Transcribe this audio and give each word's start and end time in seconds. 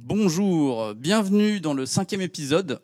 Bonjour, 0.00 0.94
bienvenue 0.94 1.58
dans 1.58 1.74
le 1.74 1.84
cinquième 1.84 2.20
épisode. 2.20 2.80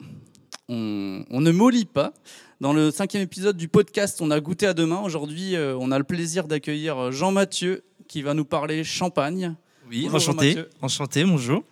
On, 0.68 1.25
on 1.30 1.40
ne 1.40 1.52
mollit 1.52 1.84
pas. 1.84 2.12
Dans 2.60 2.72
le 2.72 2.90
cinquième 2.90 3.22
épisode 3.22 3.56
du 3.56 3.68
podcast 3.68 4.20
On 4.20 4.33
a 4.33 4.40
goûté 4.40 4.67
à 4.67 4.75
demain, 4.75 5.00
aujourd'hui 5.00 5.54
euh, 5.54 5.76
on 5.78 5.92
a 5.92 5.98
le 5.98 6.04
plaisir 6.04 6.48
d'accueillir 6.48 7.12
Jean-Mathieu 7.12 7.84
qui 8.08 8.22
va 8.22 8.34
nous 8.34 8.45
parler 8.45 8.82
champagne. 8.82 9.54
Oui, 9.88 10.08
Bonjour, 10.11 10.16
enchanté. 10.16 10.56
Enchanté, 10.82 11.24
bonjour. 11.24 11.62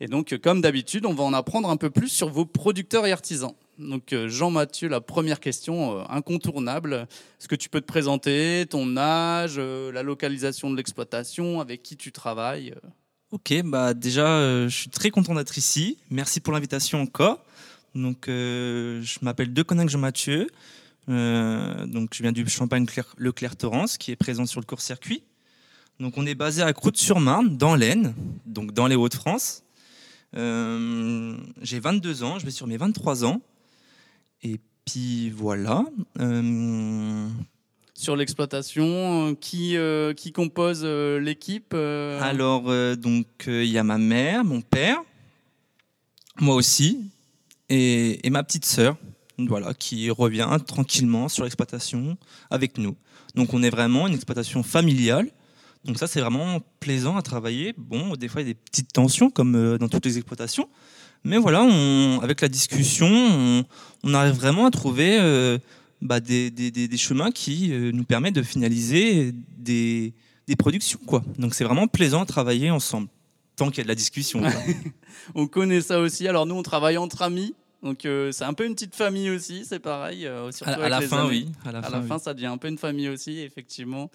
Et 0.00 0.08
donc, 0.08 0.32
euh, 0.32 0.38
comme 0.38 0.60
d'habitude, 0.60 1.06
on 1.06 1.14
va 1.14 1.22
en 1.22 1.32
apprendre 1.32 1.70
un 1.70 1.76
peu 1.76 1.88
plus 1.88 2.08
sur 2.08 2.28
vos 2.28 2.44
producteurs 2.44 3.06
et 3.06 3.12
artisans. 3.12 3.54
Donc, 3.78 4.12
euh, 4.12 4.28
Jean-Mathieu, 4.28 4.88
la 4.88 5.00
première 5.00 5.38
question 5.38 6.04
incontournable. 6.10 7.06
Est-ce 7.40 7.46
que 7.46 7.54
tu 7.54 7.68
peux 7.68 7.80
te 7.80 7.86
présenter, 7.86 8.66
ton 8.68 8.96
âge, 8.96 9.60
la 9.60 10.02
localisation 10.02 10.72
de 10.72 10.76
l'exploitation, 10.76 11.60
avec 11.60 11.84
qui 11.84 11.96
tu 11.96 12.10
travailles 12.10 12.74
Ok, 13.32 13.54
bah 13.64 13.94
déjà, 13.94 14.26
euh, 14.26 14.68
je 14.68 14.76
suis 14.76 14.90
très 14.90 15.10
content 15.10 15.34
d'être 15.34 15.56
ici. 15.56 15.96
Merci 16.10 16.40
pour 16.40 16.52
l'invitation 16.52 17.00
encore. 17.00 17.42
Donc, 17.94 18.28
euh, 18.28 19.00
je 19.02 19.18
m'appelle 19.22 19.54
Deconinck 19.54 19.88
Jean-Mathieu. 19.88 20.48
Euh, 21.08 21.86
donc, 21.86 22.10
je 22.14 22.22
viens 22.22 22.32
du 22.32 22.46
Champagne 22.46 22.84
Clair- 22.84 23.14
Leclerc 23.16 23.56
Torrance, 23.56 23.96
qui 23.96 24.10
est 24.10 24.16
présent 24.16 24.44
sur 24.44 24.60
le 24.60 24.66
court-circuit. 24.66 25.22
Donc, 25.98 26.18
on 26.18 26.26
est 26.26 26.34
basé 26.34 26.60
à 26.60 26.70
Croûte-sur-Marne, 26.74 27.56
dans 27.56 27.74
l'Aisne, 27.74 28.14
donc 28.44 28.72
dans 28.72 28.86
les 28.86 28.96
Hauts-de-France. 28.96 29.62
J'ai 30.34 31.80
22 31.80 32.22
ans, 32.24 32.38
je 32.38 32.44
vais 32.44 32.50
sur 32.50 32.66
mes 32.66 32.76
23 32.76 33.24
ans. 33.24 33.40
Et 34.42 34.60
puis 34.84 35.30
voilà. 35.30 35.84
Sur 38.02 38.16
l'exploitation, 38.16 39.28
euh, 39.28 39.34
qui, 39.40 39.76
euh, 39.76 40.12
qui 40.12 40.32
compose 40.32 40.80
euh, 40.82 41.20
l'équipe 41.20 41.72
Alors, 41.72 42.64
donc, 42.96 43.26
il 43.46 43.66
y 43.66 43.78
a 43.78 43.84
ma 43.84 43.96
mère, 43.96 44.44
mon 44.44 44.60
père, 44.60 44.98
moi 46.40 46.56
aussi, 46.56 46.98
et, 47.68 48.26
et 48.26 48.30
ma 48.30 48.42
petite 48.42 48.64
sœur, 48.64 48.96
voilà, 49.38 49.72
qui 49.72 50.10
revient 50.10 50.48
tranquillement 50.66 51.28
sur 51.28 51.44
l'exploitation 51.44 52.16
avec 52.50 52.76
nous. 52.76 52.96
Donc, 53.36 53.54
on 53.54 53.62
est 53.62 53.70
vraiment 53.70 54.08
une 54.08 54.14
exploitation 54.14 54.64
familiale. 54.64 55.30
Donc, 55.84 55.96
ça, 55.96 56.08
c'est 56.08 56.20
vraiment 56.20 56.58
plaisant 56.80 57.16
à 57.16 57.22
travailler. 57.22 57.72
Bon, 57.78 58.16
des 58.16 58.26
fois, 58.26 58.40
il 58.40 58.48
y 58.48 58.50
a 58.50 58.52
des 58.54 58.58
petites 58.58 58.92
tensions, 58.92 59.30
comme 59.30 59.78
dans 59.78 59.88
toutes 59.88 60.06
les 60.06 60.16
exploitations. 60.16 60.68
Mais 61.22 61.36
voilà, 61.36 61.62
on- 61.62 62.18
avec 62.20 62.40
la 62.40 62.48
discussion, 62.48 63.64
on, 64.02 64.12
arrive 64.14 64.34
vraiment 64.34 64.66
à 64.66 64.72
trouver 64.72 65.60
bah, 66.02 66.20
des, 66.20 66.50
des- 66.50 66.70
des- 66.70 66.88
des 66.88 66.96
chemins 66.98 67.30
qui 67.30 67.72
euh, 67.72 67.90
nous 67.92 68.04
permettent 68.04 68.34
de 68.34 68.42
finaliser 68.42 69.32
des, 69.56 70.12
des 70.46 70.56
productions. 70.56 70.98
Quoi. 71.06 71.22
Donc 71.38 71.54
c'est 71.54 71.64
vraiment 71.64 71.86
plaisant 71.86 72.22
à 72.22 72.26
travailler 72.26 72.70
ensemble, 72.70 73.08
tant 73.56 73.68
qu'il 73.70 73.78
y 73.78 73.80
a 73.80 73.84
de 73.84 73.88
la 73.88 73.94
discussion. 73.94 74.42
On 75.34 75.46
connaît 75.46 75.80
ça 75.80 76.00
aussi. 76.00 76.26
Alors, 76.28 76.46
nous, 76.46 76.54
on 76.54 76.62
travaille 76.62 76.98
entre 76.98 77.22
amis. 77.22 77.54
Donc, 77.82 78.04
euh, 78.06 78.30
c'est 78.32 78.44
un 78.44 78.54
peu 78.54 78.64
une 78.64 78.74
petite 78.74 78.94
famille 78.94 79.28
aussi, 79.30 79.64
c'est 79.64 79.78
pareil. 79.80 80.26
euh, 80.26 80.50
surtout 80.52 80.80
à, 80.80 80.88
la 80.88 81.00
les 81.00 81.06
fin, 81.06 81.26
oui. 81.28 81.48
À 81.64 81.72
la 81.72 81.78
à 81.78 81.82
fin, 81.82 81.90
la 81.90 81.98
oui. 82.00 82.06
fin, 82.08 82.18
ça 82.18 82.32
devient 82.32 82.46
un 82.46 82.56
peu 82.58 82.68
une 82.68 82.78
famille 82.78 83.08
aussi, 83.08 83.40
effectivement. 83.40 84.10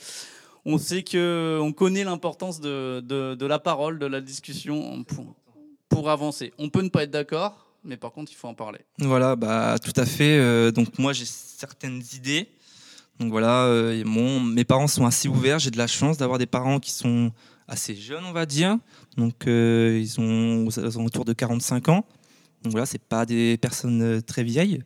On 0.66 0.78
sait 0.78 1.04
que, 1.04 1.60
on 1.62 1.72
connaît 1.74 2.04
l'importance 2.04 2.60
de, 2.62 3.02
de, 3.02 3.36
de 3.36 3.46
la 3.46 3.60
parole, 3.60 4.00
de 4.00 4.06
la 4.06 4.22
discussion 4.22 5.04
pour, 5.04 5.36
pour 5.90 6.10
avancer. 6.10 6.52
On 6.58 6.70
peut 6.70 6.82
ne 6.82 6.90
pas 6.90 7.04
être 7.04 7.12
d'accord, 7.12 7.67
mais 7.88 7.98
par 7.98 8.12
contre, 8.12 8.32
il 8.32 8.36
faut 8.36 8.48
en 8.48 8.54
parler. 8.54 8.80
Voilà, 9.00 9.36
bah, 9.36 9.78
tout 9.80 9.94
à 9.96 10.06
fait. 10.06 10.38
euh, 10.38 10.72
donc 10.72 11.00
moi, 11.00 11.14
j'ai 11.14 11.26
certaines 11.26 12.04
idées. 12.14 12.50
Donc 13.20 13.32
voilà, 13.32 13.64
euh, 13.64 14.04
mon, 14.06 14.40
mes 14.40 14.66
parents 14.66 14.88
sont 14.88 15.06
assez 15.06 15.28
ouverts. 15.28 15.58
J'ai 15.58 15.72
de 15.72 15.78
la 15.78 15.88
chance 15.88 16.18
d'avoir 16.18 16.38
des 16.38 16.46
parents 16.46 16.80
qui 16.80 16.92
sont 16.92 17.32
assez 17.68 17.96
jeunes, 17.96 18.26
on 18.26 18.34
va 18.34 18.46
dire. 18.46 18.78
Donc 19.16 19.48
euh, 19.48 20.00
ils 20.00 20.20
ont 20.20 20.68
aux 20.68 20.80
alentours 20.80 21.26
de 21.26 21.34
45 21.34 21.90
ans. 21.90 22.06
Donc 22.64 22.74
voilà, 22.74 22.86
c'est 22.86 23.02
pas 23.02 23.26
des 23.26 23.58
personnes 23.58 24.22
très 24.22 24.44
vieilles. 24.44 24.84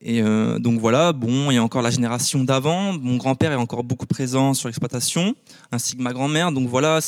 Et 0.00 0.22
donc 0.22 0.78
voilà, 0.78 1.12
bon, 1.12 1.50
il 1.50 1.54
y 1.54 1.56
a 1.56 1.62
encore 1.62 1.82
la 1.82 1.90
génération 1.90 2.44
d'avant. 2.44 2.92
Mon 2.92 3.16
grand-père 3.16 3.50
est 3.50 3.56
encore 3.56 3.82
beaucoup 3.82 4.06
présent 4.06 4.54
sur 4.54 4.68
l'exploitation, 4.68 5.34
ainsi 5.72 5.96
que 5.96 6.02
ma 6.02 6.12
grand-mère. 6.12 6.52
Donc 6.52 6.68
voilà, 6.68 7.00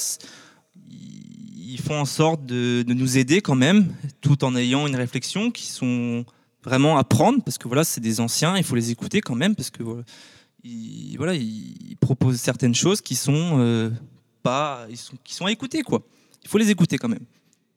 ils 1.71 1.81
font 1.81 2.01
en 2.01 2.05
sorte 2.05 2.45
de, 2.45 2.85
nous 2.87 3.19
aider 3.19 3.41
quand 3.41 3.55
même, 3.55 3.95
tout 4.21 4.45
en 4.45 4.57
ayant 4.57 4.87
une 4.87 4.97
réflexion 4.97 5.51
qui 5.51 5.67
sont 5.67 6.25
vraiment 6.65 6.99
à 6.99 7.05
prendre, 7.05 7.43
parce 7.43 7.59
que 7.59 7.69
voilà, 7.69 7.85
c'est 7.85 8.01
des 8.01 8.21
anciens, 8.21 8.57
il 8.57 8.65
faut 8.65 8.75
les 8.75 8.91
écouter 8.91 9.21
quand 9.21 9.35
même, 9.35 9.55
parce 9.55 9.71
que 9.71 9.83
voilà, 11.17 11.35
ils, 11.35 11.97
proposent 12.01 12.41
certaines 12.41 12.75
choses 12.75 13.01
qui 13.01 13.15
sont 13.15 13.59
euh, 13.61 13.91
pas, 14.43 14.87
ils 14.91 14.97
sont, 14.97 15.17
qui 15.23 15.35
sont 15.35 15.47
à 15.47 15.53
écouter 15.53 15.83
quoi. 15.83 16.03
Il 16.43 16.49
faut 16.49 16.59
les 16.59 16.71
écouter 16.71 16.99
quand 16.99 17.09
même. 17.09 17.25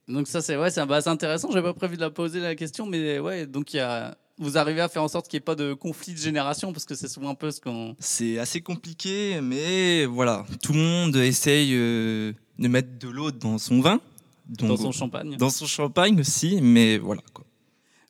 Donc 0.08 0.26
ça, 0.28 0.42
c'est 0.42 0.56
ouais, 0.56 0.70
c'est 0.70 0.84
bah, 0.86 1.00
intéressant. 1.06 1.50
J'avais 1.50 1.68
pas 1.68 1.74
prévu 1.74 1.96
de 1.96 2.00
la 2.00 2.10
poser 2.10 2.40
la 2.40 2.54
question, 2.54 2.86
mais 2.86 3.18
ouais, 3.18 3.46
donc 3.46 3.72
il 3.72 3.78
y 3.78 3.80
a, 3.80 4.16
vous 4.38 4.58
arrivez 4.58 4.80
à 4.80 4.88
faire 4.88 5.02
en 5.02 5.08
sorte 5.08 5.28
qu'il 5.28 5.36
n'y 5.38 5.42
ait 5.42 5.44
pas 5.44 5.54
de 5.54 5.74
conflit 5.74 6.12
de 6.12 6.18
génération, 6.18 6.72
parce 6.72 6.84
que 6.84 6.94
c'est 6.94 7.08
souvent 7.08 7.30
un 7.30 7.34
peu 7.34 7.50
ce 7.50 7.60
qu'on. 7.60 7.94
C'est 7.98 8.38
assez 8.38 8.60
compliqué, 8.60 9.40
mais 9.42 10.04
voilà, 10.06 10.44
tout 10.62 10.72
le 10.72 10.80
monde 10.80 11.16
essaye 11.16 11.70
euh, 11.74 12.32
de 12.58 12.68
mettre 12.68 12.98
de 12.98 13.08
l'eau 13.08 13.30
dans 13.30 13.58
son 13.58 13.80
vin, 13.80 14.00
donc, 14.46 14.68
Dans 14.70 14.76
son 14.76 14.92
champagne. 14.92 15.36
dans 15.36 15.50
son 15.50 15.66
champagne 15.66 16.20
aussi, 16.20 16.60
mais 16.60 16.98
voilà 16.98 17.22
quoi. 17.32 17.44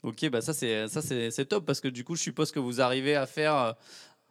Ok, 0.02 0.28
bah 0.30 0.40
ça 0.42 0.52
c'est 0.52 0.86
ça 0.88 1.00
c'est 1.00 1.30
c'est 1.30 1.46
top 1.46 1.64
parce 1.64 1.80
que 1.80 1.88
du 1.88 2.04
coup 2.04 2.14
je 2.14 2.20
suppose 2.22 2.50
que 2.52 2.58
vous 2.58 2.80
arrivez 2.82 3.14
à 3.14 3.24
faire 3.26 3.54
euh, 3.56 3.72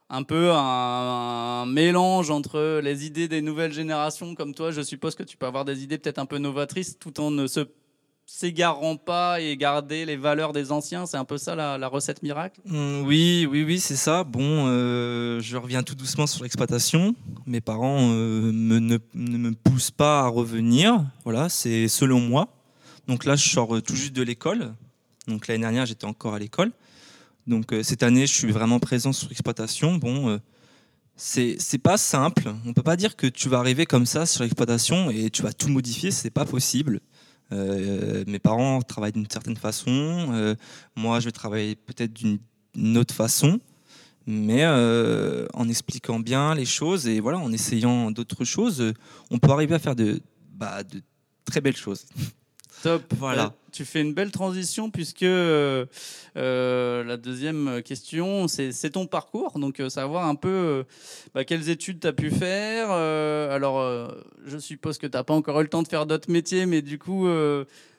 un 0.09 0.21
peu 0.23 0.51
un, 0.51 0.55
un 0.57 1.65
mélange 1.65 2.29
entre 2.29 2.79
les 2.83 3.05
idées 3.07 3.27
des 3.27 3.41
nouvelles 3.41 3.73
générations 3.73 4.35
comme 4.35 4.53
toi. 4.53 4.69
Je 4.71 4.81
suppose 4.81 5.15
que 5.15 5.23
tu 5.23 5.35
peux 5.37 5.47
avoir 5.47 5.65
des 5.65 5.81
idées 5.83 5.97
peut-être 5.97 6.19
un 6.19 6.27
peu 6.27 6.37
novatrices 6.37 6.99
tout 6.99 7.19
en 7.19 7.31
ne 7.31 7.47
se 7.47 7.61
s'égarant 8.35 8.97
pas 8.97 9.41
et 9.41 9.55
garder 9.57 10.05
les 10.05 10.17
valeurs 10.17 10.53
des 10.53 10.71
anciens. 10.71 11.05
C'est 11.05 11.17
un 11.17 11.25
peu 11.25 11.37
ça 11.37 11.55
la, 11.55 11.87
recette 11.87 12.23
miracle? 12.23 12.61
Mm, 12.65 13.01
Oui, 13.03 13.47
oui, 13.49 13.63
oui, 13.63 13.79
c'est 13.79 13.95
ça. 13.95 14.23
Bon, 14.23 14.65
euh, 14.67 15.39
je 15.39 15.55
reviens 15.55 15.83
tout 15.83 15.93
doucement 15.93 16.25
sur 16.25 16.41
l'exploitation. 16.41 17.13
Mes 17.45 17.61
parents 17.61 18.09
euh, 18.11 18.51
ne, 18.51 18.97
me 19.13 19.51
poussent 19.51 19.91
pas 19.91 20.21
à 20.21 20.27
revenir. 20.27 21.05
Voilà, 21.25 21.47
c'est 21.47 21.87
selon 21.87 22.19
moi. 22.19 22.47
Donc 23.07 23.23
là, 23.25 23.35
je 23.35 23.47
sors 23.47 23.75
euh, 23.75 23.81
tout 23.81 23.95
juste 23.95 24.13
de 24.13 24.23
l'école. 24.23 24.73
Donc 25.27 25.47
l'année 25.47 25.61
dernière, 25.61 25.85
j'étais 25.85 26.05
encore 26.05 26.33
à 26.33 26.39
l'école. 26.39 26.71
Donc 27.45 27.75
cette 27.83 28.01
année, 28.01 28.25
je 28.25 28.33
suis 28.33 28.51
vraiment 28.51 28.79
présent 28.79 29.13
sur 29.13 29.29
l'exploitation. 29.29 29.95
Bon, 29.95 30.39
c'est 31.15 31.57
c'est 31.59 31.77
pas 31.77 31.97
simple. 31.97 32.53
On 32.65 32.73
peut 32.73 32.83
pas 32.83 32.95
dire 32.95 33.15
que 33.15 33.27
tu 33.27 33.47
vas 33.49 33.59
arriver 33.59 33.85
comme 33.85 34.05
ça 34.05 34.25
sur 34.25 34.43
l'exploitation 34.43 35.11
et 35.11 35.29
tu 35.29 35.43
vas 35.43 35.51
tout 35.53 35.67
modifier. 35.67 36.09
C'est 36.11 36.29
pas 36.29 36.45
possible. 36.45 37.01
Euh, 37.51 38.23
mes 38.27 38.39
parents 38.39 38.81
travaillent 38.81 39.11
d'une 39.11 39.29
certaine 39.29 39.57
façon. 39.57 39.91
euh, 40.33 40.55
moi, 40.95 41.19
je 41.19 41.25
vais 41.25 41.31
travailler 41.31 41.75
peut-être 41.75 42.13
d'une 42.13 42.97
autre 42.97 43.13
façon, 43.13 43.59
mais 44.25 44.63
euh, 44.63 45.45
en 45.53 45.67
expliquant 45.69 46.19
bien 46.19 46.55
les 46.55 46.65
choses 46.65 47.07
et 47.07 47.19
voilà, 47.19 47.39
en 47.39 47.51
essayant 47.51 48.11
d'autres 48.11 48.45
choses, 48.45 48.93
on 49.29 49.37
peut 49.37 49.51
arriver 49.51 49.75
à 49.75 49.79
faire 49.79 49.95
de, 49.95 50.21
bah, 50.53 50.83
de 50.83 51.01
très 51.45 51.61
belles 51.61 51.77
choses. 51.77 52.05
Top. 52.83 53.13
Voilà. 53.17 53.45
Euh, 53.45 53.49
tu 53.71 53.85
fais 53.85 54.01
une 54.01 54.13
belle 54.13 54.31
transition 54.31 54.91
puisque 54.91 55.23
euh, 55.23 55.85
euh, 56.35 57.03
la 57.05 57.15
deuxième 57.15 57.81
question, 57.81 58.47
c'est 58.49 58.89
ton 58.91 59.07
parcours. 59.07 59.57
Donc, 59.57 59.79
euh, 59.79 59.89
savoir 59.89 60.27
un 60.27 60.35
peu 60.35 60.85
bah, 61.33 61.45
quelles 61.45 61.69
études 61.69 62.01
tu 62.01 62.07
as 62.07 62.13
pu 62.13 62.29
faire. 62.29 62.91
Alors, 62.91 64.13
je 64.45 64.57
suppose 64.57 64.97
que 64.97 65.07
tu 65.07 65.17
n'as 65.17 65.23
pas 65.23 65.33
encore 65.33 65.59
eu 65.61 65.63
le 65.63 65.69
temps 65.69 65.81
de 65.81 65.87
faire 65.87 66.05
d'autres 66.05 66.29
métiers, 66.29 66.65
mais 66.65 66.81
du 66.81 66.99
coup, 66.99 67.25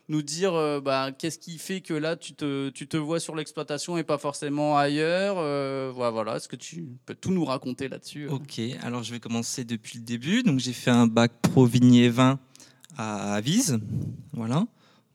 nous 0.09 0.23
dire 0.23 0.53
bah, 0.83 1.11
qu'est-ce 1.17 1.39
qui 1.39 1.59
fait 1.59 1.81
que 1.81 1.95
là, 1.95 2.17
tu 2.17 2.35
te, 2.35 2.69
tu 2.69 2.87
te 2.87 2.99
vois 2.99 3.19
sur 3.19 3.35
l'exploitation 3.35 3.97
et 3.97 4.05
pas 4.05 4.19
forcément 4.19 4.77
ailleurs. 4.77 5.37
Euh, 5.39 5.91
voilà, 5.95 6.11
voilà. 6.11 6.37
Est-ce 6.37 6.49
que 6.49 6.57
tu 6.57 6.87
peux 7.07 7.15
tout 7.15 7.33
nous 7.33 7.45
raconter 7.45 7.89
là-dessus 7.89 8.29
Ok, 8.29 8.61
alors 8.83 9.03
je 9.03 9.13
vais 9.13 9.21
commencer 9.21 9.65
depuis 9.65 9.99
le 9.99 10.05
début. 10.05 10.43
Donc 10.43 10.59
j'ai 10.61 10.75
fait 10.75 10.91
un 10.91 11.07
bac 11.07 11.33
pro 11.41 11.65
vigné 11.65 12.11
vin 12.11 12.39
à 12.97 13.35
Avise, 13.35 13.81
voilà. 14.33 14.67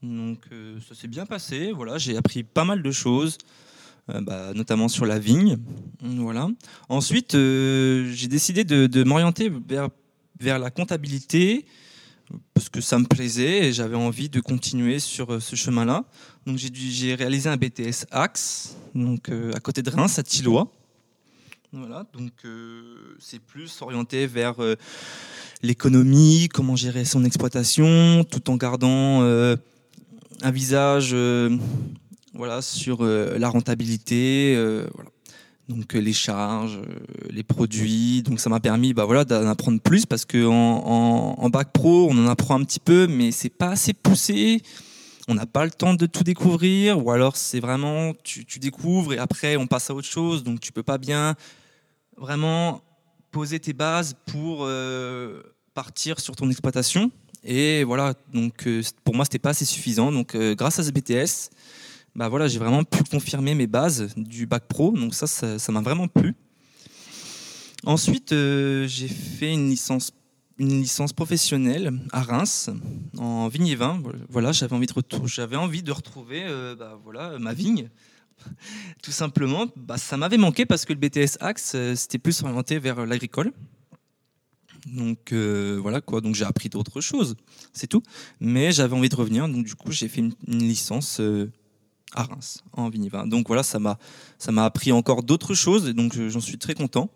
Donc 0.04 0.40
euh, 0.51 0.78
ça 0.88 0.96
s'est 0.96 1.07
bien 1.07 1.25
passé. 1.25 1.72
Voilà, 1.72 1.98
j'ai 1.98 2.16
appris 2.18 2.44
pas 2.44 2.63
mal 2.63 2.81
de 2.81 2.92
choses, 2.92 3.38
euh, 4.10 4.22
bah, 4.22 4.54
notamment 4.54 4.88
sur 4.88 5.06
la 5.06 5.19
vigne, 5.19 5.57
voilà. 6.01 6.50
Ensuite, 6.88 7.36
euh, 7.36 8.10
j'ai 8.13 8.28
décidé 8.28 8.63
de, 8.63 9.04
m'orienter 9.04 9.51
vers 10.40 10.60
la 10.60 10.72
comptabilité 10.72 11.66
parce 12.54 12.69
que 12.69 12.80
ça 12.80 13.00
me 13.00 13.06
plaisait 13.06 13.68
et 13.68 13.74
j'avais 13.74 13.96
envie 13.96 14.30
de 14.30 14.40
continuer 14.40 15.00
sur 15.00 15.42
ce 15.42 15.56
chemin-là. 15.56 16.06
Donc 16.45 16.57
j'ai 16.57 17.16
réalisé 17.16 17.50
un 17.50 17.57
BTS 17.57 18.06
Axe, 18.12 18.78
donc 18.95 19.30
à 19.30 19.60
côté 19.60 19.81
de 19.81 19.90
Reims, 19.90 20.19
à 20.19 20.24
Tillois. 20.24 20.72
Voilà, 21.74 22.06
donc 22.13 22.31
c'est 23.19 23.40
plus 23.40 23.81
orienté 23.81 24.28
vers 24.28 24.56
l'économie, 25.63 26.50
comment 26.50 26.75
gérer 26.75 27.04
son 27.04 27.25
exploitation, 27.25 28.24
tout 28.24 28.50
en 28.52 28.57
gardant 28.57 29.24
un 30.41 30.51
visage 30.51 31.12
euh, 31.13 31.57
voilà, 32.33 32.62
sur 32.62 33.00
euh, 33.01 33.38
la 33.38 33.50
rentabilité. 33.50 34.56
euh, 34.56 34.88
donc 35.68 35.94
les 35.94 36.13
charges, 36.13 36.80
les 37.30 37.44
produits. 37.44 38.24
Donc 38.24 38.39
ça 38.39 38.50
m'a 38.50 38.59
permis 38.59 38.95
bah, 38.95 39.06
voilà, 39.06 39.24
d'en 39.24 39.47
apprendre 39.47 39.80
plus 39.80 40.07
parce 40.07 40.25
qu'en 40.25 40.50
en, 40.50 41.50
bac 41.51 41.71
pro, 41.71 42.07
on 42.09 42.18
en 42.18 42.27
apprend 42.27 42.59
un 42.59 42.63
petit 42.63 42.80
peu, 42.80 43.06
mais 43.06 43.31
c'est 43.31 43.50
pas 43.51 43.69
assez 43.69 43.94
poussé. 43.94 44.63
On 45.27 45.36
n'a 45.36 45.45
pas 45.45 45.65
le 45.65 45.69
temps 45.69 45.94
de 45.94 46.07
tout 46.07 46.24
découvrir, 46.24 47.06
ou 47.06 47.12
alors 47.12 47.38
c'est 47.38 47.59
vraiment 47.59 48.13
tu, 48.24 48.45
tu, 48.45 48.57
découvres 48.57 49.13
et 49.13 49.19
après 49.19 49.57
on 49.57 49.68
passe 49.68 49.92
à 49.92 49.94
autre 49.94 50.07
chose, 50.07 50.44
donc 50.44 50.59
tu 50.59 50.71
peux 50.71 50.81
pas 50.81 50.97
bien 50.97 51.35
vraiment 52.18 52.81
poser 53.30 53.59
tes 53.59 53.74
bases 53.74 54.15
pour 54.25 54.68
partir 55.75 56.19
sur 56.19 56.35
ton 56.35 56.50
exploitation. 56.50 57.12
Et 57.44 57.83
voilà, 57.83 58.13
donc 58.33 58.68
euh, 58.68 58.81
pour 59.03 59.15
moi, 59.15 59.25
c'était 59.25 59.39
pas 59.39 59.50
assez 59.50 59.65
suffisant. 59.65 60.12
Donc 60.12 60.36
euh, 60.36 60.56
grâce 60.56 60.80
à 60.80 60.83
ce 60.83 60.91
BTS, 60.91 61.50
bah 62.15 62.27
voilà, 62.27 62.47
j'ai 62.47 62.59
vraiment 62.59 62.83
pu 62.83 63.03
confirmer 63.03 63.56
mes 63.56 63.68
bases 63.68 64.13
du 64.15 64.45
bac 64.45 64.63
pro. 64.68 64.91
Donc 64.91 65.13
ça, 65.13 65.27
ça 65.27 65.71
m'a 65.71 65.81
vraiment 65.81 66.07
plu. 66.07 66.36
Ensuite, 67.86 68.33
euh, 68.33 68.88
j'ai 68.88 69.07
fait 69.07 69.53
une 69.53 69.69
licence, 69.69 70.12
professionnelle 71.15 71.94
à 72.12 72.21
Reims 72.21 72.69
en 73.18 73.47
vigne 73.47 73.68
et 73.68 73.75
vin. 73.75 74.01
Voilà, 74.27 74.51
j'avais 74.51 74.75
envie 74.75 74.88
de 74.88 74.94
j'avais 75.25 75.56
envie 75.56 75.83
de 75.83 75.92
retrouver, 75.92 76.45
bah, 76.77 77.00
voilà, 77.03 77.39
ma 77.39 77.53
vigne. 77.53 77.89
Tout 79.01 79.12
simplement, 79.12 79.68
bah, 79.77 79.97
ça 79.97 80.18
m'avait 80.18 80.38
manqué 80.38 80.65
parce 80.65 80.83
que 80.83 80.92
le 80.92 81.00
BTS 81.00 81.38
Axe, 81.39 81.77
c'était 81.95 82.18
plus 82.18 82.44
orienté 82.44 82.80
vers 82.80 83.06
l'agricole. 83.06 83.53
Donc 84.94 85.31
euh, 85.31 85.77
voilà 85.81 86.01
quoi, 86.01 86.21
donc 86.21 86.36
j'ai 86.36 86.45
appris 86.45 86.69
d'autres 86.69 87.01
choses, 87.01 87.36
c'est 87.74 87.88
tout. 87.88 88.03
Mais 88.39 88.71
j'avais 88.71 88.95
envie 88.95 89.09
de 89.09 89.15
revenir, 89.15 89.47
donc 89.47 89.65
du 89.65 89.75
coup 89.75 89.91
j'ai 89.91 90.07
fait 90.07 90.21
une, 90.21 90.33
licence 90.47 91.19
euh, 91.19 91.51
à 92.13 92.24
Reims 92.24 92.63
en 92.74 92.89
vinivin. 92.89 93.27
Donc 93.27 93.47
voilà, 93.47 93.63
ça 93.63 93.80
m'a 93.80 93.97
ça 94.38 94.51
m'a 94.51 94.65
appris 94.65 94.91
encore 94.91 95.24
d'autres 95.24 95.53
choses, 95.53 95.88
et 95.88 95.94
donc 95.94 96.13
j'en 96.30 96.39
suis 96.39 96.57
très 96.57 96.74
content. 96.74 97.09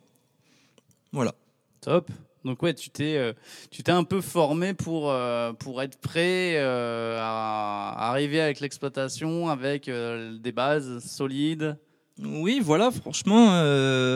Voilà. 1.12 1.34
Top. 1.82 2.12
Donc 2.46 2.62
ouais, 2.62 2.74
tu 2.74 2.90
t'es 2.90 3.18
euh, 3.18 3.34
tu 3.72 3.84
t'es 3.84 3.92
un 3.92 4.04
peu 4.04 4.22
formé 4.22 4.74
pour 4.74 5.14
pour 5.60 5.82
être 5.82 5.98
prêt 6.00 6.58
à 6.58 8.10
arriver 8.10 8.42
avec 8.42 8.60
l'exploitation 8.60 9.50
avec 9.50 9.90
des 9.90 10.52
bases 10.52 11.04
solides. 11.06 11.78
Oui, 12.20 12.62
voilà, 12.64 12.92
franchement, 12.92 13.48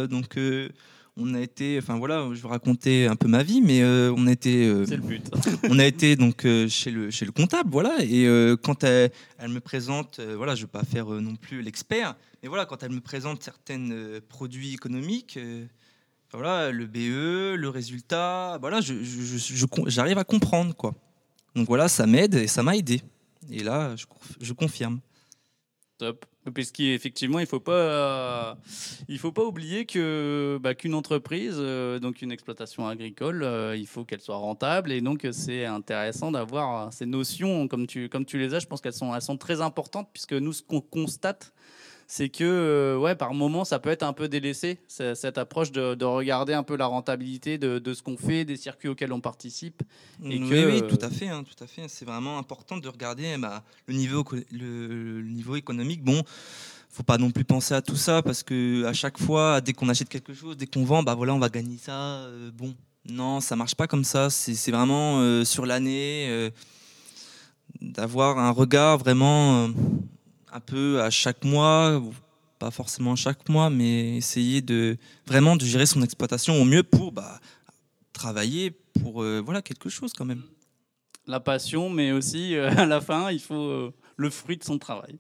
donc 0.07 0.35
on 1.17 1.33
a 1.33 1.41
été, 1.41 1.79
enfin 1.81 1.97
voilà, 1.97 2.27
je 2.33 2.41
vais 2.41 2.47
raconter 2.47 3.07
un 3.07 3.15
peu 3.15 3.27
ma 3.27 3.43
vie, 3.43 3.61
mais 3.61 3.81
euh, 3.81 4.13
on 4.15 4.27
a 4.27 4.31
été, 4.31 4.67
euh, 4.67 4.85
le 4.85 4.97
but. 4.97 5.29
on 5.69 5.79
a 5.79 5.85
été 5.85 6.15
donc 6.15 6.45
euh, 6.45 6.67
chez 6.69 6.91
le 6.91 7.09
chez 7.09 7.25
le 7.25 7.31
comptable, 7.31 7.69
voilà, 7.71 7.97
et 8.01 8.25
quand 8.61 8.83
elle, 8.83 9.11
me 9.49 9.59
présente, 9.59 10.19
voilà, 10.19 10.55
je 10.55 10.61
veux 10.61 10.67
pas 10.67 10.83
faire 10.83 11.07
non 11.07 11.35
plus 11.35 11.61
l'expert, 11.61 12.15
mais 12.41 12.49
voilà, 12.49 12.65
quand 12.65 12.83
elle 12.83 12.91
me 12.91 13.01
présente 13.01 13.41
certains 13.43 13.89
produits 14.29 14.73
économiques, 14.73 15.39
voilà, 16.31 16.71
le 16.71 16.85
BE, 16.85 17.55
le 17.55 17.69
résultat, 17.69 18.57
voilà, 18.61 18.79
je, 18.81 18.93
j'arrive 19.87 20.17
à 20.17 20.23
comprendre 20.23 20.75
quoi. 20.75 20.93
Donc 21.55 21.67
voilà, 21.67 21.87
ça 21.87 22.05
m'aide 22.05 22.35
et 22.35 22.47
ça 22.47 22.61
m'a 22.61 22.75
aidé. 22.75 23.01
Et 23.49 23.63
là, 23.63 23.95
je, 23.95 24.05
je 24.39 24.53
confirme. 24.53 24.99
Top. 25.97 26.25
Puisqu'effectivement, 26.53 27.39
il 27.39 27.43
ne 27.43 27.47
faut, 27.47 27.59
pas, 27.59 28.57
il 29.09 29.17
faut 29.17 29.31
pas 29.31 29.43
oublier 29.43 29.85
que, 29.85 30.59
bah, 30.61 30.75
qu'une 30.75 30.93
entreprise, 30.93 31.55
euh, 31.57 31.97
donc 31.99 32.21
une 32.21 32.31
exploitation 32.31 32.87
agricole, 32.87 33.41
euh, 33.43 33.75
il 33.75 33.87
faut 33.87 34.05
qu'elle 34.05 34.21
soit 34.21 34.37
rentable. 34.37 34.91
Et 34.91 35.01
donc, 35.01 35.27
c'est 35.31 35.65
intéressant 35.65 36.31
d'avoir 36.31 36.93
ces 36.93 37.07
notions, 37.07 37.67
comme 37.67 37.87
tu, 37.87 38.09
comme 38.09 38.25
tu 38.25 38.37
les 38.37 38.53
as, 38.53 38.59
je 38.59 38.67
pense 38.67 38.79
qu'elles 38.79 38.93
sont, 38.93 39.13
elles 39.15 39.21
sont 39.21 39.37
très 39.37 39.59
importantes, 39.59 40.09
puisque 40.13 40.33
nous, 40.33 40.53
ce 40.53 40.61
qu'on 40.61 40.81
constate, 40.81 41.51
c'est 42.09 42.29
que 42.29 42.45
euh, 42.45 42.97
ouais, 42.97 43.15
par 43.15 43.33
moment, 43.33 43.65
ça 43.65 43.79
peut 43.79 43.89
être 43.89 44.03
un 44.03 44.13
peu 44.13 44.29
délaissé, 44.29 44.79
cette 44.87 45.37
approche 45.37 45.73
de, 45.73 46.05
regarder 46.05 46.53
un 46.53 46.63
peu 46.63 46.77
la 46.77 46.85
rentabilité 46.85 47.57
de, 47.57 47.93
ce 47.93 48.01
qu'on 48.01 48.15
fait, 48.15 48.45
des 48.45 48.55
circuits 48.55 48.87
auxquels 48.87 49.11
on 49.11 49.19
participe. 49.19 49.83
Et 50.23 50.39
oui, 50.39 50.65
oui, 50.65 50.81
tout 50.87 50.99
à 51.01 51.09
fait. 51.09 51.27
Hein, 51.27 51.43
tout 51.43 51.61
à 51.61 51.67
fait. 51.67 51.83
C'est 51.89 52.05
vraiment 52.05 52.37
important 52.37 52.77
de 52.77 52.87
regarder 52.87 53.35
bah, 53.37 53.61
le, 53.87 53.93
niveau, 53.93 54.23
le, 54.51 55.21
niveau 55.21 55.57
économique. 55.57 56.01
Bon, 56.01 56.23
faut 56.89 57.03
pas 57.03 57.17
non 57.17 57.29
plus 57.29 57.43
penser 57.43 57.73
à 57.73 57.81
tout 57.81 57.97
ça 57.97 58.21
parce 58.21 58.41
que 58.41 58.85
à 58.85 58.93
chaque 58.93 59.19
fois, 59.19 59.59
dès 59.59 59.73
qu'on 59.73 59.89
achète 59.89 60.07
quelque 60.07 60.33
chose, 60.33 60.55
dès 60.55 60.65
qu'on 60.65 60.85
vend, 60.85 61.03
bah 61.03 61.13
voilà, 61.13 61.33
on 61.33 61.39
va 61.39 61.49
gagner 61.49 61.77
ça. 61.77 61.91
Euh, 61.91 62.51
bon, 62.53 62.73
non, 63.09 63.41
ça 63.41 63.57
marche 63.57 63.75
pas 63.75 63.87
comme 63.87 64.05
ça. 64.05 64.29
C'est 64.29 64.71
vraiment 64.71 65.19
euh, 65.19 65.43
sur 65.43 65.65
l'année 65.65 66.51
d'avoir 67.81 68.39
un 68.39 68.51
regard 68.51 68.97
vraiment 68.97 69.69
un 70.57 70.59
peu 70.59 71.03
à 71.03 71.11
chaque 71.11 71.43
mois, 71.43 72.01
pas 72.57 72.71
forcément 72.71 73.15
chaque 73.15 73.47
mois, 73.47 73.69
mais 73.69 74.17
essayer 74.17 74.61
de 74.61 74.97
vraiment 75.27 75.55
de 75.55 75.63
gérer 75.63 75.85
son 75.85 76.01
exploitation 76.01 76.59
au 76.59 76.65
mieux 76.65 76.81
pour 76.81 77.11
bah, 77.11 77.39
travailler 78.11 78.71
pour 78.99 79.21
euh, 79.21 79.39
voilà 79.45 79.61
quelque 79.61 79.87
chose 79.87 80.13
quand 80.13 80.25
même. 80.25 80.41
La 81.27 81.39
passion, 81.39 81.91
mais 81.91 82.11
aussi 82.11 82.55
euh, 82.55 82.71
à 82.77 82.87
la 82.87 83.01
fin, 83.01 83.29
il 83.31 83.39
faut 83.39 83.53
euh, 83.53 83.93
le 84.15 84.31
fruit 84.31 84.57
de 84.57 84.63
son 84.63 84.79
travail. 84.79 85.19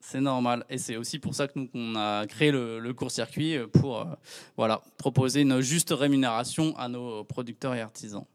C'est 0.00 0.20
normal. 0.20 0.64
Et 0.68 0.78
c'est 0.78 0.96
aussi 0.96 1.20
pour 1.20 1.36
ça 1.36 1.46
que 1.46 1.56
nous, 1.56 1.68
on 1.72 1.94
a 1.94 2.26
créé 2.26 2.50
le, 2.50 2.92
court-circuit 2.92 3.56
pour 3.72 4.06
voilà, 4.56 4.82
proposer 4.98 5.42
une 5.42 5.60
juste 5.60 5.94
rémunération 5.96 6.76
à 6.76 6.88
nos 6.88 7.24
producteurs 7.24 7.74
et 7.74 7.80
artisans. 7.80 8.26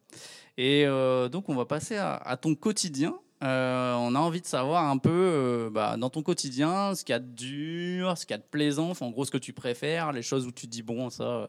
Et 0.57 0.86
donc, 1.31 1.48
on 1.48 1.54
va 1.54 1.66
passer 1.66 1.95
à 1.95 2.38
ton 2.42 2.56
quotidien. 2.56 3.13
Euh, 3.42 3.94
on 3.94 4.16
a 4.16 4.20
envie 4.20 4.42
de 4.42 4.46
savoir 4.46 4.90
un 4.90 4.98
peu 4.98 5.10
euh, 5.10 5.70
bah, 5.70 5.96
dans 5.96 6.10
ton 6.10 6.22
quotidien 6.22 6.94
ce 6.94 7.06
qu'il 7.06 7.14
y 7.14 7.16
a 7.16 7.20
de 7.20 7.32
dur, 7.32 8.18
ce 8.18 8.26
qu'il 8.26 8.34
y 8.34 8.36
a 8.36 8.38
de 8.38 8.44
plaisant, 8.44 8.92
en 9.00 9.12
gros 9.12 9.24
ce 9.24 9.32
que 9.32 9.38
tu 9.38 9.54
préfères, 9.54 10.12
les 10.12 10.22
choses 10.22 10.46
où 10.46 10.52
tu 10.52 10.68
dis 10.68 10.82
bon 10.82 11.10
ça 11.10 11.24
euh, 11.24 11.48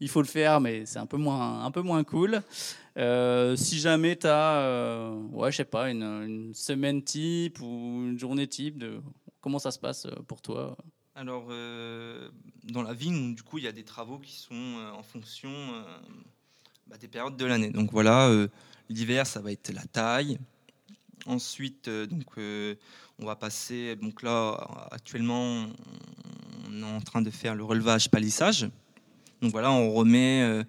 il 0.00 0.10
faut 0.10 0.20
le 0.20 0.26
faire 0.26 0.60
mais 0.60 0.84
c'est 0.84 0.98
un 0.98 1.06
peu 1.06 1.16
moins 1.16 1.64
un 1.64 1.70
peu 1.70 1.80
moins 1.80 2.04
cool. 2.04 2.42
si 3.56 3.78
jamais 3.78 4.16
tu 4.16 4.26
as 4.26 5.12
ouais 5.32 5.50
je 5.50 5.56
sais 5.56 5.64
pas 5.64 5.90
une, 5.90 6.52
semaine 6.52 7.02
type 7.02 7.58
ou 7.60 8.04
une 8.04 8.18
journée 8.18 8.46
type 8.46 8.76
de 8.76 9.00
comment 9.40 9.58
ça 9.58 9.70
se 9.70 9.78
passe 9.78 10.06
pour 10.28 10.42
toi? 10.42 10.76
Alors 11.14 11.46
dans 11.46 12.82
la 12.82 12.92
vie 12.92 13.34
du 13.34 13.42
coup 13.42 13.56
il 13.56 13.64
y 13.64 13.68
a 13.68 13.72
des 13.72 13.84
travaux 13.84 14.18
qui 14.18 14.36
sont 14.36 14.76
en 14.94 15.02
fonction 15.02 15.50
bah, 16.86 16.98
des 16.98 17.08
périodes 17.08 17.38
de 17.38 17.46
l'année. 17.46 17.70
Donc 17.70 17.92
voilà 17.92 18.30
l'hiver 18.90 19.26
ça 19.26 19.40
va 19.40 19.52
être 19.52 19.72
la 19.72 19.84
taille 19.84 20.38
Ensuite, 21.26 21.88
euh, 21.88 22.06
donc, 22.06 22.26
euh, 22.38 22.74
on 23.18 23.26
va 23.26 23.36
passer. 23.36 23.96
Donc 23.96 24.22
là, 24.22 24.88
actuellement, 24.90 25.66
on 26.68 26.82
est 26.82 26.84
en 26.84 27.00
train 27.00 27.22
de 27.22 27.30
faire 27.30 27.54
le 27.54 27.64
relevage 27.64 28.10
palissage. 28.10 28.68
Donc 29.42 29.52
voilà, 29.52 29.70
on 29.70 29.92
remet 29.92 30.42
euh, 30.42 30.64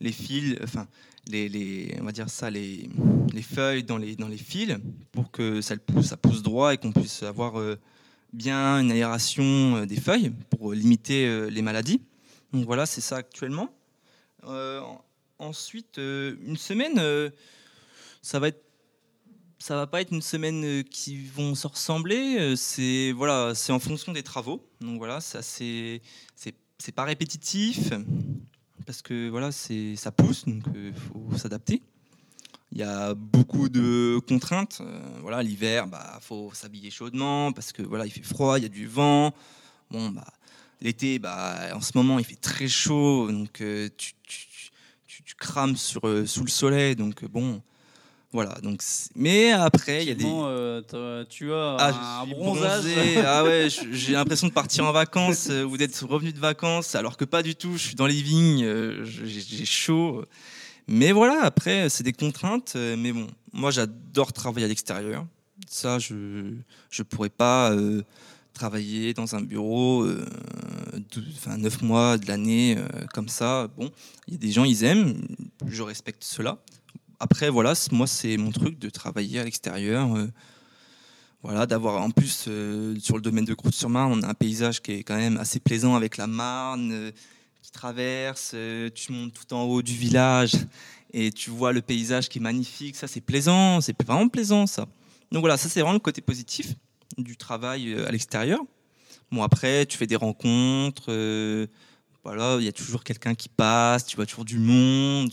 les 0.00 0.12
fils, 0.12 0.56
enfin, 0.62 0.86
les, 1.28 1.94
on 2.00 2.04
va 2.04 2.12
dire 2.12 2.28
ça, 2.28 2.50
les, 2.50 2.88
les, 3.32 3.42
feuilles 3.42 3.84
dans 3.84 3.98
les, 3.98 4.16
dans 4.16 4.28
les 4.28 4.36
fils 4.36 4.76
pour 5.12 5.30
que 5.30 5.60
ça 5.60 5.76
pousse, 5.76 6.06
ça 6.06 6.16
pousse 6.16 6.42
droit 6.42 6.74
et 6.74 6.78
qu'on 6.78 6.92
puisse 6.92 7.22
avoir 7.22 7.54
bien 8.32 8.80
une 8.80 8.90
aération 8.90 9.86
des 9.86 10.00
feuilles 10.00 10.32
pour 10.50 10.72
limiter 10.72 11.50
les 11.50 11.62
maladies. 11.62 12.02
Donc 12.52 12.66
voilà, 12.66 12.84
c'est 12.84 13.00
ça 13.00 13.16
actuellement. 13.16 13.70
ensuite, 15.38 15.98
une 15.98 16.56
semaine, 16.56 17.00
ça 18.20 18.38
va 18.38 18.48
être 18.48 18.71
ça 19.62 19.76
va 19.76 19.86
pas 19.86 20.00
être 20.00 20.10
une 20.10 20.22
semaine 20.22 20.64
euh, 20.64 20.82
qui 20.82 21.24
vont 21.24 21.54
se 21.54 21.68
ressembler. 21.68 22.36
Euh, 22.38 22.56
c'est 22.56 23.12
voilà, 23.12 23.54
c'est 23.54 23.72
en 23.72 23.78
fonction 23.78 24.10
des 24.12 24.24
travaux. 24.24 24.66
Donc 24.80 24.98
voilà, 24.98 25.20
ça 25.20 25.40
c'est 25.40 26.02
c'est 26.34 26.92
pas 26.92 27.04
répétitif 27.04 27.92
parce 28.86 29.02
que 29.02 29.28
voilà, 29.28 29.52
c'est 29.52 29.94
ça 29.94 30.10
pousse, 30.10 30.44
donc 30.46 30.64
il 30.74 30.80
euh, 30.80 30.92
faut 30.92 31.38
s'adapter. 31.38 31.80
Il 32.72 32.78
y 32.78 32.82
a 32.82 33.14
beaucoup 33.14 33.68
de 33.68 34.18
contraintes. 34.26 34.82
voilà, 35.20 35.44
l'hiver, 35.44 35.86
bah 35.86 36.18
faut 36.20 36.50
s'habiller 36.54 36.90
chaudement 36.90 37.52
parce 37.52 37.70
que 37.70 37.82
voilà, 37.82 38.04
il 38.04 38.10
fait 38.10 38.24
froid, 38.24 38.58
il 38.58 38.62
y 38.62 38.66
a 38.66 38.68
du 38.68 38.88
vent. 38.88 39.32
Bon 39.92 40.10
bah 40.10 40.26
l'été, 40.80 41.20
bah 41.20 41.68
en 41.72 41.80
ce 41.80 41.92
moment 41.94 42.18
il 42.18 42.24
fait 42.24 42.34
très 42.34 42.66
chaud, 42.66 43.30
donc 43.30 43.52
tu, 43.52 44.12
tu, 44.26 44.70
tu, 45.06 45.34
crames 45.36 45.76
sur 45.76 46.02
sous 46.26 46.44
le 46.44 46.50
soleil, 46.50 46.96
donc 46.96 47.24
bon 47.26 47.62
voilà, 48.32 48.54
donc 48.62 48.82
mais 49.14 49.52
après 49.52 50.02
il 50.02 50.08
y 50.08 50.10
a 50.10 50.14
des 50.14 50.24
euh, 50.24 51.24
tu 51.28 51.52
as 51.52 51.76
ah, 51.78 52.22
un 52.22 52.26
bronzage. 52.26 52.84
ah 53.26 53.44
ouais, 53.44 53.68
j'ai 53.68 54.14
l'impression 54.14 54.46
de 54.46 54.52
partir 54.54 54.86
en 54.86 54.92
vacances 54.92 55.48
euh, 55.50 55.64
ou 55.64 55.76
d'être 55.76 56.02
revenu 56.06 56.32
de 56.32 56.38
vacances 56.38 56.94
alors 56.94 57.18
que 57.18 57.26
pas 57.26 57.42
du 57.42 57.54
tout, 57.54 57.76
je 57.76 57.88
suis 57.88 57.94
dans 57.94 58.06
les 58.06 58.22
vignes, 58.22 58.64
euh, 58.64 59.04
j'ai 59.04 59.66
chaud. 59.66 60.24
Mais 60.88 61.12
voilà, 61.12 61.42
après 61.42 61.90
c'est 61.90 62.04
des 62.04 62.14
contraintes 62.14 62.74
mais 62.74 63.12
bon, 63.12 63.26
moi 63.52 63.70
j'adore 63.70 64.32
travailler 64.32 64.64
à 64.64 64.68
l'extérieur. 64.68 65.26
Ça 65.68 65.98
je 65.98 66.54
je 66.88 67.02
pourrais 67.02 67.28
pas 67.28 67.70
travailler 68.54 69.12
dans 69.12 69.36
un 69.36 69.42
bureau 69.42 70.06
enfin 71.36 71.58
9 71.58 71.82
mois 71.82 72.16
de 72.16 72.26
l'année 72.28 72.78
comme 73.12 73.28
ça. 73.28 73.68
Bon, 73.76 73.90
il 74.26 74.34
y 74.34 74.36
a 74.36 74.40
des 74.40 74.52
gens 74.52 74.64
ils 74.64 74.84
aiment, 74.84 75.20
je 75.66 75.82
respecte 75.82 76.24
cela 76.24 76.58
après, 77.22 77.50
voilà, 77.50 77.74
moi, 77.92 78.08
c'est 78.08 78.36
mon 78.36 78.50
truc 78.50 78.80
de 78.80 78.90
travailler 78.90 79.38
à 79.38 79.44
l'extérieur. 79.44 80.12
Euh, 80.16 80.26
voilà, 81.44 81.66
d'avoir 81.66 82.02
en 82.02 82.10
plus 82.10 82.46
euh, 82.48 82.98
sur 82.98 83.14
le 83.14 83.22
domaine 83.22 83.44
de 83.44 83.54
Croûte-sur-Marne, 83.54 84.12
on 84.12 84.22
a 84.24 84.28
un 84.28 84.34
paysage 84.34 84.82
qui 84.82 84.90
est 84.90 85.04
quand 85.04 85.16
même 85.16 85.36
assez 85.36 85.60
plaisant 85.60 85.94
avec 85.94 86.16
la 86.16 86.26
Marne 86.26 86.90
euh, 86.90 87.10
qui 87.62 87.70
traverse. 87.70 88.56
tu 88.96 89.12
montes 89.12 89.34
tout 89.34 89.54
en 89.54 89.62
haut 89.62 89.82
du 89.82 89.92
village 89.92 90.54
et 91.12 91.30
tu 91.30 91.50
vois 91.50 91.72
le 91.72 91.80
paysage 91.80 92.28
qui 92.28 92.38
est 92.38 92.42
magnifique. 92.42 92.96
Ça, 92.96 93.06
c'est 93.06 93.20
plaisant, 93.20 93.80
c'est 93.80 93.96
vraiment 94.02 94.28
plaisant 94.28 94.66
ça. 94.66 94.86
Donc 95.30 95.42
voilà, 95.42 95.56
ça 95.56 95.68
c'est 95.68 95.80
vraiment 95.80 95.94
le 95.94 96.00
côté 96.00 96.22
positif 96.22 96.74
du 97.18 97.36
travail 97.36 97.94
à 98.04 98.10
l'extérieur. 98.10 98.58
Bon 99.30 99.44
après, 99.44 99.86
tu 99.86 99.96
fais 99.96 100.08
des 100.08 100.16
rencontres. 100.16 101.08
Euh, 102.24 102.28
voilà, 102.28 102.56
il 102.58 102.64
y 102.64 102.68
a 102.68 102.72
toujours 102.72 103.04
quelqu'un 103.04 103.34
qui 103.34 103.48
passe, 103.48 104.06
tu 104.06 104.16
vois 104.16 104.26
toujours 104.26 104.44
du 104.44 104.58
monde, 104.58 105.30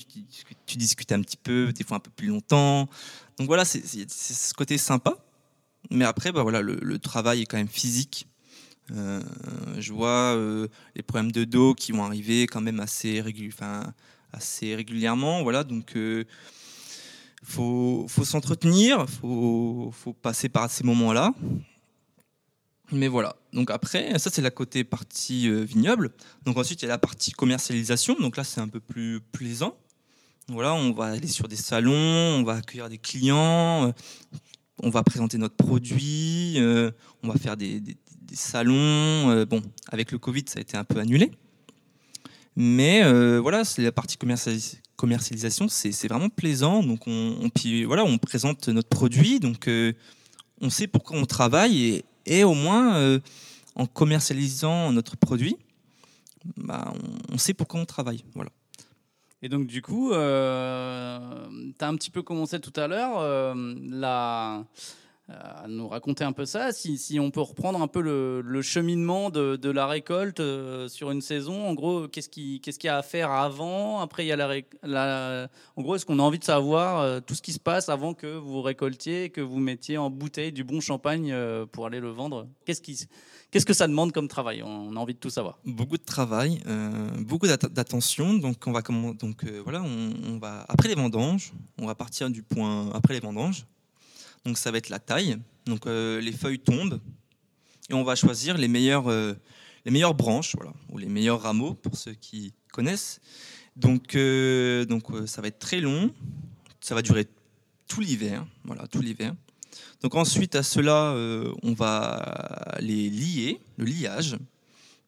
tu, 0.65 0.77
discutes 0.77 1.12
un 1.12 1.22
petit 1.22 1.38
peu, 1.38 1.72
des 1.74 1.84
fois 1.84 1.98
un 1.98 2.00
peu 2.00 2.12
plus 2.15 2.27
longtemps. 2.27 2.89
Donc 3.38 3.48
voilà, 3.48 3.65
c'est 3.65 3.84
ce 4.10 4.53
côté 4.53 4.77
sympa. 4.77 5.15
Mais 5.91 6.05
après, 6.05 6.31
bah 6.31 6.43
voilà, 6.43 6.62
le, 6.62 7.00
travail 7.00 7.41
est 7.41 7.46
quand 7.46 7.58
même 7.58 7.67
physique. 7.67 8.27
Euh, 8.91 9.22
je 9.77 9.93
vois 9.93 10.36
euh, 10.36 10.67
les 10.96 11.03
problèmes 11.03 11.31
de 11.31 11.43
dos 11.43 11.75
qui 11.75 11.91
vont 11.91 12.03
arriver 12.03 12.48
quand 12.48 12.62
même 12.62 12.79
assez, 12.79 13.22
régulièrement. 14.75 15.43
Voilà, 15.43 15.63
donc 15.63 15.96
faut, 17.43 18.05
faut 18.10 18.25
s'entretenir, 18.25 19.08
faut, 19.10 19.91
faut 19.93 20.13
passer 20.13 20.50
par 20.50 20.69
ces 20.69 20.84
moments-là. 20.84 21.34
Mais 22.91 23.08
voilà. 23.08 23.36
Donc 23.53 23.69
après, 23.72 24.17
ça 24.17 24.29
c'est 24.31 24.41
la 24.41 24.51
côté 24.51 24.84
partie 24.84 25.48
euh, 25.48 25.62
vignoble. 25.63 26.12
Donc 26.46 26.58
ensuite 26.58 26.81
il 26.81 26.86
y 26.86 26.88
a 26.88 26.89
la 26.89 26.98
partie 26.98 27.31
commercialisation. 27.31 28.15
Donc 28.19 28.38
là 28.38 28.43
c'est 28.43 28.62
un 28.62 28.67
peu 28.67 28.79
plus 28.79 29.22
plaisant. 29.31 29.77
Voilà, 30.48 30.74
on 30.74 30.91
va 30.91 31.05
aller 31.05 31.27
sur 31.27 31.48
des 31.48 31.55
salons, 31.55 31.93
on 31.93 32.43
va 32.43 32.55
accueillir 32.55 32.89
des 32.89 32.98
clients, 32.98 33.88
euh, 33.88 33.91
on 34.81 34.89
va 34.89 35.03
présenter 35.03 35.38
notre 35.38 35.55
produit, 35.55 36.55
euh, 36.58 36.89
on 37.22 37.27
va 37.27 37.36
faire 37.38 37.55
des, 37.55 37.79
des- 37.79 37.98
salons. 38.34 39.43
bon, 39.46 39.62
avec 39.91 40.12
le 40.12 40.17
Covid 40.17 40.46
ça 40.48 40.58
a 40.58 40.62
été 40.62 40.77
un 40.77 40.84
peu 40.84 41.00
annulé. 41.00 41.31
Mais 42.55 43.03
voilà, 43.39 43.63
c'est 43.63 43.81
la 43.84 43.91
partie 43.91 44.17
commercialis- 44.17 44.79
commercialisation, 44.96 45.67
c'est 45.69 46.08
vraiment 46.08 46.29
plaisant. 46.29 46.84
Donc 46.84 47.08
on, 47.08 47.50
puis, 47.53 47.86
voilà, 47.86 48.03
on 48.03 48.17
présente 48.17 48.67
notre 48.69 48.89
produit, 48.89 49.39
donc 49.39 49.69
on 50.62 50.69
sait 50.69 50.88
pourquoi 50.88 51.17
on 51.17 51.25
travaille 51.25 51.84
et, 51.84 52.05
et 52.29 52.43
au 52.43 52.53
moins 52.53 52.95
euh, 52.95 53.19
en 53.75 53.86
commercialisant 53.86 54.91
notre 54.93 55.17
produit, 55.17 55.57
bah, 56.55 56.93
on, 57.33 57.38
sait 57.38 57.53
pourquoi 57.53 57.81
on 57.81 57.86
travaille. 57.86 58.24
Voilà. 58.33 58.51
Et 59.41 59.50
donc, 59.50 59.67
du 59.67 59.81
coup, 59.81 60.12
euh, 60.12 61.19
tu 61.77 61.83
as 61.83 61.88
un 61.88 61.95
petit 61.95 62.12
peu 62.12 62.21
commencé 62.21 62.59
tout 62.59 62.74
à 62.79 62.88
l'heure 62.88 63.19
euh, 63.19 63.53
la- 63.89 64.63
à 65.31 65.67
nous 65.67 65.88
raconter 65.88 66.24
un 66.24 66.31
peu 66.31 66.45
ça. 66.45 66.71
Si, 66.71 67.19
on 67.19 67.31
peut 67.31 67.41
reprendre 67.41 67.81
un 67.81 67.88
peu 67.88 68.01
le, 68.01 68.62
cheminement 68.62 69.29
de, 69.29 69.69
la 69.69 69.88
récolte 69.88 70.39
euh, 70.39 70.88
sur 70.88 71.12
une 71.12 71.21
saison, 71.21 71.67
en 71.67 71.74
gros, 71.74 72.07
qu'est-ce 72.07 72.29
qui- 72.29 72.59
qu'est-ce 72.62 72.79
qu'il 72.79 72.88
y 72.88 72.91
a 72.91 72.98
à 72.98 73.01
faire 73.03 73.31
avant 73.31 74.00
Après, 74.00 74.25
il 74.25 74.27
y 74.27 74.31
a 74.31 74.36
la, 74.83 75.48
En 75.75 75.81
gros, 75.81 75.95
est-ce 75.95 76.05
qu'on 76.05 76.19
a 76.19 76.24
envie 76.24 76.39
de 76.39 76.43
savoir 76.43 77.00
euh, 77.00 77.19
tout 77.19 77.36
ce 77.36 77.41
qui 77.41 77.53
se 77.53 77.59
passe 77.59 77.89
avant 77.89 78.13
que 78.13 78.38
vous 78.38 78.62
récoltiez 78.62 79.29
que 79.29 79.41
vous 79.41 79.59
mettiez 79.59 79.98
en 79.98 80.09
bouteille 80.09 80.51
du 80.51 80.63
bon 80.63 80.79
champagne 80.81 81.31
euh, 81.31 81.65
pour 81.65 81.86
aller 81.86 82.00
le 82.00 82.09
vendre? 82.09 82.48
Qu'est-ce 82.65 82.81
qui, 82.81 82.98
qu'est-ce 83.51 83.65
que 83.65 83.74
ça 83.74 83.88
demande 83.88 84.12
comme 84.12 84.27
travail? 84.27 84.63
On 84.63 84.95
a 84.95 85.00
envie 85.00 85.13
de 85.13 85.19
tout 85.19 85.29
savoir. 85.29 85.59
Beaucoup 85.65 85.98
de 85.98 86.03
travail, 86.03 86.59
beaucoup 87.19 87.48
d'att- 87.48 87.71
d'attention. 87.71 88.33
Donc 88.36 88.57
on 88.65 88.71
va 88.71 88.81
donc 88.81 89.45
voilà, 89.63 89.81
on, 89.81 90.13
on 90.27 90.38
va 90.39 90.65
après 90.67 90.88
les 90.88 90.95
vendanges, 90.95 91.53
on 91.77 91.86
va 91.86 91.95
partir 91.95 92.29
du 92.29 92.41
point 92.43 92.89
après 92.93 93.13
les 93.13 93.19
vendanges. 93.19 93.65
Donc 94.46 94.58
ça 94.58 94.72
va 94.72 94.77
être 94.77 94.89
la 94.89 95.00
taille. 95.00 95.38
Donc 95.65 95.86
euh, 95.86 96.19
les 96.22 96.31
feuilles 96.31 96.60
tombent 96.60 97.00
et 97.89 97.93
on 97.93 98.03
va 98.03 98.15
choisir 98.15 98.58
les 98.58 98.67
meilleures 98.67 99.10
euh, 99.10 99.34
les 99.86 99.91
meilleures 99.91 100.13
branches, 100.13 100.55
voilà, 100.55 100.74
ou 100.89 100.98
les 100.98 101.08
meilleurs 101.08 101.41
rameaux 101.41 101.74
pour 101.74 101.96
ceux 101.96 102.13
qui 102.13 102.53
connaissent. 102.72 103.22
Donc 103.75 104.15
euh, 104.15 104.86
donc 104.86 105.05
ça 105.27 105.41
va 105.41 105.48
être 105.48 105.60
très 105.60 105.81
long. 105.81 106.13
Ça 106.81 106.96
va 106.96 107.01
durer 107.01 107.27
tout 107.88 108.01
l'hiver, 108.01 108.46
voilà, 108.63 108.88
tout 108.88 109.01
l'hiver. 109.01 109.36
Donc 110.01 110.15
ensuite 110.15 110.55
à 110.55 110.63
cela, 110.63 111.13
on 111.62 111.74
va 111.74 112.77
les 112.79 113.10
lier, 113.10 113.60
le 113.77 113.86
liage. 113.86 114.38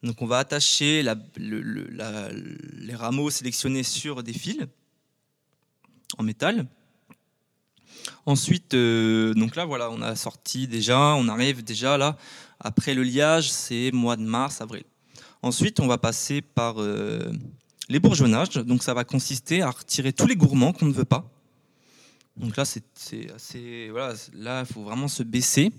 Donc 0.04 0.22
on 0.22 0.26
va 0.26 0.40
attacher 0.40 1.04
les 1.38 2.96
rameaux 2.96 3.30
sélectionnés 3.30 3.84
sur 3.84 4.22
des 4.22 4.34
fils 4.34 4.68
en 6.18 6.24
métal. 6.24 6.68
Ensuite, 8.26 8.74
euh, 8.74 9.34
donc 9.34 9.56
là 9.56 9.66
voilà, 9.66 9.90
on 9.90 10.02
a 10.02 10.16
sorti 10.16 10.68
déjà, 10.68 11.16
on 11.16 11.28
arrive 11.28 11.64
déjà 11.64 11.98
là. 11.98 12.18
Après 12.60 12.94
le 12.94 13.04
liage, 13.04 13.52
c'est 13.52 13.92
mois 13.92 14.16
de 14.16 14.22
mars, 14.22 14.62
avril. 14.62 14.84
Ensuite, 15.42 15.80
on 15.80 15.88
va 15.88 15.98
passer 15.98 16.42
par 16.42 16.80
euh, 16.80 17.32
les 17.90 18.00
bourgeonnages. 18.00 18.50
Donc 18.52 18.84
ça 18.84 18.94
va 18.94 19.04
consister 19.04 19.62
à 19.64 19.72
retirer 19.72 20.14
tous 20.14 20.28
les 20.28 20.36
gourmands 20.36 20.72
qu'on 20.72 20.86
ne 20.86 20.94
veut 20.94 21.06
pas. 21.06 21.30
Donc 22.38 22.56
là, 22.56 22.66
c'est 22.66 22.84
assez, 23.36 23.90
voilà, 23.90 24.14
là, 24.34 24.62
il 24.68 24.72
faut 24.72 24.84
vraiment 24.84 25.08
se 25.08 25.24
baisser. 25.24 25.72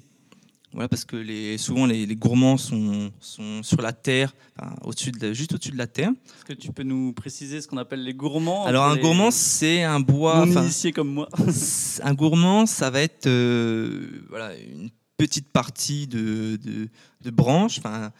Voilà, 0.72 0.88
parce 0.88 1.04
que 1.04 1.16
les, 1.16 1.58
souvent 1.58 1.84
les, 1.84 2.06
les 2.06 2.16
gourmands 2.16 2.56
sont, 2.56 3.12
sont 3.20 3.62
sur 3.62 3.82
la 3.82 3.92
terre, 3.92 4.34
enfin, 4.58 4.74
au-dessus 4.82 5.12
de, 5.12 5.34
juste 5.34 5.52
au-dessus 5.52 5.70
de 5.70 5.76
la 5.76 5.86
terre. 5.86 6.10
Est-ce 6.10 6.44
que 6.46 6.52
tu 6.54 6.72
peux 6.72 6.82
nous 6.82 7.12
préciser 7.12 7.60
ce 7.60 7.68
qu'on 7.68 7.76
appelle 7.76 8.02
les 8.02 8.14
gourmands 8.14 8.64
Alors 8.64 8.84
un 8.84 8.94
les 8.94 9.02
gourmand, 9.02 9.30
c'est 9.30 9.82
un 9.82 10.00
bois. 10.00 10.38
enfin, 10.38 10.60
non-initiés 10.60 10.92
comme 10.92 11.12
moi 11.12 11.28
un 12.02 12.14
gourmand, 12.14 12.64
ça 12.64 12.88
va 12.88 13.02
être 13.02 13.26
euh, 13.26 14.24
voilà, 14.30 14.56
une 14.56 14.88
petite 15.18 15.48
partie 15.50 16.06
de, 16.06 16.58
de, 16.64 16.88
de 17.20 17.30
branche. 17.30 17.78
Enfin, 17.78 18.10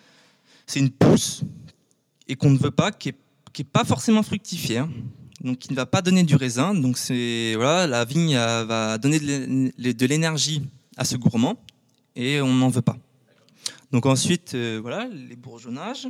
c'est 0.66 0.80
une 0.80 0.90
pousse 0.90 1.44
et 2.28 2.36
qu'on 2.36 2.50
ne 2.50 2.58
veut 2.58 2.70
pas, 2.70 2.92
qui 2.92 3.10
est, 3.10 3.16
qui 3.54 3.62
est 3.62 3.70
pas 3.70 3.84
forcément 3.84 4.22
fructifière. 4.22 4.88
Donc, 5.42 5.58
qui 5.58 5.70
ne 5.72 5.76
va 5.76 5.86
pas 5.86 6.02
donner 6.02 6.22
du 6.22 6.36
raisin. 6.36 6.72
Donc, 6.72 6.98
c'est 6.98 7.54
voilà, 7.56 7.86
la 7.86 8.04
vigne 8.04 8.36
va 8.36 8.96
donner 8.98 9.18
de 9.18 10.06
l'énergie 10.06 10.62
à 10.96 11.04
ce 11.04 11.16
gourmand 11.16 11.56
et 12.16 12.40
on 12.40 12.52
n'en 12.52 12.68
veut 12.68 12.82
pas. 12.82 12.96
Donc 13.92 14.06
ensuite, 14.06 14.54
euh, 14.54 14.78
voilà, 14.80 15.06
les 15.06 15.36
bourgeonnages. 15.36 16.04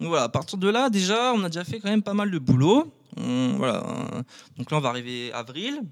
Donc 0.00 0.08
voilà, 0.08 0.24
à 0.24 0.28
partir 0.28 0.58
de 0.58 0.68
là, 0.68 0.90
déjà, 0.90 1.32
on 1.34 1.44
a 1.44 1.48
déjà 1.48 1.64
fait 1.64 1.78
quand 1.78 1.90
même 1.90 2.02
pas 2.02 2.14
mal 2.14 2.30
de 2.30 2.38
boulot. 2.38 2.92
Voilà, 3.16 3.84
euh, 3.86 4.22
donc 4.56 4.70
là, 4.70 4.78
on 4.78 4.80
va 4.80 4.88
arriver 4.88 5.32
avril. 5.32 5.82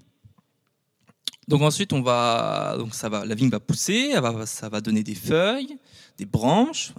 Donc 1.47 1.61
ensuite, 1.61 1.93
on 1.93 2.01
va, 2.01 2.75
donc 2.77 2.95
ça 2.95 3.09
va, 3.09 3.25
la 3.25 3.35
vigne 3.35 3.49
va 3.49 3.59
pousser, 3.59 4.13
ça 4.45 4.69
va 4.69 4.81
donner 4.81 5.03
des 5.03 5.15
feuilles, 5.15 5.77
des 6.17 6.25
branches. 6.25 6.93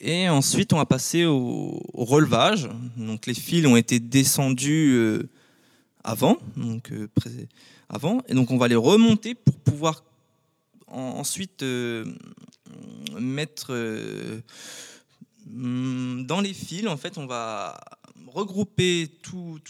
Et 0.00 0.28
ensuite, 0.28 0.72
on 0.72 0.76
va 0.76 0.86
passer 0.86 1.24
au, 1.24 1.82
relevage. 1.94 2.68
Donc 2.96 3.26
les 3.26 3.34
fils 3.34 3.66
ont 3.66 3.76
été 3.76 4.00
descendus 4.00 4.92
euh, 4.94 5.28
avant, 6.04 6.38
donc 6.56 6.92
avant, 7.88 8.22
et 8.28 8.34
donc 8.34 8.50
on 8.50 8.58
va 8.58 8.68
les 8.68 8.76
remonter 8.76 9.34
pour 9.34 9.56
pouvoir 9.56 10.04
ensuite 10.90 11.62
euh, 11.62 12.04
mettre 13.18 13.68
euh, 13.70 14.40
dans 15.46 16.40
les 16.40 16.54
fils. 16.54 16.86
En 16.86 16.96
fait, 16.96 17.18
on 17.18 17.26
va 17.26 17.80
regrouper 18.26 19.10
tous 19.22 19.60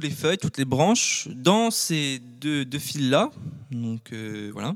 les 0.00 0.10
feuilles, 0.10 0.38
toutes 0.38 0.58
les 0.58 0.64
branches 0.64 1.28
dans 1.28 1.70
ces 1.70 2.18
deux, 2.18 2.64
deux 2.64 2.78
fils-là. 2.78 3.30
Donc 3.70 4.12
euh, 4.12 4.50
voilà. 4.52 4.74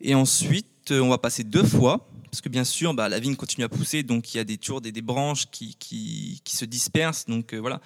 Et 0.00 0.14
ensuite, 0.14 0.90
on 0.90 1.08
va 1.08 1.18
passer 1.18 1.44
deux 1.44 1.64
fois. 1.64 2.08
Parce 2.30 2.40
que 2.40 2.48
bien 2.48 2.64
sûr, 2.64 2.92
bah, 2.94 3.08
la 3.08 3.20
vigne 3.20 3.36
continue 3.36 3.64
à 3.64 3.68
pousser, 3.68 4.02
donc 4.02 4.34
il 4.34 4.38
y 4.38 4.40
a 4.40 4.44
des 4.44 4.58
toujours 4.58 4.80
des, 4.80 4.90
des 4.90 5.02
branches 5.02 5.46
qui, 5.52 5.76
qui, 5.76 6.40
qui 6.42 6.56
se 6.56 6.64
dispersent. 6.64 7.26
Donc 7.26 7.54
voilà, 7.54 7.80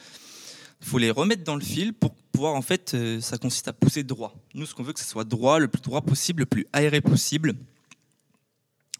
il 0.80 0.86
faut 0.86 0.98
les 0.98 1.10
remettre 1.10 1.44
dans 1.44 1.56
le 1.56 1.64
fil 1.64 1.92
pour 1.92 2.14
pouvoir, 2.14 2.54
en 2.54 2.62
fait, 2.62 2.94
euh, 2.94 3.20
ça 3.20 3.36
consiste 3.36 3.68
à 3.68 3.72
pousser 3.72 4.04
droit. 4.04 4.34
Nous, 4.54 4.64
ce 4.66 4.74
qu'on 4.74 4.82
veut, 4.84 4.92
que 4.92 5.00
ce 5.00 5.06
soit 5.06 5.24
droit, 5.24 5.58
le 5.58 5.68
plus 5.68 5.82
droit 5.82 6.02
possible, 6.02 6.40
le 6.40 6.46
plus 6.46 6.66
aéré 6.72 7.00
possible. 7.00 7.54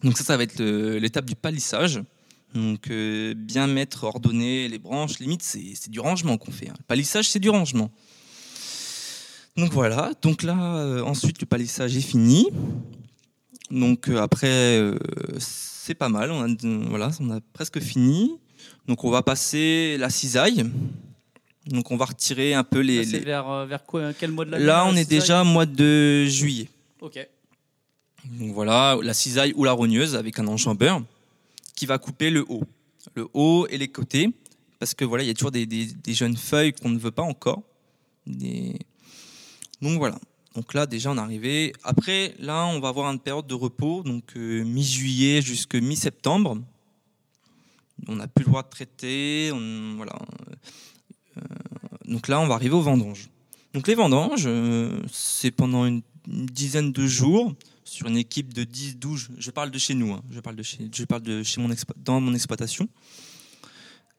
Donc 0.03 0.17
ça, 0.17 0.23
ça 0.23 0.37
va 0.37 0.43
être 0.43 0.61
l'étape 0.61 1.25
du 1.25 1.35
palissage. 1.35 2.01
Donc 2.53 2.89
euh, 2.89 3.33
bien 3.35 3.67
mettre, 3.67 4.05
ordonner 4.05 4.67
les 4.67 4.79
branches, 4.79 5.19
limite, 5.19 5.43
c'est 5.43 5.73
c'est 5.75 5.91
du 5.91 5.99
rangement 5.99 6.37
qu'on 6.37 6.51
fait. 6.51 6.69
hein. 6.69 6.73
Le 6.79 6.83
palissage, 6.83 7.29
c'est 7.29 7.39
du 7.39 7.49
rangement. 7.49 7.91
Donc 9.55 9.71
voilà, 9.73 10.13
donc 10.21 10.41
là, 10.43 10.77
euh, 10.77 11.03
ensuite, 11.03 11.39
le 11.41 11.45
palissage 11.45 11.95
est 11.95 12.01
fini. 12.01 12.47
Donc 13.69 14.09
après, 14.09 14.81
c'est 15.37 15.93
pas 15.93 16.09
mal, 16.09 16.31
on 16.31 16.43
a, 16.43 16.55
voilà, 16.89 17.11
on 17.19 17.29
a 17.29 17.39
presque 17.53 17.79
fini. 17.79 18.35
Donc 18.87 19.03
on 19.03 19.11
va 19.11 19.21
passer 19.21 19.97
la 19.99 20.09
cisaille. 20.09 20.65
Donc 21.69 21.91
on 21.91 21.97
va 21.97 22.05
retirer 22.05 22.53
un 22.53 22.63
peu 22.63 22.79
les... 22.79 22.97
Là, 22.97 23.03
C'est 23.05 23.19
les- 23.19 23.25
vers, 23.25 23.49
euh, 23.49 23.65
vers 23.65 23.85
quoi, 23.85 24.13
quel 24.13 24.31
mois 24.31 24.45
de 24.45 24.51
l'année 24.51 24.65
Là, 24.65 24.85
on 24.85 24.95
est 24.95 25.09
déjà 25.09 25.41
au 25.41 25.45
mois 25.45 25.65
de 25.65 26.25
juillet. 26.25 26.67
Ok. 27.01 27.19
Donc 28.25 28.53
voilà, 28.53 28.97
la 29.01 29.13
cisaille 29.13 29.53
ou 29.55 29.63
la 29.63 29.71
rogneuse 29.71 30.15
avec 30.15 30.39
un 30.39 30.47
enjambeur 30.47 31.01
qui 31.75 31.85
va 31.85 31.97
couper 31.97 32.29
le 32.29 32.45
haut. 32.49 32.63
Le 33.15 33.27
haut 33.33 33.65
et 33.69 33.77
les 33.77 33.87
côtés. 33.87 34.29
Parce 34.79 34.93
que 34.93 35.05
voilà, 35.05 35.23
il 35.23 35.27
y 35.27 35.29
a 35.29 35.33
toujours 35.33 35.51
des, 35.51 35.65
des- 35.65 35.85
des 35.87 36.13
jeunes 36.13 36.35
feuilles 36.37 36.73
qu'on 36.73 36.89
ne 36.89 36.97
veut 36.99 37.11
pas 37.11 37.23
encore. 37.23 37.61
Des- 38.27 38.77
Donc 39.81 39.97
voilà. 39.97 40.19
Donc 40.55 40.73
là, 40.73 40.85
déjà, 40.85 41.11
on 41.11 41.15
est 41.17 41.19
arrivé. 41.21 41.73
Après, 41.83 42.33
là, 42.39 42.65
on 42.65 42.79
va 42.79 42.89
avoir 42.89 43.09
une 43.11 43.19
période 43.19 43.45
de 43.47 43.53
repos, 43.53 44.03
donc 44.03 44.35
mi-juillet 44.35 45.41
jusqu'à 45.41 45.79
mi-septembre. 45.79 46.57
On 48.07 48.15
n'a 48.15 48.27
plus 48.27 48.45
le 48.45 48.49
droit 48.51 48.63
de 48.63 48.69
traiter. 48.69 49.51
On, 49.53 49.93
voilà. 49.97 50.13
Donc 52.05 52.27
là, 52.27 52.39
on 52.39 52.47
va 52.47 52.55
arriver 52.55 52.75
aux 52.75 52.81
vendanges. 52.81 53.29
Donc 53.73 53.87
les 53.87 53.95
vendanges, 53.95 54.47
c'est 55.11 55.51
pendant 55.51 55.85
une, 55.85 56.01
dizaine 56.27 56.91
de 56.91 57.07
jours 57.07 57.55
sur 57.83 58.07
une 58.07 58.17
équipe 58.17 58.53
de 58.53 58.63
10-12. 58.63 59.29
Je 59.37 59.51
parle 59.51 59.71
de 59.71 59.77
chez 59.77 59.95
nous, 59.95 60.13
hein. 60.13 60.21
je 60.29 60.39
parle 60.39 60.55
de 60.55 60.63
chez, 60.63 60.89
je 60.93 61.03
parle 61.05 61.23
de 61.23 61.43
chez 61.43 61.61
mon 61.61 61.69
dans 61.97 62.21
mon 62.21 62.33
exploitation. 62.33 62.87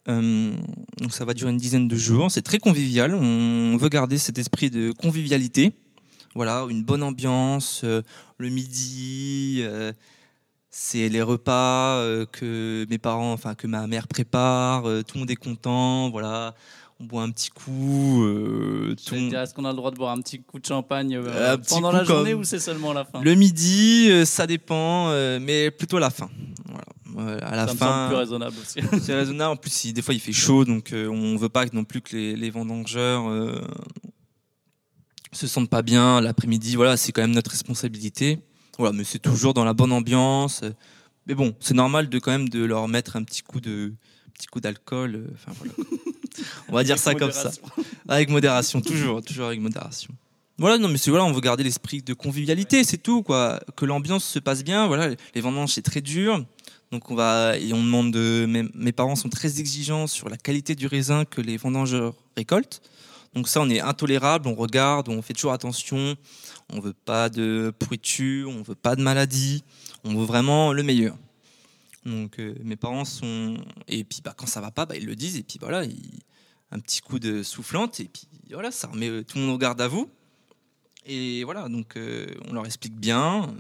Euh, 0.08 0.52
donc 0.98 1.12
ça 1.12 1.24
va 1.24 1.34
durer 1.34 1.50
une 1.50 1.58
dizaine 1.58 1.88
de 1.88 1.96
jours. 1.96 2.30
C'est 2.30 2.42
très 2.42 2.58
convivial. 2.58 3.14
On 3.14 3.76
veut 3.76 3.88
garder 3.88 4.18
cet 4.18 4.38
esprit 4.38 4.70
de 4.70 4.92
convivialité. 4.92 5.72
Voilà, 6.34 6.66
une 6.68 6.82
bonne 6.82 7.02
ambiance. 7.02 7.82
Euh, 7.84 8.02
le 8.38 8.48
midi, 8.48 9.60
euh, 9.60 9.92
c'est 10.70 11.08
les 11.08 11.22
repas 11.22 12.26
que 12.32 12.86
mes 12.88 12.98
parents, 12.98 13.32
enfin 13.32 13.54
que 13.54 13.66
ma 13.66 13.86
mère 13.86 14.08
prépare. 14.08 14.82
tout 14.82 15.14
le 15.14 15.20
monde 15.20 15.30
est 15.30 15.36
content. 15.36 16.10
Voilà, 16.10 16.54
on 17.00 17.04
boit 17.04 17.22
un 17.22 17.30
petit 17.30 17.50
coup. 17.50 18.24
Est-ce 18.92 19.54
qu'on 19.54 19.64
a 19.64 19.70
le 19.70 19.76
droit 19.76 19.90
de 19.90 19.96
boire 19.96 20.12
un 20.12 20.20
petit 20.20 20.42
coup 20.42 20.58
de 20.58 20.66
champagne 20.66 21.20
pendant 21.68 21.92
la 21.92 22.04
journée 22.04 22.34
ou 22.34 22.44
c'est 22.44 22.60
seulement 22.60 22.92
la 22.92 23.04
fin? 23.04 23.20
Le 23.22 23.34
midi, 23.34 24.10
ça 24.26 24.46
dépend, 24.46 25.08
mais 25.40 25.70
plutôt 25.70 25.98
la 25.98 26.10
fin. 26.10 26.28
Voilà 26.64 26.84
à 27.16 27.56
la 27.56 27.68
ça 27.68 27.74
fin. 27.74 28.04
Me 28.04 28.08
plus 28.08 28.16
raisonnable 28.16 28.56
aussi. 28.60 28.80
c'est 29.02 29.14
raisonnable. 29.14 29.52
En 29.52 29.56
plus, 29.56 29.92
des 29.92 30.02
fois, 30.02 30.14
il 30.14 30.20
fait 30.20 30.32
chaud, 30.32 30.64
donc 30.64 30.92
euh, 30.92 31.08
on 31.08 31.36
veut 31.36 31.48
pas 31.48 31.64
non 31.72 31.84
plus 31.84 32.00
que 32.00 32.16
les, 32.16 32.50
vendangeurs 32.50 33.28
euh, 33.28 33.60
se 35.32 35.46
sentent 35.46 35.70
pas 35.70 35.82
bien 35.82 36.20
l'après-midi. 36.20 36.76
Voilà, 36.76 36.96
c'est 36.96 37.12
quand 37.12 37.22
même 37.22 37.32
notre 37.32 37.50
responsabilité. 37.50 38.40
Voilà, 38.78 38.92
mais 38.92 39.04
c'est 39.04 39.18
toujours 39.18 39.54
dans 39.54 39.64
la 39.64 39.74
bonne 39.74 39.92
ambiance. 39.92 40.62
Mais 41.26 41.34
bon, 41.34 41.54
c'est 41.60 41.74
normal 41.74 42.08
de 42.08 42.18
quand 42.18 42.30
même 42.30 42.48
de 42.48 42.64
leur 42.64 42.88
mettre 42.88 43.16
un 43.16 43.22
petit 43.22 43.42
coup 43.42 43.60
de 43.60 43.92
petit 44.34 44.46
coup 44.46 44.60
d'alcool. 44.60 45.16
Euh, 45.16 45.26
enfin 45.34 45.52
voilà. 45.58 45.74
on 46.68 46.74
va 46.74 46.84
dire 46.84 46.98
ça 46.98 47.14
comme 47.14 47.32
ça, 47.32 47.50
avec 48.08 48.28
modération, 48.28 48.80
toujours, 48.80 49.22
toujours 49.22 49.46
avec 49.46 49.60
modération. 49.60 50.14
Voilà, 50.58 50.76
non, 50.76 50.88
mais 50.88 50.98
voilà, 51.06 51.24
on 51.24 51.32
veut 51.32 51.40
garder 51.40 51.64
l'esprit 51.64 52.02
de 52.02 52.12
convivialité, 52.12 52.84
c'est 52.84 52.98
tout, 52.98 53.22
quoi. 53.22 53.60
Que 53.76 53.86
l'ambiance 53.86 54.24
se 54.24 54.38
passe 54.38 54.62
bien. 54.62 54.86
Voilà, 54.88 55.08
les 55.34 55.40
vendanges 55.40 55.72
c'est 55.72 55.82
très 55.82 56.02
dur. 56.02 56.44
Donc 56.92 57.10
on 57.10 57.14
va 57.14 57.56
et 57.56 57.72
on 57.72 57.82
demande 57.82 58.12
de, 58.12 58.46
mes, 58.74 58.92
parents 58.92 59.16
sont 59.16 59.28
très 59.28 59.60
exigeants 59.60 60.06
sur 60.06 60.28
la 60.28 60.36
qualité 60.36 60.74
du 60.74 60.86
raisin 60.86 61.24
que 61.24 61.40
les 61.40 61.56
vendangeurs 61.56 62.14
récoltent. 62.36 62.82
Donc 63.32 63.48
ça 63.48 63.60
on 63.60 63.70
est 63.70 63.80
intolérable, 63.80 64.48
on 64.48 64.54
regarde, 64.54 65.08
on 65.08 65.22
fait 65.22 65.32
toujours 65.32 65.52
attention. 65.52 66.16
On 66.72 66.80
veut 66.80 66.92
pas 66.92 67.28
de 67.28 67.72
pourriture, 67.78 68.50
on 68.50 68.62
veut 68.62 68.74
pas 68.74 68.96
de 68.96 69.02
maladie, 69.02 69.64
on 70.04 70.14
veut 70.14 70.26
vraiment 70.26 70.72
le 70.72 70.82
meilleur. 70.82 71.16
Donc 72.06 72.38
euh, 72.38 72.54
mes 72.64 72.76
parents 72.76 73.04
sont 73.04 73.56
et 73.86 74.04
puis 74.04 74.20
bah, 74.24 74.34
quand 74.36 74.46
ça 74.46 74.60
va 74.60 74.70
pas, 74.70 74.86
bah, 74.86 74.96
ils 74.96 75.04
le 75.04 75.16
disent 75.16 75.36
et 75.36 75.42
puis 75.42 75.58
voilà, 75.60 75.82
un 76.70 76.78
petit 76.78 77.00
coup 77.00 77.18
de 77.18 77.42
soufflante 77.42 78.00
et 78.00 78.04
puis 78.04 78.26
voilà, 78.52 78.70
ça 78.70 78.88
remet 78.88 79.08
euh, 79.08 79.22
tout 79.22 79.36
le 79.36 79.44
monde 79.44 79.54
au 79.54 79.58
garde 79.58 79.80
à 79.80 79.88
vous. 79.88 80.10
Et 81.06 81.44
voilà, 81.44 81.68
donc 81.68 81.96
euh, 81.96 82.26
on 82.48 82.52
leur 82.52 82.64
explique 82.66 82.96
bien. 82.96 83.54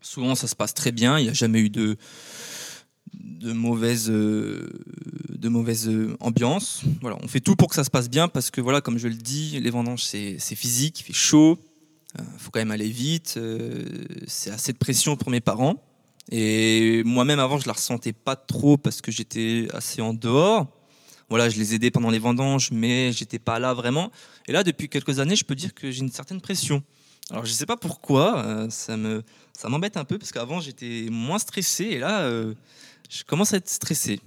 Souvent, 0.00 0.34
ça 0.34 0.46
se 0.46 0.54
passe 0.54 0.74
très 0.74 0.92
bien. 0.92 1.18
Il 1.18 1.24
n'y 1.24 1.30
a 1.30 1.32
jamais 1.32 1.60
eu 1.60 1.70
de, 1.70 1.96
de 3.14 3.52
mauvaise, 3.52 4.08
de 4.08 5.48
mauvaise 5.48 5.90
ambiance. 6.20 6.82
Voilà, 7.00 7.16
on 7.22 7.28
fait 7.28 7.40
tout 7.40 7.56
pour 7.56 7.68
que 7.68 7.74
ça 7.74 7.84
se 7.84 7.90
passe 7.90 8.10
bien 8.10 8.28
parce 8.28 8.50
que, 8.50 8.60
voilà, 8.60 8.82
comme 8.82 8.98
je 8.98 9.08
le 9.08 9.14
dis, 9.14 9.58
les 9.60 9.70
vendanges, 9.70 10.04
c'est 10.04 10.38
physique, 10.38 11.00
il 11.00 11.04
fait 11.04 11.14
chaud. 11.14 11.58
Il 12.18 12.38
faut 12.38 12.50
quand 12.50 12.60
même 12.60 12.72
aller 12.72 12.90
vite. 12.90 13.38
c'est 14.26 14.50
assez 14.50 14.74
de 14.74 14.78
pression 14.78 15.16
pour 15.16 15.30
mes 15.30 15.40
parents. 15.40 15.82
Et 16.30 17.02
moi-même, 17.04 17.38
avant, 17.38 17.58
je 17.58 17.66
la 17.66 17.74
ressentais 17.74 18.12
pas 18.12 18.36
trop 18.36 18.76
parce 18.76 19.00
que 19.00 19.12
j'étais 19.12 19.68
assez 19.72 20.00
en 20.00 20.14
dehors. 20.14 20.66
Voilà, 21.28 21.48
je 21.48 21.58
les 21.58 21.74
aidais 21.74 21.90
pendant 21.90 22.10
les 22.10 22.18
vendanges, 22.18 22.70
mais 22.70 23.12
j'étais 23.12 23.38
pas 23.38 23.58
là 23.58 23.74
vraiment. 23.74 24.10
Et 24.46 24.52
là, 24.52 24.62
depuis 24.62 24.88
quelques 24.88 25.20
années, 25.20 25.36
je 25.36 25.44
peux 25.44 25.54
dire 25.54 25.74
que 25.74 25.90
j'ai 25.90 26.00
une 26.00 26.10
certaine 26.10 26.40
pression. 26.40 26.82
Alors, 27.30 27.46
je 27.46 27.52
sais 27.52 27.66
pas 27.66 27.76
pourquoi, 27.76 28.68
ça 28.68 28.96
me, 28.96 29.22
ça 29.56 29.68
m'embête 29.68 29.96
un 29.96 30.04
peu 30.04 30.18
parce 30.18 30.32
qu'avant 30.32 30.60
j'étais 30.60 31.06
moins 31.10 31.38
stressé 31.38 31.84
et 31.84 31.98
là 31.98 32.22
euh, 32.22 32.54
je 33.08 33.24
commence 33.24 33.54
à 33.54 33.58
être 33.58 33.68
stressé. 33.68 34.20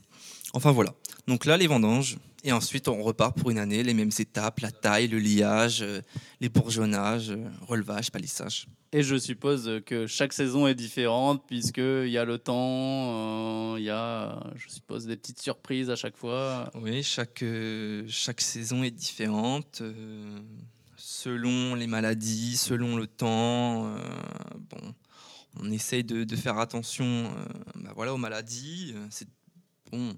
Enfin 0.53 0.71
voilà. 0.71 0.93
Donc 1.27 1.45
là 1.45 1.57
les 1.57 1.67
vendanges 1.67 2.17
et 2.43 2.52
ensuite 2.52 2.88
on 2.88 3.02
repart 3.02 3.38
pour 3.38 3.50
une 3.50 3.60
année, 3.60 3.84
les 3.84 3.93
mêmes 3.93 4.12
étapes, 4.17 4.60
la 4.60 4.71
taille, 4.71 5.08
le 5.08 5.19
liage, 5.19 5.82
euh, 5.82 6.02
les 6.39 6.50
bourgeonnages, 6.50 7.32
euh, 7.32 7.50
relevage, 7.62 8.12
palissage. 8.12 8.67
Et 8.93 9.04
je 9.04 9.17
suppose 9.17 9.82
que 9.86 10.08
chaque 10.08 10.32
saison 10.32 10.65
est 10.67 10.76
différente 10.76 11.43
puisqu'il 11.45 12.10
y 12.10 12.17
a 12.17 12.23
le 12.23 12.38
temps, 12.38 13.76
il 13.76 13.84
y 13.84 13.89
a, 13.89 14.39
je 14.56 14.69
suppose, 14.69 15.06
des 15.06 15.17
petites 15.17 15.41
surprises 15.41 15.89
à 15.89 15.95
chaque 15.97 16.15
fois. 16.15 16.71
Oui, 16.73 17.04
chaque, 17.04 17.43
chaque 18.08 18.39
saison 18.39 18.84
est 18.84 18.91
différente 18.91 19.84
selon 20.95 21.76
les 21.76 21.88
maladies, 21.88 22.56
selon 22.56 22.95
le 22.95 23.08
temps. 23.08 23.93
bon, 24.69 24.93
on 25.62 25.71
essaye 25.71 26.04
de, 26.04 26.36
faire 26.36 26.60
attention 26.60 27.06
euh, 27.06 27.30
bah 27.76 27.91
voilà, 27.95 28.13
aux 28.13 28.17
maladies. 28.17 28.93
Euh, 28.95 29.08
c'est 29.10 29.28
bon, 29.91 30.17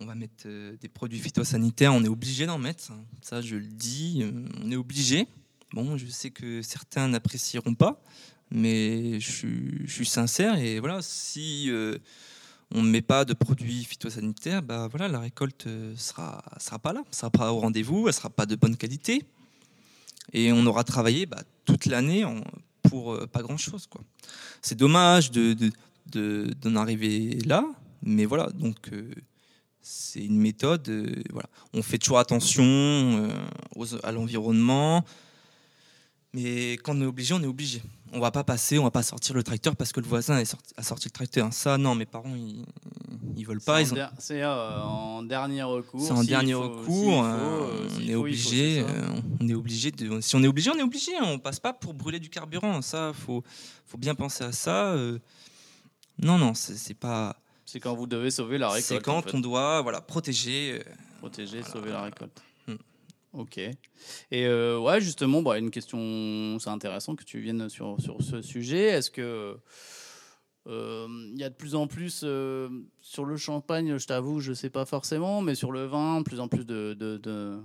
on 0.00 0.06
va 0.06 0.14
mettre 0.14 0.44
euh, 0.46 0.76
des 0.80 0.88
produits 0.88 1.18
phytosanitaires, 1.18 1.92
on 1.92 2.04
est 2.04 2.08
obligé 2.08 2.46
d'en 2.46 2.58
mettre. 2.58 2.90
Ça, 3.22 3.40
je 3.40 3.56
le 3.56 3.66
dis, 3.66 4.24
on 4.62 4.70
est 4.70 4.76
obligé. 4.76 5.26
Bon, 5.72 5.96
je 5.96 6.06
sais 6.06 6.30
que 6.30 6.62
certains 6.62 7.08
n'apprécieront 7.08 7.74
pas, 7.74 8.00
mais 8.50 9.18
je, 9.20 9.48
suis 9.86 10.06
sincère 10.06 10.56
et 10.58 10.78
voilà, 10.78 11.00
si 11.02 11.68
on 12.70 12.82
ne 12.82 12.88
met 12.88 13.02
pas 13.02 13.24
de 13.24 13.32
produits 13.32 13.82
phytosanitaires, 13.82 14.62
bah 14.62 14.86
voilà, 14.88 15.08
la 15.08 15.18
récolte 15.18 15.66
sera 15.96 16.44
sera 16.60 16.78
pas 16.78 16.92
là, 16.92 17.02
sera 17.10 17.30
pas 17.30 17.52
au 17.52 17.58
rendez-vous, 17.58 18.06
elle 18.06 18.14
sera 18.14 18.30
pas 18.30 18.46
de 18.46 18.54
bonne 18.54 18.76
qualité 18.76 19.24
et 20.32 20.52
on 20.52 20.64
aura 20.66 20.84
travaillé 20.84 21.26
bah, 21.26 21.42
toute 21.64 21.86
l'année 21.86 22.24
pour 22.84 23.18
pas 23.28 23.42
grand 23.42 23.56
chose 23.56 23.88
quoi 23.88 24.02
c'est 24.64 24.76
dommage 24.76 25.30
de, 25.30 25.70
d'en 26.06 26.76
arriver 26.76 27.38
là, 27.44 27.64
mais 28.02 28.24
voilà, 28.24 28.48
donc 28.50 28.76
euh, 28.92 29.10
c'est 29.84 30.24
une 30.24 30.38
méthode. 30.38 30.88
Euh, 30.88 31.22
voilà. 31.30 31.48
On 31.74 31.82
fait 31.82 31.98
toujours 31.98 32.18
attention 32.18 32.64
euh, 32.64 33.98
à 34.02 34.12
l'environnement, 34.12 35.04
mais 36.32 36.72
quand 36.82 36.96
on 36.96 37.02
est 37.02 37.06
obligé, 37.06 37.34
on 37.34 37.42
est 37.42 37.46
obligé. 37.46 37.82
On 38.12 38.20
va 38.20 38.30
pas 38.30 38.44
passer, 38.44 38.78
on 38.78 38.84
va 38.84 38.90
pas 38.90 39.02
sortir 39.02 39.34
le 39.34 39.42
tracteur 39.42 39.76
parce 39.76 39.92
que 39.92 40.00
le 40.00 40.06
voisin 40.06 40.42
a 40.76 40.82
sorti 40.82 41.08
le 41.08 41.12
tracteur. 41.12 41.52
Ça, 41.52 41.76
non, 41.76 41.94
mes 41.94 42.06
parents, 42.06 42.34
ils, 42.34 42.64
ils 43.36 43.44
veulent 43.44 43.60
pas. 43.60 43.80
C'est 44.18 44.44
en, 44.44 45.22
dernier 45.22 45.64
recours. 45.64 46.00
C'est 46.00 46.12
en 46.12 46.24
dernier 46.24 46.54
recours. 46.54 47.18
on 47.18 48.00
est 48.00 48.14
obligé. 48.14 48.84
on 49.40 49.48
est 49.48 49.54
obligé 49.54 49.90
de. 49.90 50.20
Si 50.20 50.34
on 50.34 50.42
est 50.42 50.48
obligé, 50.48 50.70
on 50.70 50.78
est 50.78 50.82
obligé. 50.82 51.12
On 51.22 51.38
passe 51.38 51.60
pas 51.60 51.72
pour 51.74 51.92
brûler 51.92 52.20
du 52.20 52.30
carburant. 52.30 52.80
Ça, 52.80 53.12
faut, 53.12 53.42
faut 53.84 53.98
bien 53.98 54.14
penser 54.14 54.44
à 54.44 54.52
ça. 54.52 54.92
Euh. 54.92 55.18
non, 56.18 56.38
non, 56.38 56.54
c'est 56.54 56.94
pas. 56.94 57.36
C'est 57.74 57.80
quand 57.80 57.96
vous 57.96 58.06
devez 58.06 58.30
sauver 58.30 58.56
la 58.56 58.68
récolte. 58.68 58.84
C'est 58.84 59.02
quand 59.02 59.34
on 59.34 59.40
doit 59.40 59.82
voilà, 59.82 60.00
protéger. 60.00 60.78
Euh, 60.78 60.92
protéger, 61.18 61.64
sauver 61.64 61.90
la 61.90 62.02
récolte. 62.02 62.40
Hmm. 62.68 62.76
Ok. 63.32 63.58
Et 63.58 63.74
euh, 64.32 64.78
ouais, 64.78 65.00
justement, 65.00 65.42
bah, 65.42 65.58
une 65.58 65.72
question, 65.72 66.56
c'est 66.60 66.70
intéressant 66.70 67.16
que 67.16 67.24
tu 67.24 67.40
viennes 67.40 67.68
sur, 67.68 68.00
sur 68.00 68.22
ce 68.22 68.42
sujet. 68.42 68.84
Est-ce 68.90 69.10
que 69.10 69.56
il 70.66 71.34
y 71.36 71.42
a 71.42 71.50
de 71.50 71.56
plus 71.56 71.74
en 71.74 71.88
plus 71.88 72.24
sur 73.00 73.24
le 73.24 73.36
champagne, 73.36 73.98
je 73.98 74.06
t'avoue, 74.06 74.38
je 74.38 74.52
sais 74.52 74.70
pas 74.70 74.84
forcément, 74.84 75.42
mais 75.42 75.56
sur 75.56 75.72
le 75.72 75.84
vin, 75.86 76.22
plus 76.22 76.38
en 76.38 76.46
plus 76.46 76.64
de, 76.64 76.94
de, 76.94 77.58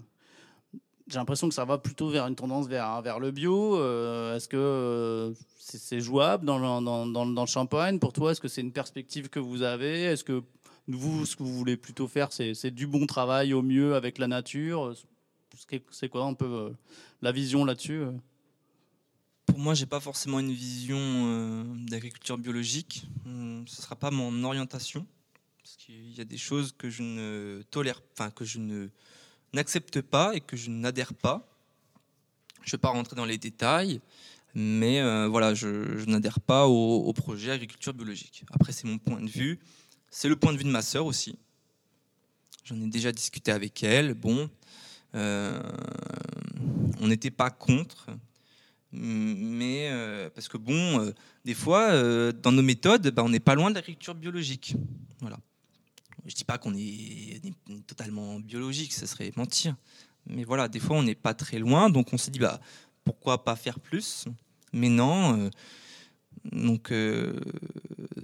j'ai 1.10 1.18
l'impression 1.18 1.50
que 1.50 1.56
ça 1.56 1.66
va 1.66 1.78
plutôt 1.78 2.10
vers 2.10 2.28
une 2.28 2.36
tendance 2.36 2.68
vers, 2.68 3.02
vers 3.02 3.20
le 3.20 3.32
bio. 3.32 3.78
Euh, 3.78 4.36
est-ce 4.36 4.48
que 4.48 4.58
euh, 4.58 5.34
c'est 5.58 6.02
jouable 6.02 6.46
dans 6.46 6.58
le, 6.58 6.86
dans, 6.86 7.06
dans, 7.06 7.42
le 7.42 7.48
champagne 7.48 8.00
pour 8.00 8.14
toi? 8.14 8.32
Est-ce 8.32 8.42
que 8.42 8.48
c'est 8.48 8.62
une 8.62 8.72
perspective 8.72 9.30
que 9.30 9.40
vous 9.40 9.64
avez? 9.64 10.04
Est-ce 10.04 10.24
que 10.24 10.44
vous, 10.88 11.26
ce 11.26 11.36
que 11.36 11.44
vous 11.44 11.54
voulez 11.54 11.78
plutôt 11.78 12.08
faire, 12.08 12.32
c'est 12.32 12.72
du 12.72 12.88
bon 12.88 13.06
travail 13.06 13.54
au 13.54 13.62
mieux 13.62 13.96
avec 13.96 14.18
la 14.18 14.28
nature? 14.28 14.94
C'est 15.92 16.10
quoi 16.10 16.26
un 16.26 16.34
peu 16.34 16.46
euh, 16.46 16.70
la 17.22 17.32
vision 17.32 17.66
là-dessus? 17.66 18.04
Pour 19.48 19.58
moi, 19.58 19.74
j'ai 19.74 19.88
pas 19.88 20.00
forcément 20.00 20.40
une 20.40 20.52
vision 20.52 21.66
d'agriculture 21.90 22.38
biologique. 22.38 23.08
Hum, 23.26 23.66
ce 23.68 23.82
sera 23.82 23.96
pas 23.96 24.12
mon 24.12 24.44
orientation. 24.44 25.08
Parce 25.58 25.76
qu'il 25.76 26.16
y 26.16 26.22
a 26.22 26.26
des 26.26 26.38
choses 26.38 26.72
que 26.78 26.90
je 26.90 27.02
ne 27.02 27.64
tolère, 27.72 28.02
enfin 28.14 28.30
que 28.30 28.46
je 28.46 28.60
ne 28.60 28.90
n'accepte 29.54 30.02
pas 30.02 30.36
et 30.36 30.42
que 30.42 30.58
je 30.58 30.70
n'adhère 30.70 31.14
pas. 31.14 31.48
Je 32.62 32.70
ne 32.70 32.72
vais 32.72 32.82
pas 32.82 32.90
rentrer 32.90 33.16
dans 33.16 33.26
les 33.26 33.38
détails, 33.38 34.02
mais 34.54 35.00
euh, 35.00 35.28
voilà, 35.28 35.54
je, 35.54 36.06
n'adhère 36.06 36.40
pas 36.40 36.68
au, 36.68 37.12
projet 37.14 37.52
agriculture 37.52 37.94
biologique. 37.94 38.44
Après, 38.52 38.72
c'est 38.72 38.86
mon 38.86 38.98
point 38.98 39.22
de 39.22 39.30
vue. 39.30 39.60
C'est 40.12 40.30
le 40.30 40.36
point 40.36 40.54
de 40.54 40.58
vue 40.58 40.64
de 40.64 40.70
ma 40.70 40.82
sœur 40.82 41.06
aussi. 41.06 41.38
J'en 42.66 42.80
ai 42.82 42.88
déjà 42.88 43.12
discuté 43.12 43.52
avec 43.52 43.84
elle. 43.84 44.14
Bon, 44.14 44.50
euh, 45.16 45.62
on 47.00 47.08
n'était 47.08 47.32
pas 47.32 47.50
contre, 47.50 48.08
Mais 48.92 49.90
parce 50.36 50.48
que 50.48 50.58
bon, 50.58 51.14
des 51.46 51.54
fois, 51.54 52.32
dans 52.34 52.52
nos 52.52 52.64
méthodes, 52.64 53.10
bah, 53.12 53.24
on 53.24 53.30
n'est 53.30 53.40
pas 53.40 53.56
loin 53.56 53.70
de 53.70 53.76
l'agriculture 53.76 54.16
biologique. 54.16 54.76
Voilà. 55.22 55.40
Je 56.26 56.36
dis 56.36 56.44
pas 56.44 56.58
qu'on 56.58 56.74
est, 56.76 57.42
totalement 57.88 58.40
biologique, 58.40 58.94
ça 58.94 59.08
serait 59.08 59.32
mentir. 59.36 59.76
Mais 60.28 60.44
voilà, 60.44 60.68
des 60.68 60.80
fois, 60.80 60.98
on 60.98 61.04
n'est 61.04 61.16
pas 61.16 61.34
très 61.34 61.60
loin, 61.60 61.90
donc 61.90 62.14
on 62.14 62.18
s'est 62.18 62.32
dit, 62.32 62.40
bah, 62.40 62.60
pourquoi 63.04 63.44
pas 63.44 63.56
faire 63.56 63.80
plus? 63.80 64.26
Mais 64.74 64.90
non. 64.90 65.50
donc, 66.52 66.94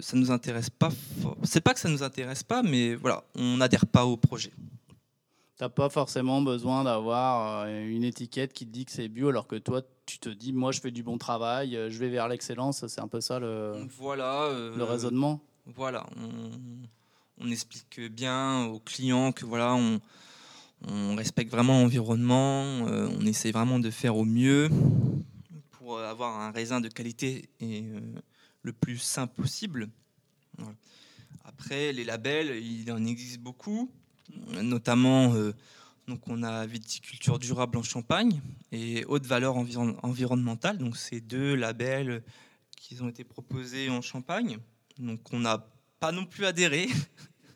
ça 0.00 0.16
nous 0.16 0.30
intéresse 0.30 0.70
pas. 0.70 0.90
C'est 1.42 1.60
pas 1.60 1.74
que 1.74 1.80
ça 1.80 1.88
nous 1.88 2.02
intéresse 2.02 2.42
pas, 2.42 2.62
mais 2.62 2.94
voilà, 2.94 3.24
on 3.34 3.56
n'adhère 3.56 3.86
pas 3.86 4.06
au 4.06 4.16
projet. 4.16 4.52
T'as 5.56 5.70
pas 5.70 5.88
forcément 5.88 6.42
besoin 6.42 6.84
d'avoir 6.84 7.62
euh, 7.62 7.88
une 7.88 8.04
étiquette 8.04 8.52
qui 8.52 8.66
te 8.66 8.70
dit 8.70 8.84
que 8.84 8.92
c'est 8.92 9.08
bio, 9.08 9.30
alors 9.30 9.46
que 9.46 9.56
toi, 9.56 9.80
tu 10.04 10.18
te 10.18 10.28
dis, 10.28 10.52
moi, 10.52 10.70
je 10.70 10.80
fais 10.82 10.90
du 10.90 11.02
bon 11.02 11.16
travail, 11.16 11.76
euh, 11.76 11.88
je 11.88 11.98
vais 11.98 12.10
vers 12.10 12.28
l'excellence. 12.28 12.86
C'est 12.86 13.00
un 13.00 13.08
peu 13.08 13.22
ça 13.22 13.38
le, 13.38 13.72
voilà, 13.96 14.42
euh, 14.42 14.76
le 14.76 14.84
raisonnement? 14.84 15.40
Voilà, 15.64 16.06
on, 16.18 16.50
explique 17.50 18.00
bien 18.10 18.64
aux 18.66 18.80
clients 18.80 19.32
que 19.32 19.44
voilà, 19.44 19.74
on, 19.74 20.00
on 20.86 21.16
respecte 21.16 21.50
vraiment 21.50 21.82
l'environnement, 21.82 22.62
on 22.84 23.26
essaie 23.26 23.50
vraiment 23.50 23.78
de 23.78 23.90
faire 23.90 24.16
au 24.16 24.24
mieux 24.24 24.70
pour 25.70 26.00
avoir 26.00 26.40
un 26.40 26.50
raisin 26.50 26.80
de 26.80 26.88
qualité 26.88 27.48
et 27.60 27.84
le 28.62 28.72
plus 28.72 28.98
simple 28.98 29.34
possible. 29.34 29.88
Après, 31.44 31.92
les 31.92 32.04
labels, 32.04 32.62
il 32.64 32.90
en 32.90 33.04
existe 33.04 33.40
beaucoup 33.40 33.90
notamment 34.62 35.34
euh, 35.34 35.52
donc 36.08 36.28
on 36.28 36.42
a 36.42 36.66
viticulture 36.66 37.38
durable 37.38 37.78
en 37.78 37.82
Champagne 37.82 38.40
et 38.70 39.04
haute 39.06 39.26
valeur 39.26 39.56
environnementale. 39.56 40.78
Donc 40.78 40.96
c'est 40.96 41.20
deux 41.20 41.54
labels 41.54 42.22
qui 42.76 43.00
ont 43.02 43.08
été 43.08 43.24
proposés 43.24 43.90
en 43.90 44.02
Champagne. 44.02 44.58
Donc 44.98 45.20
on 45.32 45.40
n'a 45.40 45.66
pas 45.98 46.12
non 46.12 46.26
plus 46.26 46.44
adhéré 46.44 46.88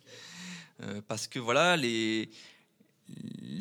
euh, 0.83 1.01
parce 1.07 1.27
que 1.27 1.39
voilà 1.39 1.77
les 1.77 2.31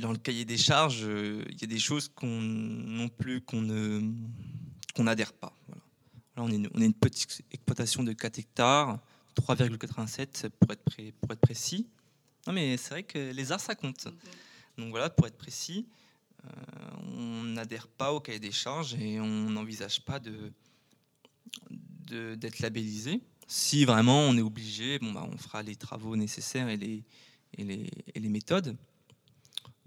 dans 0.02 0.12
le 0.12 0.18
cahier 0.18 0.46
des 0.46 0.58
charges, 0.58 1.04
euh, 1.04 1.44
il 1.50 1.60
y 1.60 1.64
a 1.64 1.68
des 1.68 1.80
choses 1.80 2.08
qu'on 2.08 2.28
non 2.28 3.10
plus 3.10 3.42
qu'on 3.42 3.62
ne 3.62 4.02
qu'on 4.96 5.04
n'adhère 5.04 5.34
pas. 5.34 5.56
Là, 6.38 6.44
on 6.44 6.50
est, 6.50 6.70
on 6.74 6.82
est 6.82 6.86
une 6.86 6.94
petite 6.94 7.42
exploitation 7.52 8.04
de 8.04 8.14
4 8.14 8.40
hectares, 8.40 9.00
3,87 9.36 10.50
pour 10.50 10.72
être, 10.72 10.84
pour 11.20 11.32
être 11.32 11.40
précis. 11.40 11.88
Non, 12.48 12.54
mais 12.54 12.78
c'est 12.78 12.90
vrai 12.90 13.04
que 13.04 13.32
les 13.32 13.52
arts, 13.52 13.60
ça 13.60 13.76
compte. 13.76 14.08
Donc 14.78 14.92
voilà, 14.92 15.10
pour 15.10 15.28
être 15.28 15.38
précis, 15.38 15.88
euh, 16.46 16.50
on 17.18 17.44
n'adhère 17.44 17.88
pas 17.88 18.14
au 18.14 18.20
cahier 18.20 18.40
des 18.40 18.52
charges 18.52 18.96
et 18.96 19.20
on 19.20 19.50
n'envisage 19.50 20.02
pas 20.02 20.20
de 20.20 20.52
d'être 22.10 22.60
labellisé. 22.60 23.22
Si 23.52 23.84
vraiment 23.84 24.20
on 24.20 24.38
est 24.38 24.42
obligé, 24.42 25.00
bon, 25.00 25.12
bah, 25.12 25.28
on 25.28 25.36
fera 25.36 25.64
les 25.64 25.76
travaux 25.76 26.16
nécessaires 26.16 26.70
et 26.70 26.78
les, 26.78 27.04
et 27.58 27.64
les, 27.64 27.90
et 28.14 28.20
les 28.20 28.30
méthodes. 28.30 28.78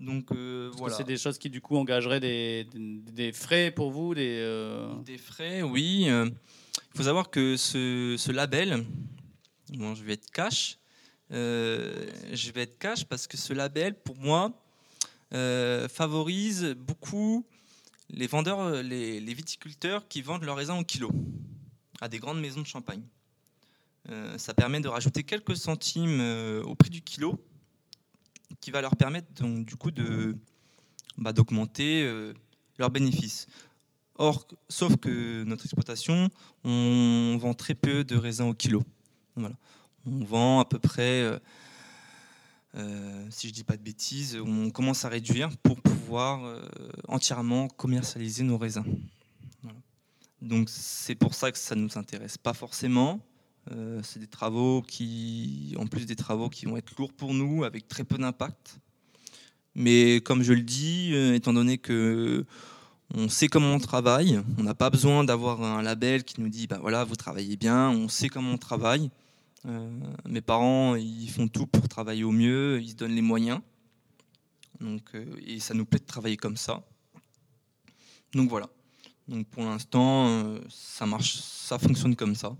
Donc 0.00 0.32
euh, 0.32 0.68
voilà. 0.76 0.96
C'est 0.96 1.04
des 1.04 1.16
choses 1.16 1.38
qui 1.38 1.48
du 1.48 1.60
coup 1.60 1.76
engageraient 1.76 2.18
des, 2.18 2.66
des, 2.74 3.30
frais 3.32 3.70
pour 3.70 3.92
vous 3.92 4.16
Des, 4.16 4.38
euh, 4.40 4.92
des 5.04 5.16
frais, 5.16 5.62
oui. 5.62 6.06
Il 6.06 6.96
faut 6.96 7.04
savoir 7.04 7.30
que 7.30 7.56
ce, 7.56 8.16
ce 8.18 8.32
label, 8.32 8.84
bon, 9.74 9.94
je 9.94 10.02
vais 10.02 10.14
être 10.14 10.30
cash, 10.32 10.78
euh, 11.32 12.10
je 12.32 12.50
vais 12.50 12.62
être 12.62 12.78
cash 12.78 13.04
parce 13.04 13.26
que 13.26 13.36
ce 13.36 13.52
label, 13.52 13.94
pour 13.94 14.18
moi, 14.18 14.52
euh, 15.32 15.88
favorise 15.88 16.74
beaucoup 16.76 17.46
les 18.10 18.26
vendeurs, 18.26 18.82
les, 18.82 19.34
viticulteurs 19.34 20.06
qui 20.08 20.20
vendent 20.20 20.44
leurs 20.44 20.56
raisins 20.56 20.78
au 20.78 20.84
kilo 20.84 21.10
à 22.00 22.08
des 22.08 22.18
grandes 22.18 22.40
maisons 22.40 22.60
de 22.60 22.66
champagne. 22.66 23.02
Euh, 24.08 24.36
ça 24.36 24.52
permet 24.54 24.80
de 24.80 24.88
rajouter 24.88 25.22
quelques 25.22 25.56
centimes 25.56 26.20
au 26.64 26.74
prix 26.74 26.90
du 26.90 27.02
kilo, 27.02 27.44
qui 28.60 28.70
va 28.70 28.80
leur 28.80 28.96
permettre 28.96 29.32
donc 29.34 29.64
du 29.64 29.76
coup 29.76 29.90
de 29.90 30.36
bah, 31.18 31.32
d'augmenter 31.32 32.32
leurs 32.78 32.90
bénéfices. 32.90 33.46
Or, 34.16 34.46
sauf 34.68 34.96
que 34.96 35.42
notre 35.44 35.64
exploitation, 35.64 36.28
on 36.64 37.36
vend 37.40 37.54
très 37.54 37.74
peu 37.74 38.04
de 38.04 38.16
raisins 38.16 38.48
au 38.48 38.54
kilo. 38.54 38.82
On 39.36 40.24
vend 40.24 40.60
à 40.60 40.64
peu 40.64 40.78
près, 40.78 41.22
euh, 41.22 41.38
euh, 42.74 43.26
si 43.30 43.48
je 43.48 43.52
dis 43.52 43.64
pas 43.64 43.76
de 43.76 43.82
bêtises, 43.82 44.36
on 44.36 44.70
commence 44.70 45.04
à 45.04 45.08
réduire 45.08 45.56
pour 45.58 45.80
pouvoir 45.80 46.44
euh, 46.44 46.60
entièrement 47.08 47.68
commercialiser 47.68 48.42
nos 48.42 48.58
raisins. 48.58 48.84
Donc 50.40 50.68
c'est 50.68 51.14
pour 51.14 51.34
ça 51.34 51.52
que 51.52 51.58
ça 51.58 51.76
ne 51.76 51.82
nous 51.82 51.96
intéresse 51.96 52.36
pas 52.36 52.52
forcément. 52.52 53.20
C'est 54.02 54.18
des 54.18 54.26
travaux 54.26 54.82
qui, 54.82 55.74
en 55.78 55.86
plus 55.86 56.04
des 56.06 56.16
travaux 56.16 56.48
qui 56.48 56.66
vont 56.66 56.76
être 56.76 56.92
lourds 56.98 57.12
pour 57.12 57.32
nous, 57.32 57.64
avec 57.64 57.88
très 57.88 58.04
peu 58.04 58.18
d'impact. 58.18 58.78
Mais 59.74 60.20
comme 60.20 60.42
je 60.42 60.52
le 60.52 60.62
dis, 60.62 61.14
étant 61.14 61.52
donné 61.52 61.78
que 61.78 62.44
on 63.14 63.28
sait 63.28 63.48
comment 63.48 63.74
on 63.74 63.78
travaille, 63.78 64.40
on 64.58 64.62
n'a 64.62 64.74
pas 64.74 64.90
besoin 64.90 65.22
d'avoir 65.22 65.62
un 65.62 65.82
label 65.82 66.24
qui 66.24 66.40
nous 66.40 66.48
dit 66.48 66.66
bah 66.66 66.78
voilà 66.80 67.04
vous 67.04 67.16
travaillez 67.16 67.56
bien, 67.56 67.90
on 67.90 68.08
sait 68.08 68.28
comment 68.28 68.52
on 68.52 68.58
travaille. 68.58 69.10
Euh, 69.66 69.90
mes 70.26 70.40
parents, 70.40 70.96
ils 70.96 71.30
font 71.30 71.46
tout 71.46 71.66
pour 71.66 71.88
travailler 71.88 72.24
au 72.24 72.32
mieux, 72.32 72.80
ils 72.82 72.90
se 72.90 72.94
donnent 72.94 73.14
les 73.14 73.22
moyens. 73.22 73.60
Donc, 74.80 75.02
euh, 75.14 75.24
et 75.46 75.60
ça 75.60 75.74
nous 75.74 75.84
plaît 75.84 76.00
de 76.00 76.04
travailler 76.04 76.36
comme 76.36 76.56
ça. 76.56 76.82
Donc 78.34 78.48
voilà. 78.48 78.68
Donc 79.28 79.46
pour 79.48 79.64
l'instant, 79.64 80.26
euh, 80.28 80.60
ça 80.68 81.06
marche, 81.06 81.34
ça 81.36 81.78
fonctionne 81.78 82.16
comme 82.16 82.34
ça. 82.34 82.56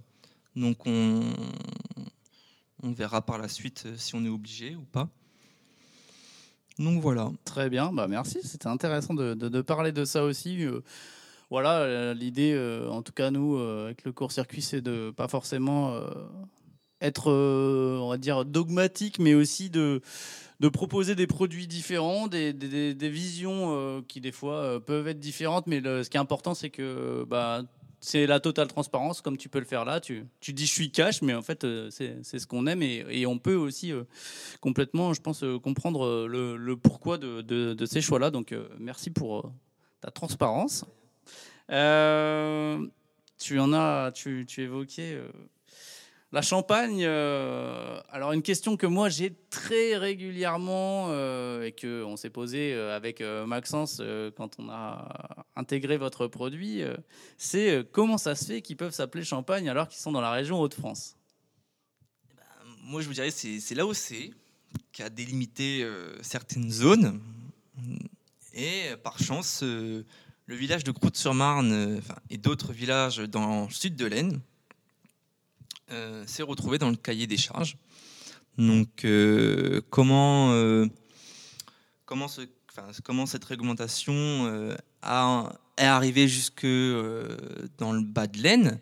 Donc 0.57 0.87
on, 0.87 1.23
verra 2.83 3.23
par 3.23 3.39
la 3.39 3.49
suite 3.49 3.87
si 3.97 4.15
on 4.15 4.25
est 4.25 4.29
obligé 4.29 4.77
ou 4.77 4.83
pas. 4.83 5.09
Donc 6.79 7.01
voilà. 7.01 7.31
Très 7.45 7.71
bien, 7.71 7.93
bah 7.93 8.09
merci. 8.09 8.41
C'était 8.43 8.67
intéressant 8.67 9.15
de, 9.15 9.61
parler 9.63 9.93
de 9.93 10.05
ça 10.05 10.25
aussi. 10.25 10.67
voilà, 11.51 12.15
l'idée, 12.15 12.59
en 12.91 13.03
tout 13.03 13.13
cas 13.13 13.31
nous, 13.31 13.57
avec 13.59 14.05
le 14.05 14.13
court-circuit, 14.13 14.63
c'est 14.63 14.81
de 14.81 15.13
pas 15.17 15.29
forcément 15.29 15.95
être, 17.03 17.31
euh, 17.31 17.99
on 18.01 18.09
va 18.09 18.17
dire, 18.17 18.45
dogmatique, 18.45 19.19
mais 19.19 19.35
aussi 19.35 19.69
de, 19.69 20.01
proposer 20.73 21.15
des 21.15 21.27
produits 21.27 21.67
différents, 21.67 22.29
des, 22.29 22.53
visions 23.01 23.77
euh, 23.77 24.01
qui 24.07 24.21
des 24.21 24.33
fois 24.33 24.55
euh, 24.55 24.81
peuvent 24.81 25.09
être 25.09 25.19
différentes, 25.19 25.67
mais 25.67 25.83
ce 25.83 26.09
qui 26.09 26.17
est 26.17 26.21
important, 26.21 26.55
c'est 26.55 26.71
que 26.71 27.25
bah, 27.29 27.63
c'est 28.05 28.27
la 28.27 28.41
totale 28.41 28.67
transparence, 28.67 29.21
comme 29.21 29.37
tu 29.37 29.49
peux 29.49 29.61
le 29.61 29.65
faire 29.65 29.85
là. 29.85 30.01
Tu, 30.01 30.27
tu 30.41 30.53
dis 30.53 30.67
je 30.67 30.73
suis 30.73 30.91
cash, 30.91 31.23
mais 31.23 31.35
en 31.35 31.43
fait, 31.43 31.65
c'est 31.91 32.23
ce 32.23 32.47
qu'on 32.47 32.67
aime 32.67 32.83
et, 32.83 33.05
et, 33.09 33.27
on 33.27 33.39
peut 33.39 33.55
aussi 33.55 33.93
complètement, 34.61 35.15
je 35.15 35.21
pense, 35.21 35.45
comprendre 35.63 36.27
le, 36.27 36.75
pourquoi 36.75 37.17
de, 37.17 37.43
de, 37.43 37.75
de 37.75 37.87
ces 37.87 38.01
choix-là. 38.01 38.31
Donc, 38.31 38.55
merci 38.79 39.11
pour 39.11 39.53
ta 40.01 40.11
transparence. 40.11 40.85
tu 41.69 41.75
en 43.59 43.73
as, 43.73 44.11
tu, 44.13 44.47
tu 44.49 44.63
évoquais 44.63 45.21
la 46.33 46.41
Champagne, 46.41 47.05
euh, 47.05 48.01
alors 48.09 48.33
une 48.33 48.41
question 48.41 48.79
que 48.79 48.87
moi 48.87 49.11
j'ai 49.11 49.35
très 49.51 49.99
régulièrement 49.99 51.09
euh, 51.11 51.65
et 51.65 51.73
que 51.73 52.03
on 52.05 52.17
s'est 52.17 52.31
posé 52.31 52.73
euh, 52.73 52.97
avec 52.97 53.23
Maxence 53.47 54.01
quand 54.35 54.59
on 54.59 54.71
a 54.71 55.45
intégré 55.57 55.99
votre 55.99 56.27
produit, 56.29 56.83
c'est 57.37 57.87
comment 57.93 58.17
ça 58.17 58.35
se 58.35 58.47
fait 58.47 58.63
qu'ils 58.63 58.79
peuvent 58.79 58.95
s'appeler 58.95 59.25
Champagne 59.25 59.69
alors 59.69 59.89
qu'ils 59.89 60.01
sont 60.01 60.13
dans 60.13 60.23
la 60.23 60.31
région 60.31 60.59
Hauts-de-France? 60.59 61.17
Eh 62.31 62.35
ben, 62.35 62.43
Moi 62.85 63.03
je 63.03 63.09
vous 63.09 63.15
dirais 63.15 63.31
c'est 63.31 63.75
l'AOC 63.75 64.33
qui 64.91 65.03
a 65.03 65.11
délimité 65.11 65.87
certaines 66.23 66.71
zones. 66.71 67.21
Et 68.55 68.97
par 69.03 69.19
chance 69.19 69.63
le 69.63 70.05
village 70.49 70.85
de 70.85 70.93
Croûte-sur-Marne 70.93 72.01
et 72.31 72.39
d'autres 72.39 72.73
villages 72.73 73.19
dans 73.19 73.67
le 73.67 73.71
sud 73.71 73.97
de 73.97 74.07
l'Aisne 74.07 74.41
euh, 75.93 76.25
s'est 76.27 76.43
retrouvé 76.43 76.79
dans 76.79 76.91
le 76.91 76.97
cahier 76.97 77.27
des 77.27 77.37
charges. 77.37 77.77
Donc, 78.59 79.05
euh, 79.05 79.81
comment, 79.91 80.53
euh, 80.53 80.87
comment, 82.05 82.29
ce, 82.29 82.43
comment, 83.03 83.27
cette 83.27 83.45
réglementation 83.45 84.75
a, 85.03 85.53
est 85.77 85.85
arrivée 85.85 86.29
jusque 86.29 86.67
dans 86.67 87.93
le 87.93 88.03
bas 88.03 88.27
de 88.27 88.39
l'Aisne 88.39 88.81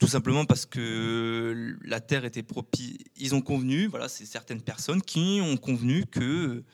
tout 0.00 0.08
simplement 0.08 0.44
parce 0.44 0.66
que 0.66 1.76
la 1.84 2.00
terre 2.00 2.24
était 2.24 2.42
propice. 2.42 2.98
Ils 3.16 3.36
ont 3.36 3.40
convenu, 3.40 3.86
voilà, 3.86 4.08
c'est 4.08 4.24
certaines 4.24 4.60
personnes 4.60 5.00
qui 5.00 5.38
ont 5.40 5.56
convenu 5.56 6.04
que 6.06 6.64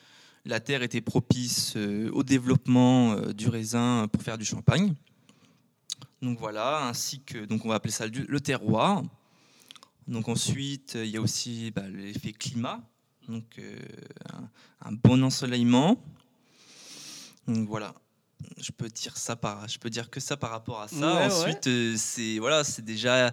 la 0.47 0.61
terre 0.61 0.83
était 0.83 1.03
propice 1.03 1.77
au 1.77 2.23
développement 2.23 3.17
du 3.33 3.51
raisin 3.51 4.09
pour 4.11 4.23
faire 4.23 4.39
du 4.39 4.47
champagne. 4.47 4.95
Donc 6.23 6.39
voilà, 6.39 6.87
ainsi 6.87 7.21
que 7.21 7.45
donc 7.45 7.67
on 7.67 7.69
va 7.69 7.75
appeler 7.75 7.93
ça 7.93 8.07
le 8.07 8.41
terroir. 8.41 9.03
Donc 10.09 10.29
ensuite, 10.29 10.95
il 10.95 11.11
y 11.11 11.17
a 11.17 11.21
aussi 11.21 11.71
bah, 11.71 11.89
l'effet 11.89 12.33
climat, 12.33 12.81
donc 13.29 13.59
euh, 13.59 13.79
un, 14.81 14.93
bon 14.93 15.23
ensoleillement. 15.23 16.03
Donc 17.47 17.69
voilà. 17.69 17.95
je 18.59 18.73
peux 18.73 18.89
dire 18.89 19.17
ça 19.17 19.37
par, 19.37 19.69
je 19.69 19.79
peux 19.79 19.91
dire 19.91 20.11
que 20.11 20.21
ça 20.21 20.37
par 20.37 20.51
rapport 20.51 20.81
à 20.81 20.89
ça. 20.89 21.27
Ensuite, 21.27 21.67
euh, 21.67 21.95
c'est 21.97 22.39
voilà, 22.39 22.65
c'est 22.65 22.85
déjà, 22.85 23.33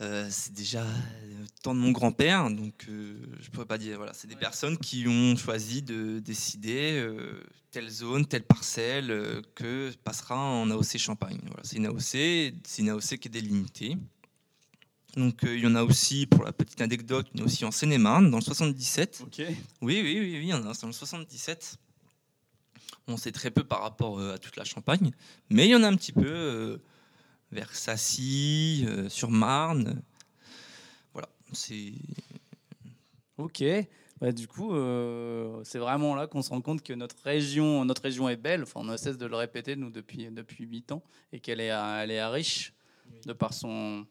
euh, 0.00 0.28
c'est 0.30 0.52
déjà 0.52 0.84
le 0.84 1.46
temps 1.62 1.74
de 1.74 1.80
mon 1.80 1.90
grand-père, 1.90 2.50
donc 2.50 2.86
euh, 2.88 3.16
je 3.40 3.50
pourrais 3.50 3.66
pas 3.66 3.78
dire. 3.78 3.96
Voilà, 3.96 4.12
c'est 4.12 4.28
des 4.28 4.36
personnes 4.36 4.76
qui 4.76 5.06
ont 5.08 5.36
choisi 5.36 5.82
de 5.82 6.20
décider 6.20 7.06
telle 7.70 7.88
zone, 7.88 8.26
telle 8.26 8.44
parcelle 8.44 9.42
que 9.54 9.90
passera 10.04 10.36
en 10.36 10.70
AOC 10.70 10.98
Champagne. 10.98 11.40
Voilà, 11.46 11.62
c'est 11.62 11.76
une 11.76 11.86
AOC, 11.86 12.02
c'est 12.64 12.78
une 12.78 12.90
AOC 12.90 13.16
qui 13.18 13.28
est 13.28 13.30
délimitée. 13.30 13.96
Donc 15.16 15.40
il 15.42 15.58
y 15.58 15.66
en 15.66 15.74
a 15.74 15.82
aussi, 15.82 16.26
pour 16.26 16.44
la 16.44 16.52
petite 16.52 16.80
anecdote, 16.80 17.26
il 17.34 17.40
y 17.40 17.42
en 17.42 17.44
a 17.44 17.46
aussi 17.46 17.64
en 17.64 17.70
Seine-et-Marne, 17.70 18.30
dans 18.30 18.38
le 18.38 18.42
77. 18.42 19.22
Ok. 19.24 19.38
Oui, 19.38 19.54
oui, 19.82 20.02
oui, 20.02 20.20
oui, 20.20 20.38
il 20.42 20.48
y 20.48 20.54
en 20.54 20.58
a 20.58 20.72
dans 20.72 20.86
le 20.86 20.92
77. 20.92 21.78
On 23.08 23.16
sait 23.16 23.32
très 23.32 23.50
peu 23.50 23.64
par 23.64 23.82
rapport 23.82 24.20
euh, 24.20 24.34
à 24.34 24.38
toute 24.38 24.56
la 24.56 24.64
Champagne, 24.64 25.10
mais 25.48 25.66
il 25.66 25.70
y 25.70 25.74
en 25.74 25.82
a 25.82 25.88
un 25.88 25.96
petit 25.96 26.12
peu 26.12 26.26
euh, 26.26 26.78
vers 27.50 27.74
Sassy, 27.74 28.84
euh, 28.86 29.08
sur 29.08 29.30
Marne. 29.30 30.02
Voilà, 31.12 31.28
c'est. 31.52 31.92
Ok. 33.36 33.64
Bah, 34.20 34.32
du 34.32 34.46
coup, 34.46 34.74
c'est 35.64 35.78
vraiment 35.78 36.14
là 36.14 36.26
qu'on 36.26 36.42
se 36.42 36.50
rend 36.50 36.60
compte 36.60 36.82
que 36.82 36.92
notre 36.92 37.16
région, 37.24 37.86
notre 37.86 38.02
région 38.02 38.28
est 38.28 38.36
belle. 38.36 38.64
Enfin, 38.64 38.80
on 38.80 38.84
ne 38.84 38.98
cesse 38.98 39.16
de 39.16 39.24
le 39.24 39.34
répéter 39.34 39.76
nous 39.76 39.88
depuis 39.88 40.28
depuis 40.30 40.64
huit 40.66 40.92
ans 40.92 41.02
et 41.32 41.40
qu'elle 41.40 41.58
est, 41.58 41.68
elle 41.68 42.10
est 42.10 42.24
riche 42.26 42.74
de 43.24 43.32
par 43.32 43.54
son 43.54 44.06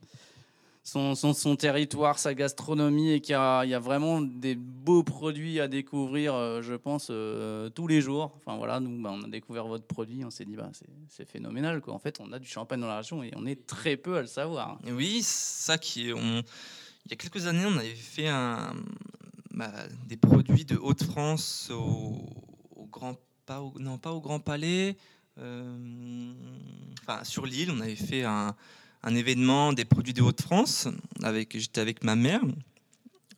son, 0.90 1.34
son, 1.34 1.56
territoire, 1.56 2.18
sa 2.20 2.34
gastronomie 2.34 3.12
et 3.12 3.22
qu'il 3.22 3.34
y, 3.34 3.36
a 3.36 3.80
vraiment 3.80 4.22
des 4.22 4.56
beaux 4.56 5.04
produits 5.04 5.60
à 5.60 5.68
découvrir, 5.68 6.34
euh, 6.34 6.62
je 6.62 6.74
pense, 6.74 7.08
euh, 7.12 7.70
tous 7.70 7.88
les 7.88 8.02
jours. 8.02 8.34
Enfin 8.38 8.58
voilà, 8.58 8.80
nous, 8.80 9.02
bah, 9.02 9.12
on 9.14 9.24
a 9.24 9.28
découvert 9.28 9.68
votre 9.68 9.86
produit, 9.86 10.26
on 10.26 10.30
s'est 10.30 10.46
dit, 10.46 10.56
bah, 10.56 10.70
c'est 11.08 11.30
phénoménal. 11.30 11.82
En 11.88 12.00
fait, 12.00 12.20
on 12.20 12.32
a 12.34 12.40
du 12.40 12.48
champagne 12.48 12.82
dans 12.82 12.88
la 12.88 12.98
région 12.98 13.24
et 13.24 13.32
on 13.36 13.46
est 13.46 13.68
très 13.68 13.98
peu 13.98 14.18
à 14.18 14.22
le 14.22 14.28
savoir. 14.28 14.80
Oui, 14.92 15.20
ça 15.22 15.78
qui 15.78 16.10
est. 16.10 16.14
On... 16.14 16.44
Il 17.06 17.12
y 17.12 17.14
a 17.14 17.16
quelques 17.16 17.48
années, 17.48 17.66
on 17.66 17.78
avait 17.78 17.96
fait 17.96 18.30
bah, 19.52 19.72
des 20.08 20.18
produits 20.18 20.66
de 20.66 20.76
Haute-France 20.76 21.72
au, 21.72 22.24
Grand 22.92 23.16
non 23.80 23.98
pas 23.98 24.12
au 24.12 24.22
Grand 24.22 24.40
Palais, 24.40 24.96
euh, 25.38 26.34
enfin 27.02 27.24
sur 27.24 27.46
l'île, 27.46 27.72
on 27.72 27.80
avait 27.80 27.96
fait 27.96 28.24
un 28.24 28.56
un 29.04 29.16
événement 29.16 29.74
des 29.74 29.86
produits 29.86 30.14
de 30.14 30.22
Haute-France. 30.22 30.88
Avec, 31.24 31.58
j'étais 31.58 31.82
avec 31.82 32.04
ma 32.04 32.16
mère. 32.16 32.42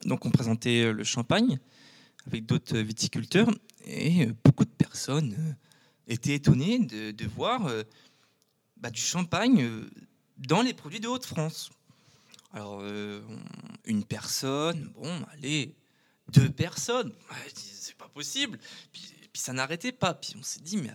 Donc 0.04 0.26
on 0.26 0.30
présentait 0.30 0.92
le 0.92 1.04
champagne 1.04 1.58
avec 2.26 2.46
d'autres 2.46 2.78
viticulteurs. 2.78 3.48
Et 3.84 4.26
beaucoup 4.44 4.64
de 4.64 4.70
personnes 4.70 5.34
euh, 5.38 5.52
étaient 6.06 6.34
étonnées 6.34 6.78
de, 6.78 7.26
voir 7.26 7.66
euh, 7.66 7.82
bah, 8.76 8.90
du 8.90 9.00
champagne 9.00 9.62
euh, 9.62 9.90
dans 10.38 10.62
les 10.62 10.74
produits 10.74 11.00
de 11.00 11.08
Haute-France. 11.08 11.70
Alors, 12.54 12.84
une 13.86 14.04
personne, 14.04 14.92
bon, 14.94 15.22
allez, 15.32 15.74
deux 16.34 16.50
personnes, 16.50 17.10
c'est 17.54 17.96
pas 17.96 18.08
possible. 18.08 18.58
Puis, 18.92 19.10
ça 19.32 19.54
n'arrêtait 19.54 19.90
pas. 19.90 20.12
Puis 20.12 20.34
on 20.38 20.42
s'est 20.42 20.60
dit, 20.60 20.76
mais. 20.76 20.90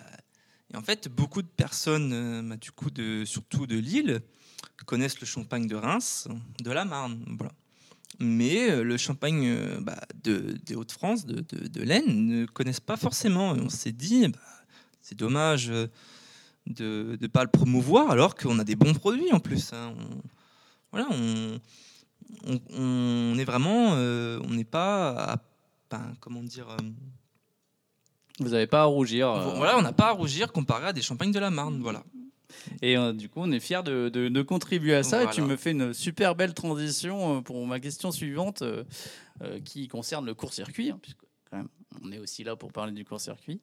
Et 0.71 0.77
en 0.77 0.83
fait, 0.83 1.07
beaucoup 1.07 1.41
de 1.41 1.47
personnes, 1.47 2.47
bah, 2.47 2.57
du 2.57 2.71
coup, 2.71 2.91
de, 2.91 3.25
surtout 3.25 3.65
de 3.65 3.75
Lille, 3.75 4.21
connaissent 4.85 5.19
le 5.19 5.27
champagne 5.27 5.67
de 5.67 5.75
Reims, 5.75 6.27
de 6.63 6.71
la 6.71 6.85
Marne. 6.85 7.23
Voilà. 7.37 7.51
Mais 8.19 8.71
euh, 8.71 8.83
le 8.83 8.97
champagne 8.97 9.45
euh, 9.45 9.79
bah, 9.79 9.99
de, 10.23 10.57
des 10.65 10.75
Hauts-de-France, 10.75 11.25
de, 11.25 11.41
de, 11.41 11.81
l'Aisne, 11.81 12.25
ne 12.25 12.45
connaissent 12.45 12.79
pas 12.79 12.97
forcément. 12.97 13.51
on 13.51 13.69
s'est 13.69 13.91
dit, 13.91 14.27
bah, 14.27 14.39
c'est 15.01 15.15
dommage 15.15 15.69
euh, 15.69 15.87
de 16.65 17.17
ne 17.21 17.27
pas 17.27 17.43
le 17.43 17.49
promouvoir 17.49 18.09
alors 18.09 18.35
qu'on 18.35 18.57
a 18.59 18.63
des 18.63 18.75
bons 18.75 18.93
produits 18.93 19.31
en 19.31 19.39
plus. 19.39 19.71
Hein. 19.73 19.93
On, 19.99 20.21
voilà, 20.91 21.07
on, 21.11 21.59
on, 22.73 23.37
est 23.37 23.43
vraiment, 23.43 23.91
on 23.91 24.49
n'est 24.49 24.63
pas, 24.63 25.39
à, 25.91 26.01
comment 26.19 26.41
dire. 26.41 26.75
vous 28.39 28.49
n'avez 28.49 28.67
pas 28.67 28.81
à 28.81 28.85
rougir. 28.85 29.31
Voilà, 29.57 29.77
on 29.77 29.81
n'a 29.81 29.93
pas 29.93 30.07
à 30.07 30.11
rougir 30.11 30.51
comparé 30.51 30.87
à 30.87 30.93
des 30.93 31.01
champagnes 31.01 31.31
de 31.31 31.39
la 31.39 31.51
Marne. 31.51 31.79
Voilà. 31.81 32.03
Et 32.81 32.97
euh, 32.97 33.13
du 33.13 33.29
coup, 33.29 33.41
on 33.41 33.51
est 33.51 33.59
fiers 33.59 33.83
de, 33.83 34.09
de, 34.09 34.41
contribuer 34.41 34.95
à 34.95 35.03
ça. 35.03 35.23
Et 35.23 35.29
tu 35.29 35.41
me 35.41 35.55
fais 35.55 35.71
une 35.71 35.93
super 35.93 36.35
belle 36.35 36.53
transition 36.53 37.37
euh, 37.37 37.41
pour 37.41 37.65
ma 37.65 37.79
question 37.79 38.11
suivante 38.11 38.61
euh, 38.61 38.83
qui 39.65 39.87
concerne 39.87 40.25
le 40.25 40.33
court-circuit, 40.33 40.91
hein, 40.91 40.99
puisque 41.01 41.21
quand 41.49 41.57
même, 41.57 41.69
on 42.03 42.11
est 42.11 42.19
aussi 42.19 42.43
là 42.43 42.55
pour 42.55 42.71
parler 42.71 42.93
du 42.93 43.05
court-circuit. 43.05 43.61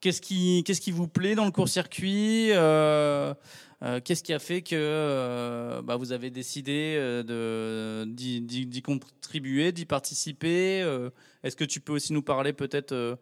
Qu'est-ce 0.00 0.22
qui, 0.22 0.64
qu'est-ce 0.64 0.80
qui 0.80 0.92
vous 0.92 1.08
plaît 1.08 1.34
dans 1.34 1.44
le 1.44 1.50
court-circuit 1.50 2.50
Qu'est-ce 4.04 4.22
qui 4.22 4.32
a 4.32 4.38
fait 4.38 4.62
que 4.62 5.80
bah, 5.82 5.96
vous 5.96 6.12
avez 6.12 6.30
décidé 6.30 6.96
de, 7.26 8.06
d'y, 8.06 8.82
contribuer, 8.82 9.72
d'y 9.72 9.84
participer 9.84 10.80
Est-ce 11.42 11.56
que 11.56 11.64
tu 11.64 11.80
peux 11.80 11.92
aussi 11.92 12.14
nous 12.14 12.22
parler 12.22 12.54
peut-être 12.54 13.18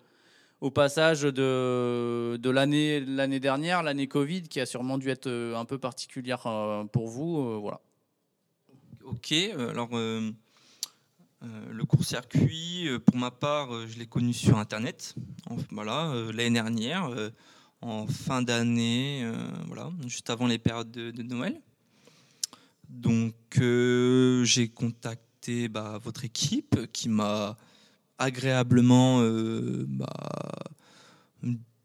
au 0.61 0.71
passage 0.71 1.23
de, 1.23 2.51
l'année, 2.51 3.01
l'année 3.01 3.41
dernière, 3.41 3.83
l'année 3.83 4.09
Covid, 4.09 4.43
qui 4.43 4.61
a 4.61 4.67
sûrement 4.67 4.99
dû 4.99 5.09
être 5.11 5.29
euh, 5.29 5.57
un 5.57 5.65
peu 5.65 5.79
particulière 5.79 6.47
euh, 6.47 6.85
pour 6.85 7.09
vous. 7.09 7.39
Euh, 7.39 7.59
voilà. 7.59 7.81
Ok, 9.05 9.33
alors 9.33 9.89
le 9.93 11.85
court-circuit, 11.85 12.91
pour 13.07 13.17
ma 13.17 13.31
part, 13.31 13.87
je 13.87 13.99
l'ai 13.99 14.07
connu 14.07 14.35
sur 14.35 14.59
Internet. 14.59 15.15
voilà, 15.71 16.13
l'année 16.35 16.51
dernière, 16.51 17.09
en 17.81 18.07
fin 18.07 18.43
d'année, 18.43 19.27
voilà, 19.67 19.91
juste 20.07 20.29
avant 20.29 20.47
les 20.47 20.59
périodes 20.59 20.91
de, 20.91 21.23
Noël. 21.23 21.59
Donc, 22.91 23.35
j'ai 24.45 24.69
contacté 24.69 25.69
bah, 25.69 25.99
votre 26.03 26.27
équipe 26.27 26.93
qui 26.93 27.09
m'a 27.09 27.57
agréablement 28.19 29.21
euh, 29.23 29.85
bah, 29.89 30.07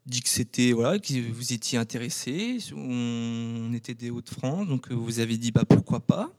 dit 0.06 0.20
que 0.20 0.28
c'était 0.28 0.72
voilà 0.72 0.98
que 0.98 1.32
vous 1.32 1.52
étiez 1.52 1.78
intéressé. 1.78 2.58
On 2.76 3.72
était 3.72 3.94
des 3.94 4.10
Hauts-de-France 4.10 4.66
donc 4.68 4.90
euh, 4.90 4.94
vous 4.94 5.20
avez 5.20 5.36
dit 5.36 5.52
bah 5.52 5.64
pourquoi 5.68 6.00
pas. 6.00 6.30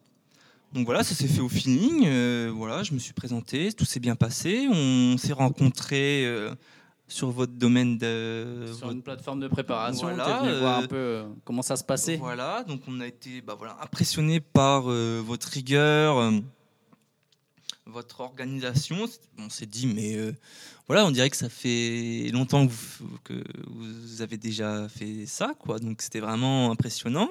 Donc 0.74 0.86
voilà 0.86 1.04
ça 1.04 1.16
s'est 1.16 1.28
fait 1.28 1.40
au 1.40 1.48
feeling 1.48 2.04
euh, 2.06 2.52
voilà 2.54 2.84
je 2.84 2.94
me 2.94 3.00
suis 3.00 3.14
présenté 3.14 3.72
tout 3.74 3.86
s'est 3.86 4.02
bien 4.02 4.16
passé. 4.16 4.68
On 4.70 5.18
s'est 5.18 5.34
rencontrés 5.34 6.26
sur 7.08 7.30
votre 7.30 7.54
domaine 7.54 7.98
de 7.98 8.66
sur 8.78 8.92
une 8.92 9.04
plateforme 9.04 9.40
de 9.40 9.48
préparation 9.48 10.08
voilà, 10.08 10.42
venu 10.42 10.60
voir 10.60 10.80
un 10.80 10.88
peu 10.88 11.24
comment 11.44 11.62
ça 11.62 11.76
se 11.76 11.84
passait. 11.84 12.18
voilà 12.18 12.64
donc 12.68 12.82
on 12.88 13.00
a 13.00 13.06
été 13.06 13.42
bah, 13.42 13.54
voilà 13.56 13.78
impressionné 13.82 14.40
par 14.40 14.82
votre 14.82 15.48
rigueur 15.50 16.32
votre 17.88 18.22
organisation. 18.22 19.06
On 19.38 19.50
s'est 19.50 19.66
dit, 19.66 19.88
mais 19.88 20.16
euh, 20.16 20.34
voilà, 20.88 21.06
on 21.06 21.12
dirait 21.12 21.30
que 21.30 21.38
ça 21.38 21.50
fait 21.50 22.30
longtemps 22.34 22.68
que 23.24 23.44
vous, 23.68 24.22
avez 24.22 24.38
déjà 24.38 24.88
fait 24.90 25.26
ça, 25.26 25.54
quoi. 25.60 25.80
Donc 25.80 26.02
c'était 26.02 26.20
vraiment 26.20 26.72
impressionnant. 26.72 27.30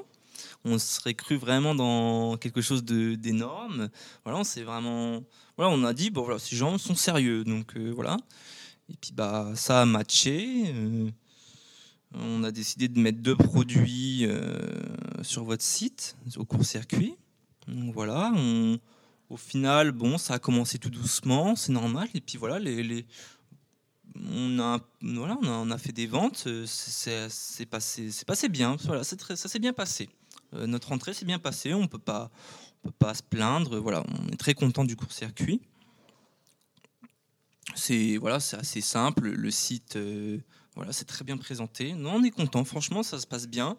On 0.64 0.78
serait 0.78 1.14
cru 1.14 1.36
vraiment 1.36 1.74
dans 1.74 2.36
quelque 2.36 2.60
chose 2.60 2.84
d'énorme. 2.84 3.88
Voilà, 4.24 4.38
on 4.40 4.44
s'est 4.44 4.62
vraiment, 4.62 5.22
voilà, 5.56 5.72
on 5.72 5.84
a 5.84 5.92
dit, 5.92 6.10
bon 6.10 6.22
voilà, 6.22 6.38
ces 6.38 6.56
gens 6.56 6.78
sont 6.78 6.94
sérieux, 6.94 7.44
donc 7.44 7.76
euh, 7.76 7.90
voilà. 7.90 8.16
Et 8.90 8.96
puis 9.00 9.12
bah 9.12 9.52
ça 9.54 9.82
a 9.82 9.84
matché. 9.86 10.64
Euh, 10.66 11.10
on 12.14 12.44
a 12.44 12.52
décidé 12.52 12.88
de 12.88 12.98
mettre 13.00 13.18
deux 13.18 13.34
produits 13.34 14.24
sur 15.22 15.42
votre 15.42 15.64
site 15.64 16.16
au 16.36 16.44
court-circuit. 16.44 17.16
Donc 17.66 17.92
voilà, 17.92 18.32
on, 18.36 18.78
au 19.34 19.36
final, 19.36 19.90
bon, 19.90 20.16
ça 20.16 20.34
a 20.34 20.38
commencé 20.38 20.78
tout 20.78 20.90
doucement, 20.90 21.56
c'est 21.56 21.72
normal. 21.72 22.08
Et 22.14 22.20
puis 22.20 22.38
voilà, 22.38 22.60
on, 24.14 24.60
a, 24.60 24.78
voilà 25.02 25.36
on, 25.42 25.70
a, 25.72 25.78
fait 25.78 25.90
des 25.90 26.06
ventes, 26.06 26.44
euh, 26.46 26.64
c'est 26.68 27.66
passé, 27.66 28.10
passé 28.24 28.48
bien. 28.48 28.76
Voilà, 28.84 29.02
ça 29.02 29.16
s'est 29.36 29.58
bien 29.58 29.72
passé. 29.72 30.08
Euh, 30.54 30.68
notre 30.68 30.92
entrée 30.92 31.14
s'est 31.14 31.24
bien 31.24 31.40
passée, 31.40 31.74
on 31.74 31.88
peut 31.88 31.98
pas, 31.98 32.30
peut 32.84 32.92
pas 32.92 33.12
se 33.12 33.24
plaindre. 33.24 33.80
Voilà, 33.80 34.04
on 34.06 34.28
est 34.28 34.36
très 34.36 34.54
content 34.54 34.84
du 34.84 34.94
court-circuit. 34.94 35.60
C'est 37.74 38.16
voilà, 38.18 38.38
c'est 38.38 38.56
assez 38.56 38.82
simple. 38.82 39.30
Le 39.30 39.50
site, 39.50 39.96
euh, 39.96 40.38
voilà, 40.76 40.92
c'est 40.92 41.06
très 41.06 41.24
bien 41.24 41.38
présenté. 41.38 41.94
Non, 41.94 42.14
on 42.14 42.22
est 42.22 42.30
content. 42.30 42.62
Franchement, 42.62 43.02
ça 43.02 43.18
se 43.18 43.26
passe 43.26 43.48
bien. 43.48 43.76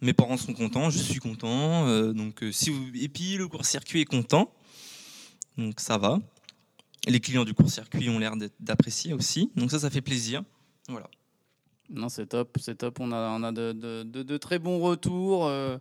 Mes 0.00 0.14
parents 0.14 0.38
sont 0.38 0.54
contents, 0.54 0.88
je 0.88 0.98
suis 0.98 1.20
content. 1.20 1.86
donc, 2.14 2.42
si 2.52 2.72
et 2.94 3.10
puis 3.10 3.36
le 3.36 3.48
court-circuit 3.48 4.00
est 4.00 4.06
content. 4.06 4.50
Donc 5.56 5.80
ça 5.80 5.98
va. 5.98 6.18
Les 7.06 7.20
clients 7.20 7.44
du 7.44 7.54
court-circuit 7.54 8.08
ont 8.08 8.18
l'air 8.18 8.34
d'apprécier 8.60 9.12
aussi. 9.12 9.50
Donc 9.56 9.70
ça, 9.70 9.78
ça 9.78 9.90
fait 9.90 10.00
plaisir. 10.00 10.42
Voilà. 10.88 11.08
Non, 11.90 12.08
c'est 12.08 12.26
top, 12.26 12.56
c'est 12.60 12.76
top. 12.76 12.98
On 13.00 13.12
a, 13.12 13.28
on 13.38 13.42
a 13.42 13.52
de, 13.52 13.72
de, 13.72 14.22
de, 14.22 14.36
très 14.38 14.58
bons 14.58 14.80
retours. 14.80 15.46
Euh, 15.46 15.76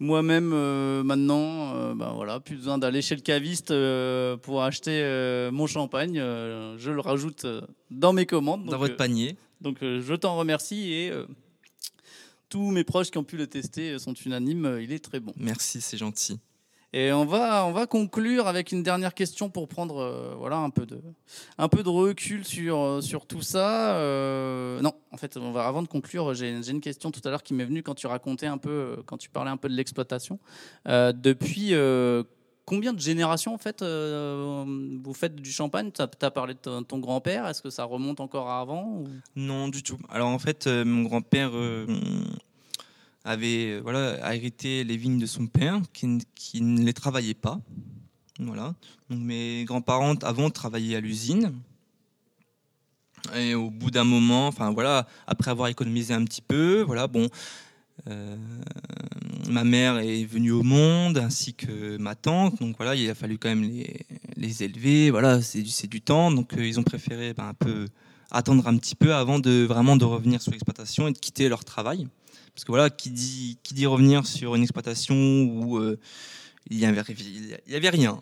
moi-même, 0.00 0.52
euh, 0.54 1.02
maintenant, 1.02 1.74
euh, 1.74 1.94
ben 1.94 2.12
voilà, 2.12 2.40
plus 2.40 2.56
besoin 2.56 2.78
d'aller 2.78 3.02
chez 3.02 3.14
le 3.14 3.20
caviste 3.20 3.72
pour 4.42 4.62
acheter 4.62 5.02
mon 5.52 5.66
champagne. 5.66 6.14
je 6.16 6.90
le 6.90 7.00
rajoute 7.00 7.46
dans 7.90 8.12
mes 8.12 8.26
commandes. 8.26 8.64
Dans 8.64 8.78
votre 8.78 8.96
panier. 8.96 9.36
Donc 9.60 9.78
je 9.80 10.14
t'en 10.14 10.36
remercie 10.36 10.92
et 10.92 11.12
tous 12.48 12.70
mes 12.70 12.84
proches 12.84 13.10
qui 13.10 13.18
ont 13.18 13.24
pu 13.24 13.36
le 13.36 13.46
tester 13.46 13.98
sont 13.98 14.14
unanimes, 14.14 14.78
il 14.82 14.92
est 14.92 15.04
très 15.04 15.20
bon. 15.20 15.32
Merci, 15.36 15.80
c'est 15.80 15.96
gentil. 15.96 16.40
Et 16.94 17.10
on 17.12 17.24
va, 17.24 17.64
on 17.64 17.72
va 17.72 17.86
conclure 17.86 18.46
avec 18.48 18.70
une 18.70 18.82
dernière 18.82 19.14
question 19.14 19.48
pour 19.48 19.66
prendre 19.66 19.98
euh, 19.98 20.34
voilà, 20.36 20.58
un, 20.58 20.68
peu 20.68 20.84
de, 20.84 21.00
un 21.56 21.68
peu 21.68 21.82
de 21.82 21.88
recul 21.88 22.44
sur, 22.44 22.78
euh, 22.80 23.00
sur 23.00 23.26
tout 23.26 23.40
ça. 23.40 23.96
Euh, 23.96 24.78
non, 24.82 24.92
en 25.10 25.16
fait, 25.16 25.38
avant 25.56 25.82
de 25.82 25.88
conclure, 25.88 26.34
j'ai 26.34 26.50
une 26.50 26.80
question 26.80 27.10
tout 27.10 27.22
à 27.24 27.30
l'heure 27.30 27.42
qui 27.42 27.54
m'est 27.54 27.64
venue 27.64 27.82
quand 27.82 27.94
tu 27.94 28.06
racontais 28.06 28.46
un 28.46 28.58
peu, 28.58 29.02
quand 29.06 29.16
tu 29.16 29.30
parlais 29.30 29.50
un 29.50 29.56
peu 29.56 29.70
de 29.70 29.74
l'exploitation. 29.74 30.38
depuis 30.86 31.74
combien 32.64 32.92
de 32.92 33.00
générations 33.00 33.54
en 33.54 33.58
fait 33.58 33.82
vous 33.82 35.14
faites 35.14 35.36
du 35.36 35.50
champagne? 35.50 35.90
Tu 35.92 36.02
as, 36.02 36.30
parlé 36.30 36.54
de 36.54 36.80
ton, 36.82 36.98
grand-père, 36.98 37.46
est-ce 37.46 37.62
que 37.62 37.70
ça 37.70 37.84
remonte 37.84 38.20
encore 38.20 38.50
à 38.50 38.60
avant 38.60 39.04
Non, 39.34 39.68
du 39.68 39.82
tout. 39.82 39.98
Alors 40.10 40.28
en 40.28 40.38
fait, 40.38 40.66
mon 40.66 41.02
grand-père 41.02 41.52
avait 43.24 43.72
euh, 43.72 43.80
voilà, 43.80 44.34
hérité 44.34 44.84
les 44.84 44.96
vignes 44.96 45.18
de 45.18 45.26
son 45.26 45.46
père, 45.46 45.80
qui, 45.92 46.18
qui 46.34 46.60
ne 46.60 46.82
les 46.82 46.92
travaillait 46.92 47.34
pas. 47.34 47.60
Voilà. 48.38 48.74
Mes 49.10 49.64
grands-parents 49.64 50.14
avant 50.22 50.50
travaillaient 50.50 50.96
à 50.96 51.00
l'usine. 51.00 51.52
Et 53.36 53.54
au 53.54 53.70
bout 53.70 53.90
d'un 53.90 54.04
moment, 54.04 54.48
enfin 54.48 54.72
voilà, 54.72 55.06
après 55.26 55.50
avoir 55.50 55.68
économisé 55.68 56.12
un 56.12 56.24
petit 56.24 56.42
peu, 56.42 56.82
voilà, 56.82 57.06
bon, 57.06 57.28
euh, 58.08 58.36
ma 59.48 59.62
mère 59.62 59.98
est 59.98 60.24
venue 60.24 60.50
au 60.50 60.64
monde 60.64 61.18
ainsi 61.18 61.54
que 61.54 61.96
ma 61.98 62.16
tante, 62.16 62.58
donc 62.60 62.76
voilà, 62.76 62.96
il 62.96 63.08
a 63.08 63.14
fallu 63.14 63.38
quand 63.38 63.48
même 63.48 63.62
les, 63.62 64.04
les 64.36 64.64
élever, 64.64 65.10
voilà, 65.10 65.40
c'est 65.40 65.62
du, 65.62 65.70
du 65.86 66.00
temps, 66.00 66.32
donc 66.32 66.54
euh, 66.54 66.66
ils 66.66 66.80
ont 66.80 66.82
préféré 66.82 67.32
ben, 67.32 67.48
un 67.48 67.54
peu 67.54 67.86
attendre 68.32 68.66
un 68.66 68.76
petit 68.76 68.96
peu 68.96 69.14
avant 69.14 69.38
de 69.38 69.64
vraiment 69.68 69.94
de 69.96 70.04
revenir 70.04 70.42
sur 70.42 70.50
l'exploitation 70.50 71.06
et 71.06 71.12
de 71.12 71.18
quitter 71.18 71.48
leur 71.48 71.64
travail. 71.64 72.08
Parce 72.54 72.64
que 72.64 72.72
voilà, 72.72 72.90
qui 72.90 73.10
dit, 73.10 73.58
qui 73.62 73.74
dit 73.74 73.86
revenir 73.86 74.26
sur 74.26 74.54
une 74.54 74.62
exploitation 74.62 75.14
où 75.14 75.78
euh, 75.78 75.98
il 76.70 76.76
n'y 76.76 76.84
avait, 76.84 77.00
avait 77.00 77.88
rien. 77.88 78.20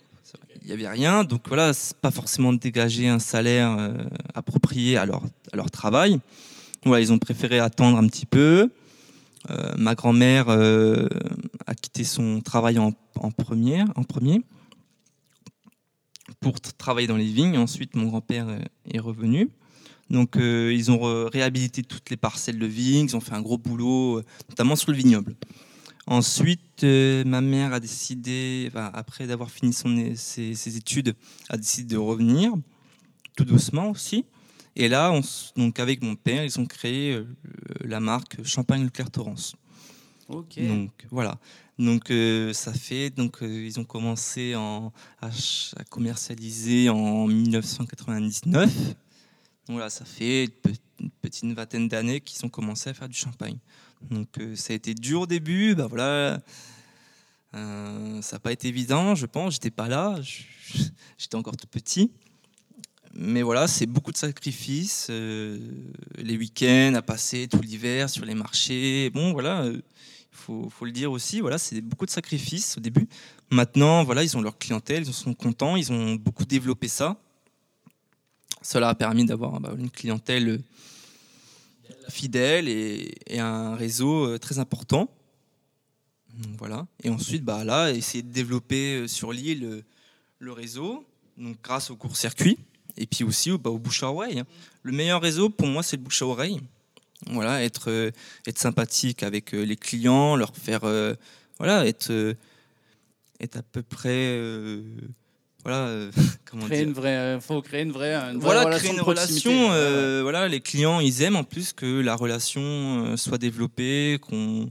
Il 0.63 0.67
n'y 0.67 0.73
avait 0.73 0.89
rien, 0.89 1.25
donc 1.25 1.49
voilà, 1.49 1.73
c'est 1.73 1.97
pas 1.97 2.11
forcément 2.11 2.53
dégager 2.53 3.09
un 3.09 3.19
salaire 3.19 3.77
euh, 3.79 3.93
approprié 4.35 4.97
à 4.97 5.05
leur, 5.05 5.23
à 5.53 5.57
leur 5.57 5.71
travail. 5.71 6.21
Voilà, 6.85 7.03
ils 7.03 7.13
ont 7.13 7.19
préféré 7.19 7.59
attendre 7.59 7.99
un 7.99 8.07
petit 8.07 8.27
peu. 8.27 8.71
Euh, 9.51 9.73
ma 9.77 9.95
grand-mère 9.95 10.51
a 10.51 11.75
quitté 11.75 12.05
son 12.05 12.41
travail 12.41 12.79
en, 12.79 12.93
en, 13.17 13.31
première, 13.31 13.87
en 13.97 14.05
premier 14.05 14.43
pour 16.39 16.61
travailler 16.61 17.09
dans 17.09 17.17
les 17.17 17.25
vignes. 17.25 17.59
Ensuite, 17.59 17.97
mon 17.97 18.07
grand-père 18.07 18.47
est 18.93 19.01
revenu. 19.01 19.51
Donc 20.11 20.37
euh, 20.37 20.73
ils 20.75 20.91
ont 20.91 21.29
réhabilité 21.29 21.83
toutes 21.83 22.11
les 22.11 22.17
parcelles 22.17 22.59
de 22.59 22.67
vignes, 22.67 23.07
ils 23.07 23.17
ont 23.17 23.21
fait 23.21 23.35
un 23.35 23.41
gros 23.41 23.59
boulot, 23.59 24.19
euh, 24.19 24.25
notamment 24.49 24.75
sur 24.75 24.91
le 24.91 24.97
vignoble. 24.97 25.37
Ensuite, 26.07 26.83
euh, 26.83 27.23
ma 27.25 27.41
mère 27.41 27.73
a 27.73 27.79
décidé, 27.79 28.71
après 28.75 29.29
d'avoir 29.29 29.51
fini 29.51 29.73
son, 29.73 30.13
ses, 30.17 30.77
études, 30.77 31.15
a 31.49 31.57
décidé 31.57 31.95
de 31.95 31.99
revenir, 31.99 32.53
tout 33.37 33.45
doucement 33.45 33.91
aussi. 33.91 34.25
Et 34.75 34.89
là, 34.89 35.13
donc 35.57 35.79
avec 35.79 36.03
mon 36.03 36.17
père, 36.17 36.45
ils 36.45 36.59
ont 36.59 36.67
créé 36.67 37.21
la 37.85 38.01
marque 38.01 38.45
Champagne 38.45 38.85
Leclerc 38.85 39.11
Torrance. 39.11 39.55
Donc 40.29 40.91
voilà. 41.11 41.39
Donc 41.79 42.13
ça 42.53 42.73
fait 42.73 43.11
donc 43.11 43.39
ils 43.43 43.81
ont 43.81 43.85
commencé 43.85 44.55
en, 44.55 44.93
à, 45.21 45.29
à, 45.29 45.85
commercialiser 45.85 46.89
en 46.89 47.27
1999 47.27 48.71
voilà, 49.69 49.91
ça 49.91 50.05
fait 50.05 50.49
une 51.01 51.11
petite 51.23 51.45
vingtaine 51.53 51.89
d'années 51.89 52.21
qu'ils 52.21 52.45
ont 52.45 52.49
commencé 52.49 52.91
à 52.91 52.95
faire 52.95 53.09
du 53.09 53.17
champagne. 53.17 53.59
Donc 54.11 54.39
euh, 54.39 54.57
ça 54.57 54.73
a 54.73 54.77
été 54.77 54.95
dur 54.95 55.23
au 55.23 55.27
début, 55.27 55.75
bah 55.75 55.87
voilà, 55.87 56.41
euh, 57.55 58.23
ça 58.23 58.37
n'a 58.37 58.41
pas 58.41 58.53
été 58.53 58.69
évident, 58.69 59.15
je 59.15 59.27
pense. 59.27 59.55
J'étais 59.55 59.71
pas 59.71 59.89
là, 59.89 60.19
j'étais 61.19 61.37
encore 61.37 61.57
tout 61.57 61.67
petit. 61.67 62.11
Mais 63.13 63.43
voilà, 63.43 63.67
c'est 63.67 63.87
beaucoup 63.87 64.13
de 64.13 64.17
sacrifices, 64.17 65.09
euh, 65.11 65.59
les 66.17 66.37
week-ends 66.37 66.95
à 66.95 67.03
passer 67.03 67.49
tout 67.49 67.61
l'hiver 67.61 68.09
sur 68.09 68.25
les 68.25 68.35
marchés. 68.35 69.11
Bon, 69.11 69.33
voilà, 69.33 69.67
il 69.67 69.83
faut, 70.31 70.71
faut, 70.71 70.85
le 70.85 70.93
dire 70.93 71.11
aussi. 71.11 71.41
Voilà, 71.41 71.59
c'est 71.59 71.81
beaucoup 71.81 72.07
de 72.07 72.11
sacrifices 72.11 72.79
au 72.79 72.81
début. 72.81 73.09
Maintenant, 73.51 74.05
voilà, 74.05 74.23
ils 74.23 74.37
ont 74.37 74.41
leur 74.41 74.59
clientèle, 74.59 75.03
ils 75.05 75.13
sont 75.13 75.35
contents, 75.35 75.75
ils 75.75 75.91
ont 75.91 76.15
beaucoup 76.15 76.45
développé 76.45 76.87
ça. 76.87 77.21
Cela 78.63 78.91
a 78.91 78.95
permis 78.95 79.25
d'avoir 79.25 79.61
bah, 79.61 79.75
une 79.79 79.91
clientèle 79.91 80.61
fidèle 82.11 82.69
et, 82.69 83.39
un 83.39 83.75
réseau 83.75 84.27
euh, 84.27 84.39
très 84.39 84.59
important. 84.59 85.09
Voilà. 86.59 86.87
Et 87.03 87.11
ensuite, 87.11 87.45
bah, 87.45 87.65
là, 87.65 87.91
essayer 87.91 88.23
de 88.23 88.33
développer 88.33 88.97
euh, 88.97 89.09
sur 89.09 89.33
l'île 89.33 89.65
euh, 89.65 89.83
le 90.39 90.53
réseau, 90.53 91.05
donc 91.39 91.57
grâce 91.63 91.91
au 91.91 91.97
court-circuit, 91.97 92.59
et 92.97 93.07
puis 93.07 93.25
aussi 93.25 93.51
bah, 93.59 93.71
au 93.71 93.79
bouche 93.79 94.03
à 94.03 94.11
oreille. 94.11 94.41
Hein. 94.41 94.47
Le 94.83 94.93
meilleur 94.93 95.23
réseau, 95.23 95.49
pour 95.49 95.69
moi, 95.69 95.83
c'est 95.83 95.97
le 95.97 96.03
bouche 96.03 96.23
à 96.23 96.27
oreille. 96.27 96.61
Voilà, 97.27 97.63
être, 97.63 98.13
être 98.47 98.59
sympathique 98.59 99.23
avec 99.23 99.53
les 99.53 99.77
clients, 99.77 100.37
leur 100.37 100.57
faire, 100.57 100.81
voilà, 101.59 101.87
être, 101.87 102.35
être 103.39 103.57
à 103.59 103.63
peu 103.63 103.83
près 103.83 104.41
voilà 105.65 105.87
euh, 105.87 106.11
comment 106.45 106.67
créer 106.67 106.83
une 106.83 106.93
vraie 106.93 107.17
euh, 107.17 107.41
faut 107.41 107.61
créer 107.63 107.83
une 107.83 107.93
vraie, 107.93 108.35
voilà 108.37 108.65
relation 108.65 108.79
créer 108.79 108.93
une 108.93 109.01
relation 109.01 109.73
euh, 109.73 110.21
voilà 110.23 110.49
les 110.49 110.61
clients 110.61 111.01
ils 111.01 111.23
aiment 111.23 111.37
en 111.37 111.45
plus 111.45 111.73
que 111.73 112.01
la 112.01 112.15
relation 112.15 113.17
soit 113.17 113.39
développée 113.39 114.19
qu'on 114.21 114.71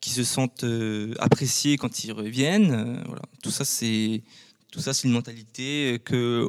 qu'ils 0.00 0.12
se 0.12 0.24
sentent 0.24 0.66
appréciés 1.18 1.76
quand 1.76 2.04
ils 2.04 2.12
reviennent 2.12 3.02
voilà. 3.06 3.22
Tout 3.42 3.50
ça 3.50 3.64
c'est 3.64 4.22
tout 4.70 4.80
ça 4.80 4.92
c'est 4.92 5.08
une 5.08 5.14
mentalité 5.14 6.00
que 6.04 6.48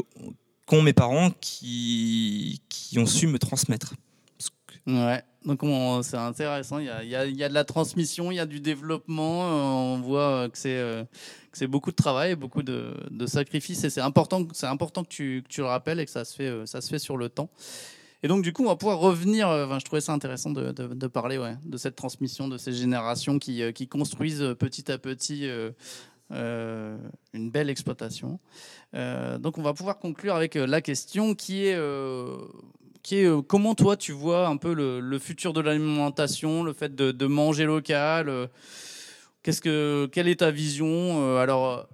qu'ont 0.65 0.81
mes 0.81 0.93
parents 0.93 1.31
qui 1.41 2.61
qui 2.69 2.99
ont 2.99 3.05
su 3.05 3.27
me 3.27 3.39
transmettre 3.39 3.93
ouais 4.87 5.23
donc 5.45 5.61
c'est 6.03 6.17
intéressant, 6.17 6.79
il 6.79 6.85
y, 6.85 7.15
a, 7.15 7.49
de 7.49 7.53
la 7.53 7.63
transmission, 7.63 8.31
il 8.31 8.35
y 8.35 8.39
a 8.39 8.45
du 8.45 8.59
développement, 8.59 9.93
on 9.93 10.01
voit 10.01 10.49
que 10.49 10.57
c'est 10.57 11.67
beaucoup 11.67 11.91
de 11.91 11.95
travail, 11.95 12.35
beaucoup 12.35 12.63
de, 12.63 13.25
sacrifices, 13.27 13.83
et 13.83 13.89
c'est 13.89 14.01
important, 14.01 14.45
important 14.63 15.03
que 15.03 15.09
tu, 15.09 15.43
le 15.57 15.65
rappelles 15.65 15.99
et 15.99 16.05
que 16.05 16.11
ça 16.11 16.25
se 16.25 16.35
fait, 16.35 16.47
euh, 16.47 16.65
ça 16.65 16.81
se 16.81 16.89
fait 16.89 16.99
sur 16.99 17.17
le 17.17 17.29
temps. 17.29 17.49
Et 18.23 18.27
donc, 18.27 18.43
du 18.43 18.53
coup, 18.53 18.63
on 18.63 18.67
va 18.67 18.75
pouvoir 18.75 18.97
revenir. 18.97 19.47
Euh, 19.49 19.77
je 19.77 19.85
trouvais 19.85 20.01
ça 20.01 20.13
intéressant 20.13 20.49
de, 20.49 21.07
parler 21.07 21.39
de 21.63 21.77
cette 21.77 21.95
transmission, 21.95 22.47
de 22.47 22.57
ces 22.57 22.73
générations 22.73 23.37
euh, 23.49 23.71
qui 23.71 23.87
construisent 23.87 24.55
petit 24.57 24.91
à 24.91 24.97
petit 24.97 25.47
une 26.31 27.51
belle 27.51 27.69
exploitation. 27.69 28.39
donc, 28.93 29.59
on 29.59 29.61
va 29.61 29.73
pouvoir 29.73 29.99
conclure 29.99 30.33
avec 30.33 30.55
la 30.55 30.81
question 30.81 31.35
qui 31.35 31.67
est, 31.67 31.77
est 33.11 33.47
comment 33.47 33.75
toi 33.75 33.95
tu 33.95 34.11
vois 34.11 34.47
un 34.47 34.57
peu 34.57 34.73
le, 34.73 35.19
futur 35.19 35.53
de 35.53 35.61
l'alimentation, 35.61 36.63
le 36.63 36.73
fait 36.73 36.95
de, 36.95 37.25
manger 37.27 37.65
local 37.65 38.49
Qu'est-ce 39.45 39.61
que, 39.61 40.09
quelle 40.11 40.27
est 40.27 40.37
ta 40.37 40.49
vision 40.49 40.87
euh, 40.89 41.37
Alors, 41.37 41.87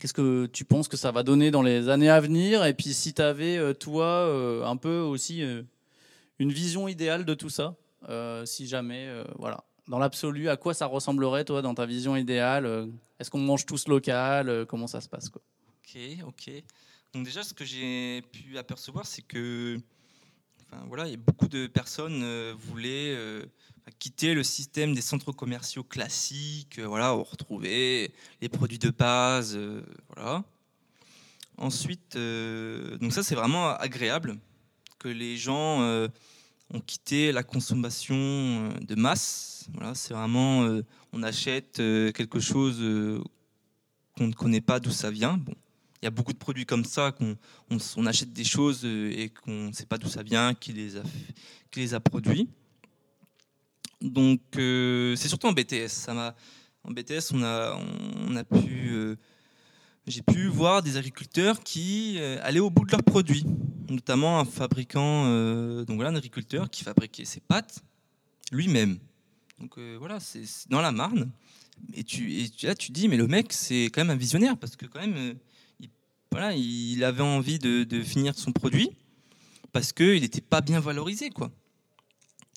qu'est-ce 0.00 0.12
que 0.12 0.46
tu 0.46 0.64
penses 0.64 0.88
que 0.88 0.96
ça 0.96 1.12
va 1.12 1.22
donner 1.22 1.52
dans 1.52 1.62
les 1.62 1.88
années 1.88 2.10
à 2.10 2.18
venir? 2.20 2.64
Et 2.64 2.74
puis, 2.74 2.92
si 2.92 3.14
tu 3.14 3.22
avais, 3.22 3.56
euh, 3.56 3.74
toi, 3.74 4.06
euh, 4.06 4.64
un 4.64 4.76
peu 4.76 4.98
aussi 4.98 5.40
une 6.40 6.52
vision 6.52 6.88
idéale 6.88 7.24
de 7.24 7.34
tout 7.34 7.48
ça, 7.48 7.76
si 8.44 8.66
jamais, 8.66 9.08
voilà, 9.38 9.62
dans 9.86 10.00
l'absolu, 10.00 10.48
à 10.48 10.56
quoi 10.56 10.74
ça 10.74 10.86
ressemblerait, 10.86 11.44
toi, 11.44 11.62
dans 11.62 11.76
ta 11.76 11.86
vision 11.86 12.16
idéale 12.16 12.88
Est-ce 13.20 13.30
qu'on 13.30 13.38
mange 13.38 13.66
tous 13.66 13.86
local 13.86 14.66
Comment 14.68 14.88
ça 14.88 15.00
se 15.00 15.08
passe 15.08 15.28
quoi? 15.28 15.42
Ok, 15.78 15.96
ok. 16.26 16.50
Donc 17.12 17.24
déjà, 17.24 17.44
ce 17.44 17.54
que 17.54 17.64
j'ai 17.64 18.22
pu 18.32 18.58
apercevoir, 18.58 19.06
c'est 19.06 19.22
que, 19.22 19.78
voilà, 20.88 21.04
beaucoup 21.16 21.48
de 21.48 21.66
personnes 21.66 22.52
voulaient 22.52 23.16
quitter 23.98 24.34
le 24.34 24.42
système 24.42 24.94
des 24.94 25.00
centres 25.00 25.32
commerciaux 25.32 25.84
classiques, 25.84 26.78
euh, 26.78 26.86
voilà, 26.86 27.14
on 27.14 27.22
retrouvait 27.22 28.12
les 28.40 28.48
produits 28.48 28.78
de 28.78 28.90
base, 28.90 29.56
euh, 29.56 29.82
voilà. 30.14 30.44
Ensuite, 31.56 32.16
euh, 32.16 32.98
donc 32.98 33.12
ça 33.12 33.22
c'est 33.22 33.34
vraiment 33.34 33.70
agréable 33.70 34.38
que 34.98 35.08
les 35.08 35.36
gens 35.36 35.82
ont 36.70 36.80
quitté 36.80 37.30
la 37.30 37.42
consommation 37.44 38.70
de 38.80 38.94
masse. 38.96 39.68
Voilà, 39.74 39.94
c'est 39.94 40.14
vraiment, 40.14 40.66
on 41.12 41.22
achète 41.22 41.76
quelque 41.76 42.40
chose 42.40 42.82
qu'on 44.16 44.26
ne 44.26 44.32
connaît 44.32 44.62
pas 44.62 44.80
d'où 44.80 44.90
ça 44.90 45.10
vient. 45.10 45.38
Y 46.04 46.06
a 46.06 46.10
beaucoup 46.10 46.32
de 46.32 46.38
produits 46.38 46.66
comme 46.66 46.84
ça 46.84 47.12
qu'on 47.12 47.36
on, 47.70 48.06
achète 48.06 48.32
des 48.32 48.44
choses 48.44 48.84
et 48.84 49.32
qu'on 49.42 49.68
ne 49.68 49.72
sait 49.72 49.86
pas 49.86 49.98
d'où 49.98 50.08
ça 50.08 50.22
vient, 50.22 50.54
qui 50.54 50.72
les 50.72 50.96
a, 50.96 51.02
qui 51.70 51.80
les 51.80 51.94
a 51.94 52.00
produits. 52.00 52.48
Donc 54.00 54.40
euh, 54.56 55.16
c'est 55.16 55.28
surtout 55.28 55.46
en 55.46 55.52
BTS. 55.52 55.88
Ça 55.88 56.34
en 56.84 56.90
BTS, 56.90 57.32
on 57.32 57.42
a, 57.42 57.78
on 58.28 58.36
a 58.36 58.44
pu 58.44 58.90
euh, 58.92 59.16
j'ai 60.06 60.22
pu 60.22 60.48
voir 60.48 60.82
des 60.82 60.96
agriculteurs 60.96 61.60
qui 61.60 62.16
euh, 62.18 62.38
allaient 62.42 62.60
au 62.60 62.70
bout 62.70 62.84
de 62.84 62.92
leurs 62.92 63.02
produits, 63.02 63.44
notamment 63.88 64.38
un 64.38 64.44
fabricant, 64.44 65.24
euh, 65.26 65.84
donc 65.84 65.96
voilà, 65.96 66.10
un 66.10 66.16
agriculteur 66.16 66.68
qui 66.68 66.84
fabriquait 66.84 67.24
ses 67.24 67.40
pâtes 67.40 67.82
lui-même. 68.52 68.98
Donc 69.58 69.78
euh, 69.78 69.96
voilà, 69.98 70.20
c'est 70.20 70.44
dans 70.68 70.82
la 70.82 70.92
Marne. 70.92 71.30
Et 71.94 72.04
tu, 72.04 72.32
et 72.32 72.50
là, 72.62 72.74
tu 72.74 72.92
dis, 72.92 73.08
mais 73.08 73.16
le 73.16 73.26
mec, 73.26 73.52
c'est 73.52 73.84
quand 73.86 74.02
même 74.02 74.10
un 74.10 74.16
visionnaire 74.16 74.58
parce 74.58 74.76
que 74.76 74.86
quand 74.86 75.00
même, 75.00 75.36
voilà, 76.34 76.52
il 76.52 77.04
avait 77.04 77.22
envie 77.22 77.60
de, 77.60 78.02
finir 78.02 78.34
son 78.36 78.50
produit 78.50 78.90
parce 79.72 79.92
qu'il 79.92 80.20
n'était 80.20 80.40
pas 80.40 80.60
bien 80.60 80.80
valorisé, 80.80 81.30
quoi. 81.30 81.52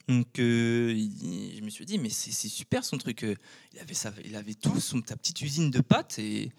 Donc, 0.07 0.27
je 0.37 1.61
me 1.61 1.69
suis 1.69 1.85
dit, 1.85 1.99
mais 1.99 2.09
c'est 2.09 2.31
super 2.49 2.83
son 2.83 2.97
truc. 2.97 3.21
Il 3.21 3.79
avait, 3.79 3.93
il 4.25 4.35
avait 4.35 4.55
tout, 4.55 4.79
son, 4.79 5.01
ta 5.01 5.15
petite 5.15 5.41
usine 5.41 5.69
de 5.69 5.81
pâtes 5.81 6.17
et 6.17 6.51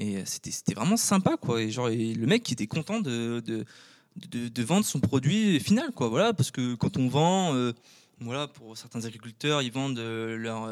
euh, 0.00 0.22
c'était 0.24 0.74
vraiment 0.74 0.96
sympa, 0.96 1.36
quoi. 1.36 1.60
Et 1.60 1.70
genre, 1.70 1.88
le 1.88 2.26
mec 2.26 2.50
était 2.52 2.68
content 2.68 3.00
de, 3.00 3.42
de, 4.16 4.62
vendre 4.62 4.84
son 4.84 5.00
produit 5.00 5.58
final, 5.58 5.90
quoi. 5.92 6.08
Voilà, 6.08 6.32
parce 6.32 6.52
que 6.52 6.74
quand 6.74 6.96
on 6.96 7.08
vend, 7.08 7.52
euh, 7.54 7.72
voilà, 8.20 8.46
pour 8.46 8.76
certains 8.76 9.04
agriculteurs, 9.04 9.60
ils 9.62 9.72
vendent 9.72 9.98
euh, 9.98 10.36
leur, 10.36 10.68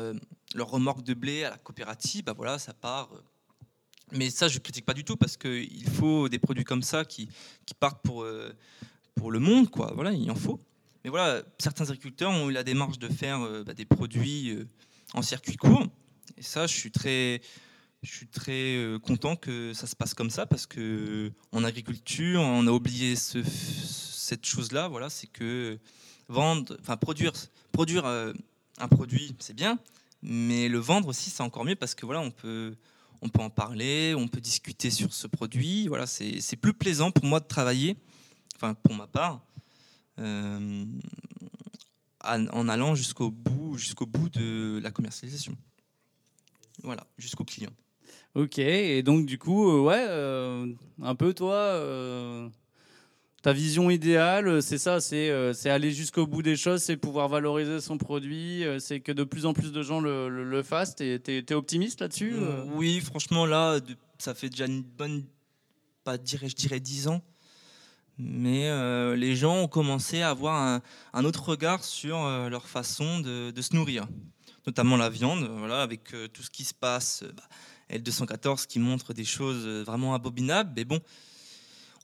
leur 0.54 0.70
remorque 0.70 1.02
de 1.02 1.14
blé 1.14 1.42
à 1.42 1.50
la 1.50 1.58
coopérative, 1.58 2.24
bah 2.24 2.34
voilà, 2.36 2.58
ça 2.58 2.72
part. 2.72 3.10
Mais 4.12 4.30
ça, 4.30 4.48
je 4.48 4.58
critique 4.58 4.84
pas 4.84 4.94
du 4.94 5.04
tout 5.04 5.16
parce 5.16 5.36
qu'il 5.36 5.88
faut 5.88 6.28
des 6.28 6.38
produits 6.38 6.64
comme 6.64 6.82
ça 6.82 7.04
qui, 7.04 7.28
qui 7.66 7.74
partent 7.74 8.02
pour, 8.02 8.26
pour 9.14 9.30
le 9.30 9.38
monde, 9.38 9.70
quoi. 9.70 9.92
Voilà, 9.94 10.12
il 10.12 10.30
en 10.30 10.34
faut. 10.34 10.60
Mais 11.04 11.10
voilà, 11.10 11.42
certains 11.58 11.84
agriculteurs 11.84 12.30
ont 12.30 12.50
eu 12.50 12.52
la 12.52 12.64
démarche 12.64 12.98
de 12.98 13.08
faire 13.08 13.40
bah, 13.64 13.74
des 13.74 13.84
produits 13.84 14.66
en 15.14 15.22
circuit 15.22 15.56
court. 15.56 15.86
Et 16.36 16.42
ça, 16.42 16.66
je 16.66 16.74
suis 16.74 16.90
très, 16.90 17.40
je 18.02 18.10
suis 18.10 18.26
très 18.26 18.76
euh, 18.76 18.98
content 18.98 19.36
que 19.36 19.72
ça 19.74 19.86
se 19.86 19.94
passe 19.94 20.14
comme 20.14 20.30
ça 20.30 20.46
parce 20.46 20.66
que 20.66 21.32
en 21.52 21.64
agriculture, 21.64 22.40
on 22.40 22.66
a 22.66 22.70
oublié 22.70 23.14
cette 23.16 24.46
chose-là. 24.46 24.88
Voilà, 24.88 25.10
c'est 25.10 25.26
que 25.26 25.78
vendre, 26.28 26.76
enfin 26.80 26.96
produire, 26.96 27.32
produire 27.72 28.06
euh, 28.06 28.32
un 28.78 28.88
produit, 28.88 29.34
c'est 29.38 29.54
bien, 29.54 29.78
mais 30.22 30.68
le 30.68 30.78
vendre 30.78 31.08
aussi, 31.08 31.30
c'est 31.30 31.42
encore 31.42 31.64
mieux 31.64 31.76
parce 31.76 31.94
que 31.94 32.06
voilà, 32.06 32.20
on 32.20 32.30
peut, 32.30 32.74
on 33.22 33.28
peut 33.28 33.42
en 33.42 33.50
parler, 33.50 34.14
on 34.16 34.28
peut 34.28 34.40
discuter 34.40 34.90
sur 34.90 35.12
ce 35.12 35.26
produit. 35.26 35.88
Voilà, 35.88 36.06
c'est 36.06 36.56
plus 36.56 36.72
plaisant 36.72 37.10
pour 37.10 37.24
moi 37.24 37.40
de 37.40 37.46
travailler, 37.46 37.96
enfin 38.56 38.74
pour 38.74 38.94
ma 38.94 39.06
part, 39.06 39.40
euh, 40.18 40.84
en 42.24 42.68
allant 42.68 42.94
jusqu'au 42.94 43.30
bout, 43.30 43.76
de 44.32 44.80
la 44.82 44.90
commercialisation. 44.90 45.56
Voilà, 46.82 47.06
jusqu'au 47.18 47.44
client. 47.44 47.70
Ok, 48.34 48.58
et 48.58 49.02
donc 49.02 49.26
du 49.26 49.38
coup, 49.38 49.70
euh, 49.70 49.80
ouais, 49.80 50.06
euh, 50.08 50.72
un 51.02 51.14
peu 51.14 51.34
toi, 51.34 51.56
ta 53.42 53.52
vision 53.52 53.90
idéale, 53.90 54.62
c'est 54.62 54.78
ça, 54.78 55.00
c'est 55.00 55.30
aller 55.66 55.92
jusqu'au 55.92 56.26
bout 56.26 56.42
des 56.42 56.56
choses, 56.56 56.82
c'est 56.82 56.96
pouvoir 56.96 57.28
valoriser 57.28 57.80
son 57.80 57.98
produit, 57.98 58.64
c'est 58.78 59.00
que 59.00 59.12
de 59.12 59.24
plus 59.24 59.46
en 59.46 59.52
plus 59.52 59.72
de 59.72 59.82
gens 59.82 60.00
le, 60.00 60.28
le, 60.44 60.62
fassent. 60.62 60.94
T'es 60.94 61.20
es, 61.26 61.52
optimiste 61.52 62.00
là-dessus 62.00 62.34
Oui, 62.74 63.00
franchement, 63.00 63.46
là, 63.46 63.80
ça 64.18 64.34
fait 64.34 64.50
déjà 64.50 64.66
une 64.66 64.82
bonne, 64.82 65.24
pas 66.04 66.18
dirais, 66.18 66.48
je 66.48 66.56
dirais 66.56 66.80
10 66.80 67.08
ans, 67.08 67.22
mais 68.18 68.68
les 69.16 69.36
gens 69.36 69.62
ont 69.62 69.68
commencé 69.68 70.20
à 70.20 70.30
avoir 70.30 70.60
un, 70.60 70.82
un 71.12 71.24
autre 71.24 71.48
regard 71.48 71.82
sur 71.82 72.18
leur 72.50 72.68
façon 72.68 73.20
de, 73.20 73.50
de, 73.50 73.62
se 73.62 73.74
nourrir, 73.74 74.06
notamment 74.66 74.98
la 74.98 75.08
viande, 75.08 75.48
voilà, 75.58 75.80
avec 75.82 76.14
tout 76.32 76.42
ce 76.42 76.50
qui 76.50 76.64
se 76.64 76.74
passe. 76.74 77.24
Bah, 77.34 77.44
L214 77.92 78.66
qui 78.66 78.78
montre 78.78 79.12
des 79.12 79.24
choses 79.24 79.64
euh, 79.66 79.82
vraiment 79.84 80.14
abominables. 80.14 80.72
Mais 80.76 80.84
bon, 80.84 81.00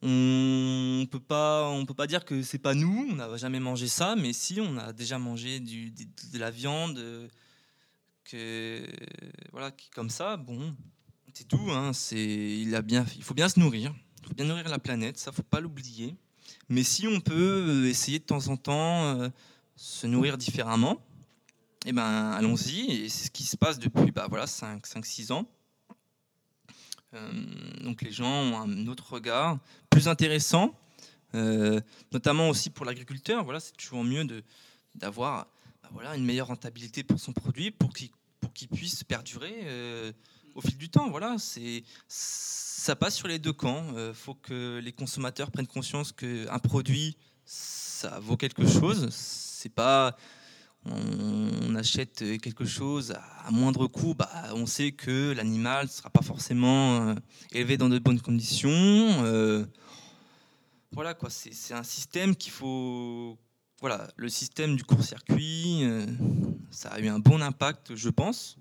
on 0.02 1.06
peut 1.10 1.20
pas, 1.20 1.68
on 1.70 1.86
peut 1.86 1.94
pas 1.94 2.06
dire 2.06 2.24
que 2.24 2.42
c'est 2.42 2.58
pas 2.58 2.74
nous. 2.74 3.08
On 3.10 3.14
n'a 3.14 3.36
jamais 3.36 3.60
mangé 3.60 3.88
ça, 3.88 4.14
mais 4.16 4.32
si 4.32 4.60
on 4.60 4.76
a 4.76 4.92
déjà 4.92 5.18
mangé 5.18 5.60
de, 5.60 6.38
la 6.38 6.50
viande, 6.50 6.98
euh, 6.98 7.28
que 8.24 8.86
voilà, 9.52 9.70
comme 9.94 10.10
ça. 10.10 10.36
Bon, 10.36 10.74
c'est 11.32 11.48
tout. 11.48 11.70
Hein, 11.70 11.92
c'est, 11.92 12.60
il 12.60 12.74
a 12.74 12.82
bien, 12.82 13.06
il 13.16 13.22
faut 13.22 13.34
bien 13.34 13.48
se 13.48 13.58
nourrir. 13.58 13.94
Il 14.22 14.28
faut 14.28 14.34
bien 14.34 14.44
nourrir 14.46 14.68
la 14.68 14.78
planète. 14.78 15.18
Ça, 15.18 15.32
faut 15.32 15.42
pas 15.42 15.60
l'oublier. 15.60 16.14
Mais 16.68 16.82
si 16.82 17.06
on 17.06 17.20
peut 17.20 17.34
euh, 17.34 17.88
essayer 17.88 18.18
de 18.18 18.24
temps 18.24 18.48
en 18.48 18.56
temps 18.56 19.30
se 19.76 20.06
nourrir 20.06 20.36
différemment, 20.36 21.00
eh 21.86 21.92
ben, 21.92 22.32
allons-y. 22.32 22.90
Et 22.90 23.08
c'est 23.08 23.26
ce 23.26 23.30
qui 23.30 23.44
se 23.44 23.56
passe 23.56 23.78
depuis 23.78 24.10
bah, 24.10 24.26
voilà, 24.28 24.44
5-6 24.44 25.32
ans. 25.32 25.48
Euh, 27.16 27.32
donc 27.82 28.02
les 28.02 28.12
gens 28.12 28.30
ont 28.30 28.58
un 28.58 28.86
autre 28.86 29.12
regard, 29.12 29.58
plus 29.90 30.08
intéressant, 30.08 30.74
euh, 31.34 31.80
notamment 32.12 32.48
aussi 32.48 32.70
pour 32.70 32.84
l'agriculteur. 32.84 33.44
Voilà, 33.44 33.60
c'est 33.60 33.76
toujours 33.76 34.04
mieux 34.04 34.26
d'avoir 34.94 35.46
bah 35.82 35.88
voilà, 35.92 36.16
une 36.16 36.24
meilleure 36.24 36.48
rentabilité 36.48 37.02
pour 37.02 37.18
son 37.18 37.32
produit 37.32 37.70
pour 37.70 37.92
qu'il 37.92 38.10
pour 38.40 38.52
puisse 38.72 39.04
perdurer 39.04 39.54
euh, 39.64 40.12
au 40.54 40.60
fil 40.60 40.76
du 40.76 40.88
temps. 40.88 41.10
Voilà, 41.10 41.36
ça 42.08 42.96
passe 42.96 43.16
sur 43.16 43.28
les 43.28 43.38
deux 43.38 43.52
camps. 43.52 43.84
Il 43.96 44.14
faut 44.14 44.34
que 44.34 44.80
les 44.82 44.92
consommateurs 44.92 45.50
prennent 45.50 45.66
conscience 45.66 46.12
qu'un 46.12 46.58
produit, 46.58 47.16
ça 47.44 48.18
vaut 48.20 48.36
quelque 48.36 48.66
chose. 48.66 49.08
C'est 49.10 49.72
pas 49.72 50.16
on 50.88 51.74
achète 51.74 52.24
quelque 52.40 52.64
chose 52.64 53.14
à 53.44 53.50
moindre 53.50 53.86
coût, 53.86 54.14
bah, 54.14 54.30
on 54.54 54.66
sait 54.66 54.92
que 54.92 55.32
l'animal 55.32 55.86
ne 55.86 55.90
sera 55.90 56.10
pas 56.10 56.22
forcément 56.22 57.08
euh, 57.08 57.14
élevé 57.52 57.76
dans 57.76 57.88
de 57.88 57.98
bonnes 57.98 58.20
conditions. 58.20 58.70
Euh, 58.70 59.64
voilà 60.92 61.14
quoi, 61.14 61.30
c'est 61.30 61.74
un 61.74 61.82
système 61.82 62.36
qu'il 62.36 62.52
faut. 62.52 63.38
Voilà, 63.80 64.08
le 64.16 64.30
système 64.30 64.74
du 64.74 64.84
court-circuit, 64.84 65.80
euh, 65.82 66.06
ça 66.70 66.88
a 66.90 67.00
eu 67.00 67.08
un 67.08 67.18
bon 67.18 67.42
impact, 67.42 67.94
je 67.94 68.08
pense. 68.08 68.56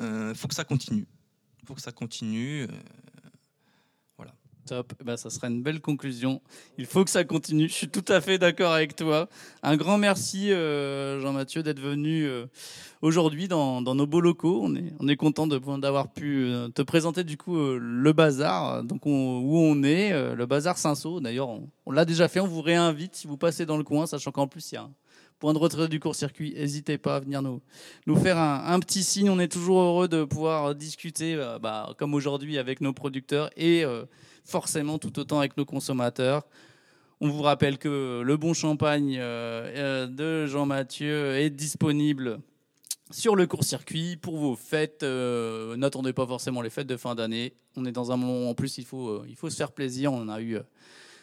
Il 0.00 0.34
faut 0.34 0.48
que 0.48 0.54
ça 0.54 0.64
continue. 0.64 1.06
Il 1.60 1.66
faut 1.66 1.74
que 1.74 1.82
ça 1.82 1.92
continue. 1.92 2.66
Bah, 5.04 5.16
ça 5.16 5.30
sera 5.30 5.48
une 5.48 5.62
belle 5.62 5.80
conclusion. 5.80 6.40
Il 6.76 6.86
faut 6.86 7.04
que 7.04 7.10
ça 7.10 7.24
continue. 7.24 7.68
Je 7.68 7.72
suis 7.72 7.88
tout 7.88 8.04
à 8.08 8.20
fait 8.20 8.38
d'accord 8.38 8.72
avec 8.72 8.96
toi. 8.96 9.28
Un 9.62 9.76
grand 9.76 9.98
merci, 9.98 10.52
euh, 10.52 11.20
Jean-Mathieu, 11.20 11.62
d'être 11.62 11.80
venu 11.80 12.24
euh, 12.24 12.46
aujourd'hui 13.02 13.48
dans, 13.48 13.80
nos 13.80 14.06
beaux 14.06 14.20
locaux. 14.20 14.60
On 14.62 14.74
est, 14.74 14.92
on 15.00 15.08
est 15.08 15.16
content 15.16 15.46
d'avoir 15.46 16.12
pu 16.12 16.44
euh, 16.44 16.68
te 16.68 16.82
présenter 16.82 17.24
du 17.24 17.36
coup 17.36 17.56
le 17.56 18.12
bazar, 18.12 18.84
donc 18.84 19.06
où 19.06 19.10
on 19.10 19.82
est, 19.82 20.12
le 20.34 20.46
bazar 20.46 20.78
Saint-Saul. 20.78 21.22
D'ailleurs, 21.22 21.48
on, 21.86 21.90
l'a 21.90 22.04
déjà 22.04 22.28
fait. 22.28 22.40
On 22.40 22.46
vous 22.46 22.62
réinvite 22.62 23.16
si 23.16 23.26
vous 23.26 23.36
passez 23.36 23.66
dans 23.66 23.76
le 23.76 23.84
coin, 23.84 24.06
sachant 24.06 24.30
qu'en 24.30 24.46
plus 24.46 24.72
il 24.72 24.74
y 24.74 24.78
a 24.78 24.82
un 24.82 24.92
point 25.38 25.52
de 25.52 25.58
retrait 25.58 25.88
du 25.88 26.00
court-circuit. 26.00 26.54
N'hésitez 26.54 26.98
pas 26.98 27.16
à 27.16 27.20
venir 27.20 27.42
nous, 27.42 27.60
nous 28.06 28.16
faire 28.16 28.38
un, 28.38 28.80
petit 28.80 29.04
signe. 29.04 29.30
On 29.30 29.38
est 29.38 29.50
toujours 29.50 29.80
heureux 29.80 30.08
de 30.08 30.24
pouvoir 30.24 30.74
discuter, 30.74 31.36
bah, 31.62 31.94
comme 31.98 32.14
aujourd'hui, 32.14 32.58
avec 32.58 32.80
nos 32.80 32.92
producteurs 32.92 33.50
et 33.56 33.84
forcément 34.48 34.98
tout 34.98 35.18
autant 35.18 35.38
avec 35.38 35.56
nos 35.56 35.64
consommateurs. 35.64 36.42
On 37.20 37.28
vous 37.28 37.42
rappelle 37.42 37.78
que 37.78 38.22
le 38.24 38.36
bon 38.36 38.54
champagne 38.54 39.16
euh, 39.18 39.72
euh, 39.76 40.06
de 40.06 40.46
Jean-Mathieu 40.46 41.36
est 41.36 41.50
disponible 41.50 42.40
sur 43.10 43.36
le 43.36 43.46
court-circuit 43.46 44.16
pour 44.16 44.38
vos 44.38 44.56
fêtes. 44.56 45.02
Euh, 45.02 45.76
n'attendez 45.76 46.12
pas 46.12 46.26
forcément 46.26 46.62
les 46.62 46.70
fêtes 46.70 46.86
de 46.86 46.96
fin 46.96 47.14
d'année. 47.14 47.54
On 47.76 47.84
est 47.84 47.92
dans 47.92 48.10
un 48.12 48.16
moment 48.16 48.48
en 48.48 48.54
plus, 48.54 48.78
il 48.78 48.84
faut, 48.84 49.24
il 49.26 49.36
faut 49.36 49.50
se 49.50 49.56
faire 49.56 49.72
plaisir. 49.72 50.12
On 50.12 50.28
a 50.28 50.40
eu 50.40 50.58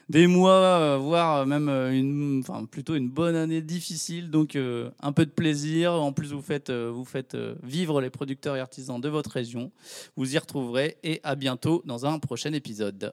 des 0.10 0.28
mois, 0.28 0.98
voire 0.98 1.46
même 1.46 1.70
une, 1.70 2.40
enfin, 2.40 2.66
plutôt 2.66 2.96
une 2.96 3.10
bonne 3.10 3.36
année 3.36 3.62
difficile. 3.62 4.30
Donc 4.30 4.56
un 4.56 5.12
peu 5.12 5.26
de 5.26 5.32
plaisir. 5.32 5.94
En 5.94 6.14
plus, 6.14 6.32
vous 6.32 6.42
faites, 6.42 6.72
vous 6.72 7.06
faites 7.06 7.38
vivre 7.64 8.02
les 8.02 8.10
producteurs 8.10 8.56
et 8.56 8.60
artisans 8.60 9.00
de 9.00 9.10
votre 9.10 9.32
région. 9.32 9.72
Vous 10.16 10.36
y 10.36 10.38
retrouverez 10.38 10.98
et 11.04 11.20
à 11.24 11.36
bientôt 11.36 11.82
dans 11.86 12.06
un 12.06 12.20
prochain 12.20 12.54
épisode. 12.54 13.12